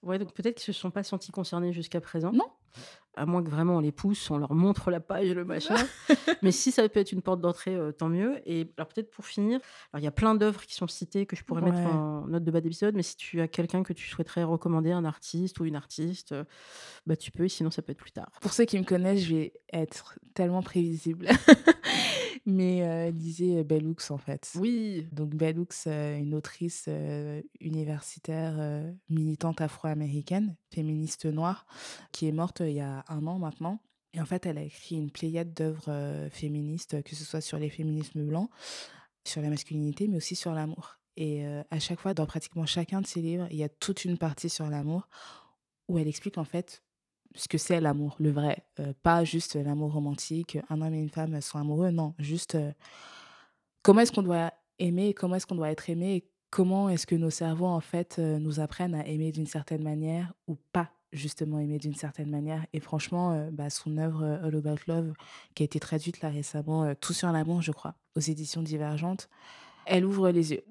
Ouais, 0.03 0.19
donc 0.19 0.33
peut-être 0.33 0.55
qu'ils 0.55 0.73
se 0.73 0.79
sont 0.79 0.91
pas 0.91 1.03
sentis 1.03 1.31
concernés 1.31 1.73
jusqu'à 1.73 1.99
présent. 1.99 2.31
Non. 2.31 2.45
À 3.17 3.25
moins 3.25 3.43
que 3.43 3.49
vraiment 3.49 3.77
on 3.77 3.79
les 3.79 3.91
pousse, 3.91 4.29
on 4.29 4.37
leur 4.37 4.53
montre 4.53 4.91
la 4.91 4.99
page, 4.99 5.29
le 5.29 5.43
machin. 5.43 5.75
Mais 6.43 6.51
si 6.51 6.71
ça 6.71 6.87
peut 6.87 6.99
être 6.99 7.11
une 7.11 7.21
porte 7.21 7.41
d'entrée, 7.41 7.75
euh, 7.75 7.91
tant 7.91 8.09
mieux. 8.09 8.39
Et 8.45 8.71
alors 8.77 8.87
peut-être 8.87 9.09
pour 9.09 9.25
finir, 9.25 9.59
alors 9.91 10.01
il 10.01 10.03
y 10.03 10.07
a 10.07 10.11
plein 10.11 10.35
d'œuvres 10.35 10.63
qui 10.65 10.75
sont 10.75 10.87
citées 10.87 11.25
que 11.25 11.35
je 11.35 11.43
pourrais 11.43 11.61
mettre 11.61 11.79
en 11.79 12.27
note 12.27 12.43
de 12.43 12.51
bas 12.51 12.61
d'épisode, 12.61 12.95
mais 12.95 13.03
si 13.03 13.17
tu 13.17 13.41
as 13.41 13.47
quelqu'un 13.47 13.83
que 13.83 13.93
tu 13.93 14.07
souhaiterais 14.07 14.43
recommander, 14.43 14.91
un 14.91 15.03
artiste 15.05 15.59
ou 15.59 15.65
une 15.65 15.75
artiste, 15.75 16.31
euh, 16.31 16.43
bah 17.05 17.15
tu 17.15 17.31
peux, 17.31 17.47
sinon 17.47 17.71
ça 17.71 17.81
peut 17.81 17.91
être 17.91 17.97
plus 17.97 18.11
tard. 18.11 18.29
Pour 18.41 18.53
ceux 18.53 18.65
qui 18.65 18.77
me 18.77 18.83
connaissent, 18.83 19.21
je 19.21 19.35
vais 19.35 19.53
être 19.73 20.19
tellement 20.33 20.61
prévisible. 20.61 21.27
Mais 22.49 22.81
euh, 22.81 23.11
lisez 23.11 23.61
Bell 23.65 23.85
Hooks, 23.85 24.09
en 24.09 24.17
fait. 24.17 24.53
Oui, 24.55 25.05
Donc 25.11 25.35
Bell 25.35 25.59
Hooks, 25.59 25.85
euh, 25.87 26.17
une 26.17 26.33
autrice 26.33 26.85
euh, 26.87 27.41
universitaire 27.59 28.85
militante 29.09 29.59
afro-américaine, 29.59 30.55
féministe 30.73 31.25
noire, 31.25 31.65
qui 32.13 32.25
est 32.25 32.31
morte 32.31 32.61
il 32.61 32.71
y 32.71 32.79
a 32.79 33.03
un 33.09 33.27
an 33.27 33.37
maintenant. 33.37 33.81
Et 34.13 34.21
en 34.21 34.25
fait, 34.25 34.45
elle 34.45 34.57
a 34.57 34.61
écrit 34.61 34.95
une 34.95 35.11
pléiade 35.11 35.53
d'œuvres 35.53 36.29
féministes, 36.31 37.03
que 37.03 37.15
ce 37.15 37.25
soit 37.25 37.41
sur 37.41 37.59
les 37.59 37.69
féminismes 37.69 38.25
blancs, 38.25 38.49
sur 39.25 39.41
la 39.41 39.49
masculinité, 39.49 40.07
mais 40.07 40.15
aussi 40.15 40.35
sur 40.35 40.53
l'amour. 40.53 40.99
Et 41.17 41.45
à 41.45 41.79
chaque 41.79 41.99
fois, 41.99 42.13
dans 42.13 42.25
pratiquement 42.25 42.65
chacun 42.65 43.01
de 43.01 43.07
ses 43.07 43.21
livres, 43.21 43.47
il 43.51 43.57
y 43.57 43.63
a 43.63 43.69
toute 43.69 44.05
une 44.05 44.17
partie 44.17 44.49
sur 44.49 44.69
l'amour 44.69 45.09
où 45.89 45.99
elle 45.99 46.07
explique 46.07 46.37
en 46.37 46.45
fait 46.45 46.81
ce 47.35 47.47
que 47.47 47.57
c'est 47.57 47.79
l'amour, 47.79 48.15
le 48.19 48.31
vrai. 48.31 48.65
Euh, 48.79 48.93
pas 49.03 49.23
juste 49.23 49.55
l'amour 49.55 49.93
romantique, 49.93 50.57
un 50.69 50.81
homme 50.81 50.93
et 50.93 50.99
une 50.99 51.09
femme 51.09 51.39
sont 51.41 51.59
amoureux, 51.59 51.91
non. 51.91 52.13
Juste 52.19 52.55
euh, 52.55 52.71
comment 53.81 54.01
est-ce 54.01 54.11
qu'on 54.11 54.23
doit 54.23 54.53
aimer, 54.79 55.13
comment 55.13 55.35
est-ce 55.35 55.45
qu'on 55.45 55.55
doit 55.55 55.71
être 55.71 55.89
aimé, 55.89 56.25
comment 56.49 56.89
est-ce 56.89 57.07
que 57.07 57.15
nos 57.15 57.29
cerveaux, 57.29 57.67
en 57.67 57.79
fait, 57.79 58.17
euh, 58.19 58.39
nous 58.39 58.59
apprennent 58.59 58.95
à 58.95 59.05
aimer 59.05 59.31
d'une 59.31 59.47
certaine 59.47 59.83
manière 59.83 60.33
ou 60.47 60.55
pas 60.71 60.91
justement 61.13 61.59
aimer 61.59 61.79
d'une 61.79 61.95
certaine 61.95 62.29
manière. 62.29 62.65
Et 62.73 62.81
franchement, 62.81 63.47
bah, 63.53 63.69
son 63.69 63.97
œuvre 63.97 64.25
All 64.43 64.53
About 64.53 64.75
Love, 64.87 65.13
qui 65.55 65.63
a 65.63 65.65
été 65.65 65.79
traduite 65.79 66.19
là 66.21 66.29
récemment, 66.29 66.93
Tout 66.95 67.13
sur 67.13 67.31
l'amour, 67.31 67.61
je 67.61 67.71
crois, 67.71 67.95
aux 68.17 68.19
éditions 68.19 68.61
divergentes, 68.61 69.29
elle 69.87 70.05
ouvre 70.05 70.29
les 70.29 70.51
yeux. 70.51 70.63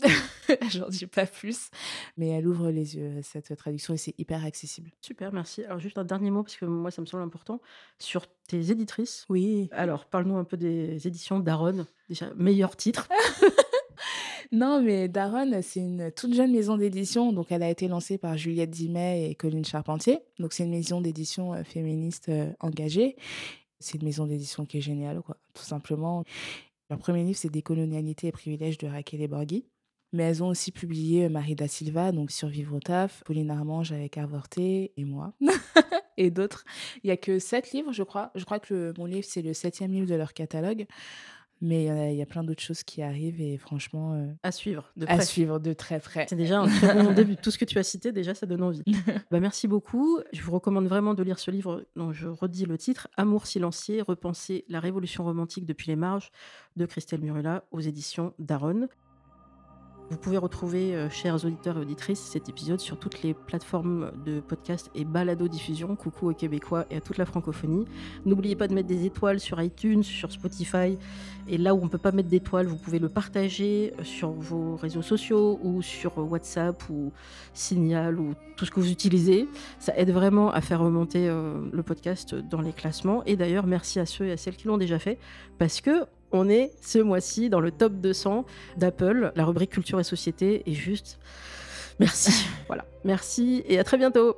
J'en 0.70 0.88
dis 0.88 1.06
pas 1.06 1.26
plus, 1.26 1.70
mais 2.16 2.28
elle 2.28 2.46
ouvre 2.46 2.70
les 2.70 2.96
yeux, 2.96 3.20
cette 3.22 3.56
traduction, 3.56 3.94
et 3.94 3.96
c'est 3.96 4.14
hyper 4.18 4.44
accessible. 4.44 4.90
super, 5.00 5.32
merci. 5.32 5.64
Alors 5.64 5.78
juste 5.78 5.98
un 5.98 6.04
dernier 6.04 6.30
mot, 6.30 6.42
parce 6.42 6.56
que 6.56 6.64
moi 6.64 6.90
ça 6.90 7.02
me 7.02 7.06
semble 7.06 7.24
important, 7.24 7.60
sur 7.98 8.26
tes 8.48 8.70
éditrices. 8.70 9.24
Oui. 9.28 9.68
Alors 9.72 10.04
parle-nous 10.06 10.36
un 10.36 10.44
peu 10.44 10.56
des 10.56 11.06
éditions 11.06 11.40
d'Aaron, 11.40 11.86
déjà 12.08 12.32
meilleur 12.34 12.76
titre. 12.76 13.08
Non, 14.52 14.80
mais 14.80 15.08
Daron, 15.08 15.60
c'est 15.62 15.80
une 15.80 16.12
toute 16.12 16.34
jeune 16.34 16.52
maison 16.52 16.76
d'édition. 16.76 17.32
Donc, 17.32 17.50
elle 17.50 17.62
a 17.62 17.70
été 17.70 17.88
lancée 17.88 18.18
par 18.18 18.36
Juliette 18.36 18.70
Dimet 18.70 19.30
et 19.30 19.34
Colline 19.34 19.64
Charpentier. 19.64 20.20
Donc, 20.38 20.52
c'est 20.52 20.64
une 20.64 20.70
maison 20.70 21.00
d'édition 21.00 21.54
euh, 21.54 21.64
féministe 21.64 22.28
euh, 22.28 22.52
engagée. 22.60 23.16
C'est 23.80 23.98
une 23.98 24.04
maison 24.04 24.26
d'édition 24.26 24.64
qui 24.64 24.78
est 24.78 24.82
géniale, 24.82 25.20
quoi, 25.20 25.36
tout 25.52 25.64
simplement. 25.64 26.24
Leur 26.90 26.98
premier 26.98 27.24
livre, 27.24 27.38
c'est 27.38 27.50
Décolonialité 27.50 28.28
et 28.28 28.32
privilèges 28.32 28.78
de 28.78 28.86
Raquel 28.86 29.20
et 29.20 29.28
Borghi. 29.28 29.66
Mais 30.12 30.22
elles 30.22 30.42
ont 30.42 30.48
aussi 30.48 30.70
publié 30.70 31.24
euh, 31.24 31.28
Marie 31.28 31.56
da 31.56 31.66
Silva, 31.66 32.12
donc 32.12 32.30
Survivre 32.30 32.76
au 32.76 32.80
taf, 32.80 33.24
Pauline 33.24 33.50
Armange 33.50 33.90
avec 33.90 34.16
Avorté 34.18 34.92
et 34.96 35.04
moi, 35.04 35.34
et 36.16 36.30
d'autres. 36.30 36.64
Il 37.02 37.08
y 37.08 37.10
a 37.10 37.16
que 37.16 37.40
sept 37.40 37.72
livres, 37.72 37.92
je 37.92 38.04
crois. 38.04 38.30
Je 38.36 38.44
crois 38.44 38.60
que 38.60 38.94
mon 38.98 39.04
livre, 39.04 39.26
c'est 39.28 39.42
le 39.42 39.52
septième 39.52 39.90
livre 39.90 40.06
de 40.06 40.14
leur 40.14 40.32
catalogue. 40.32 40.86
Mais 41.62 41.90
euh, 41.90 42.10
il 42.10 42.16
y 42.16 42.22
a 42.22 42.26
plein 42.26 42.44
d'autres 42.44 42.62
choses 42.62 42.82
qui 42.82 43.02
arrivent 43.02 43.40
et 43.40 43.56
franchement, 43.56 44.12
euh, 44.12 44.26
À 44.42 44.52
suivre, 44.52 44.92
de 44.96 45.06
à 45.08 45.20
suivre 45.20 45.58
de 45.58 45.72
très 45.72 46.00
près. 46.00 46.26
C'est 46.28 46.36
déjà 46.36 46.60
un 46.60 46.68
très 46.68 47.02
bon 47.02 47.12
début. 47.12 47.36
Tout 47.36 47.50
ce 47.50 47.58
que 47.58 47.64
tu 47.64 47.78
as 47.78 47.82
cité, 47.82 48.12
déjà, 48.12 48.34
ça 48.34 48.46
donne 48.46 48.62
envie. 48.62 48.82
Bah, 49.30 49.40
merci 49.40 49.66
beaucoup. 49.66 50.20
Je 50.32 50.42
vous 50.42 50.52
recommande 50.52 50.86
vraiment 50.86 51.14
de 51.14 51.22
lire 51.22 51.38
ce 51.38 51.50
livre 51.50 51.84
dont 51.96 52.12
je 52.12 52.28
redis 52.28 52.64
le 52.64 52.78
titre 52.78 53.08
Amour 53.16 53.46
silencieux, 53.46 54.02
repenser 54.02 54.64
la 54.68 54.78
révolution 54.78 55.24
romantique 55.24 55.64
depuis 55.64 55.88
les 55.88 55.96
marges 55.96 56.30
de 56.76 56.86
Christelle 56.86 57.20
Murula 57.20 57.64
aux 57.72 57.80
éditions 57.80 58.34
Daron. 58.38 58.88
Vous 60.08 60.18
pouvez 60.18 60.38
retrouver, 60.38 60.94
euh, 60.94 61.10
chers 61.10 61.44
auditeurs 61.44 61.78
et 61.78 61.80
auditrices, 61.80 62.20
cet 62.20 62.48
épisode 62.48 62.78
sur 62.78 62.96
toutes 62.96 63.22
les 63.22 63.34
plateformes 63.34 64.12
de 64.24 64.38
podcast 64.38 64.88
et 64.94 65.04
balado-diffusion. 65.04 65.96
Coucou 65.96 66.30
aux 66.30 66.32
Québécois 66.32 66.86
et 66.92 66.98
à 66.98 67.00
toute 67.00 67.18
la 67.18 67.26
francophonie. 67.26 67.86
N'oubliez 68.24 68.54
pas 68.54 68.68
de 68.68 68.74
mettre 68.74 68.86
des 68.86 69.04
étoiles 69.04 69.40
sur 69.40 69.60
iTunes, 69.60 70.04
sur 70.04 70.30
Spotify. 70.30 70.96
Et 71.48 71.58
là 71.58 71.74
où 71.74 71.80
on 71.80 71.86
ne 71.86 71.88
peut 71.88 71.98
pas 71.98 72.12
mettre 72.12 72.28
d'étoiles, 72.28 72.68
vous 72.68 72.76
pouvez 72.76 73.00
le 73.00 73.08
partager 73.08 73.94
euh, 73.98 74.04
sur 74.04 74.30
vos 74.30 74.76
réseaux 74.76 75.02
sociaux 75.02 75.58
ou 75.64 75.82
sur 75.82 76.16
WhatsApp 76.18 76.88
ou 76.88 77.10
Signal 77.52 78.20
ou 78.20 78.34
tout 78.56 78.64
ce 78.64 78.70
que 78.70 78.78
vous 78.78 78.92
utilisez. 78.92 79.48
Ça 79.80 79.92
aide 79.96 80.12
vraiment 80.12 80.52
à 80.52 80.60
faire 80.60 80.78
remonter 80.80 81.28
euh, 81.28 81.58
le 81.72 81.82
podcast 81.82 82.32
dans 82.32 82.60
les 82.60 82.72
classements. 82.72 83.24
Et 83.24 83.34
d'ailleurs, 83.34 83.66
merci 83.66 83.98
à 83.98 84.06
ceux 84.06 84.26
et 84.26 84.32
à 84.32 84.36
celles 84.36 84.56
qui 84.56 84.68
l'ont 84.68 84.78
déjà 84.78 85.00
fait 85.00 85.18
parce 85.58 85.80
que 85.80 86.06
on 86.32 86.48
est 86.48 86.72
ce 86.80 86.98
mois-ci 86.98 87.48
dans 87.48 87.60
le 87.60 87.70
top 87.70 87.94
200 87.94 88.44
d'Apple. 88.76 89.32
La 89.36 89.44
rubrique 89.44 89.70
culture 89.70 90.00
et 90.00 90.04
société 90.04 90.62
est 90.66 90.74
juste. 90.74 91.18
Merci. 91.98 92.46
voilà. 92.66 92.84
Merci 93.04 93.62
et 93.66 93.78
à 93.78 93.84
très 93.84 93.96
bientôt. 93.96 94.36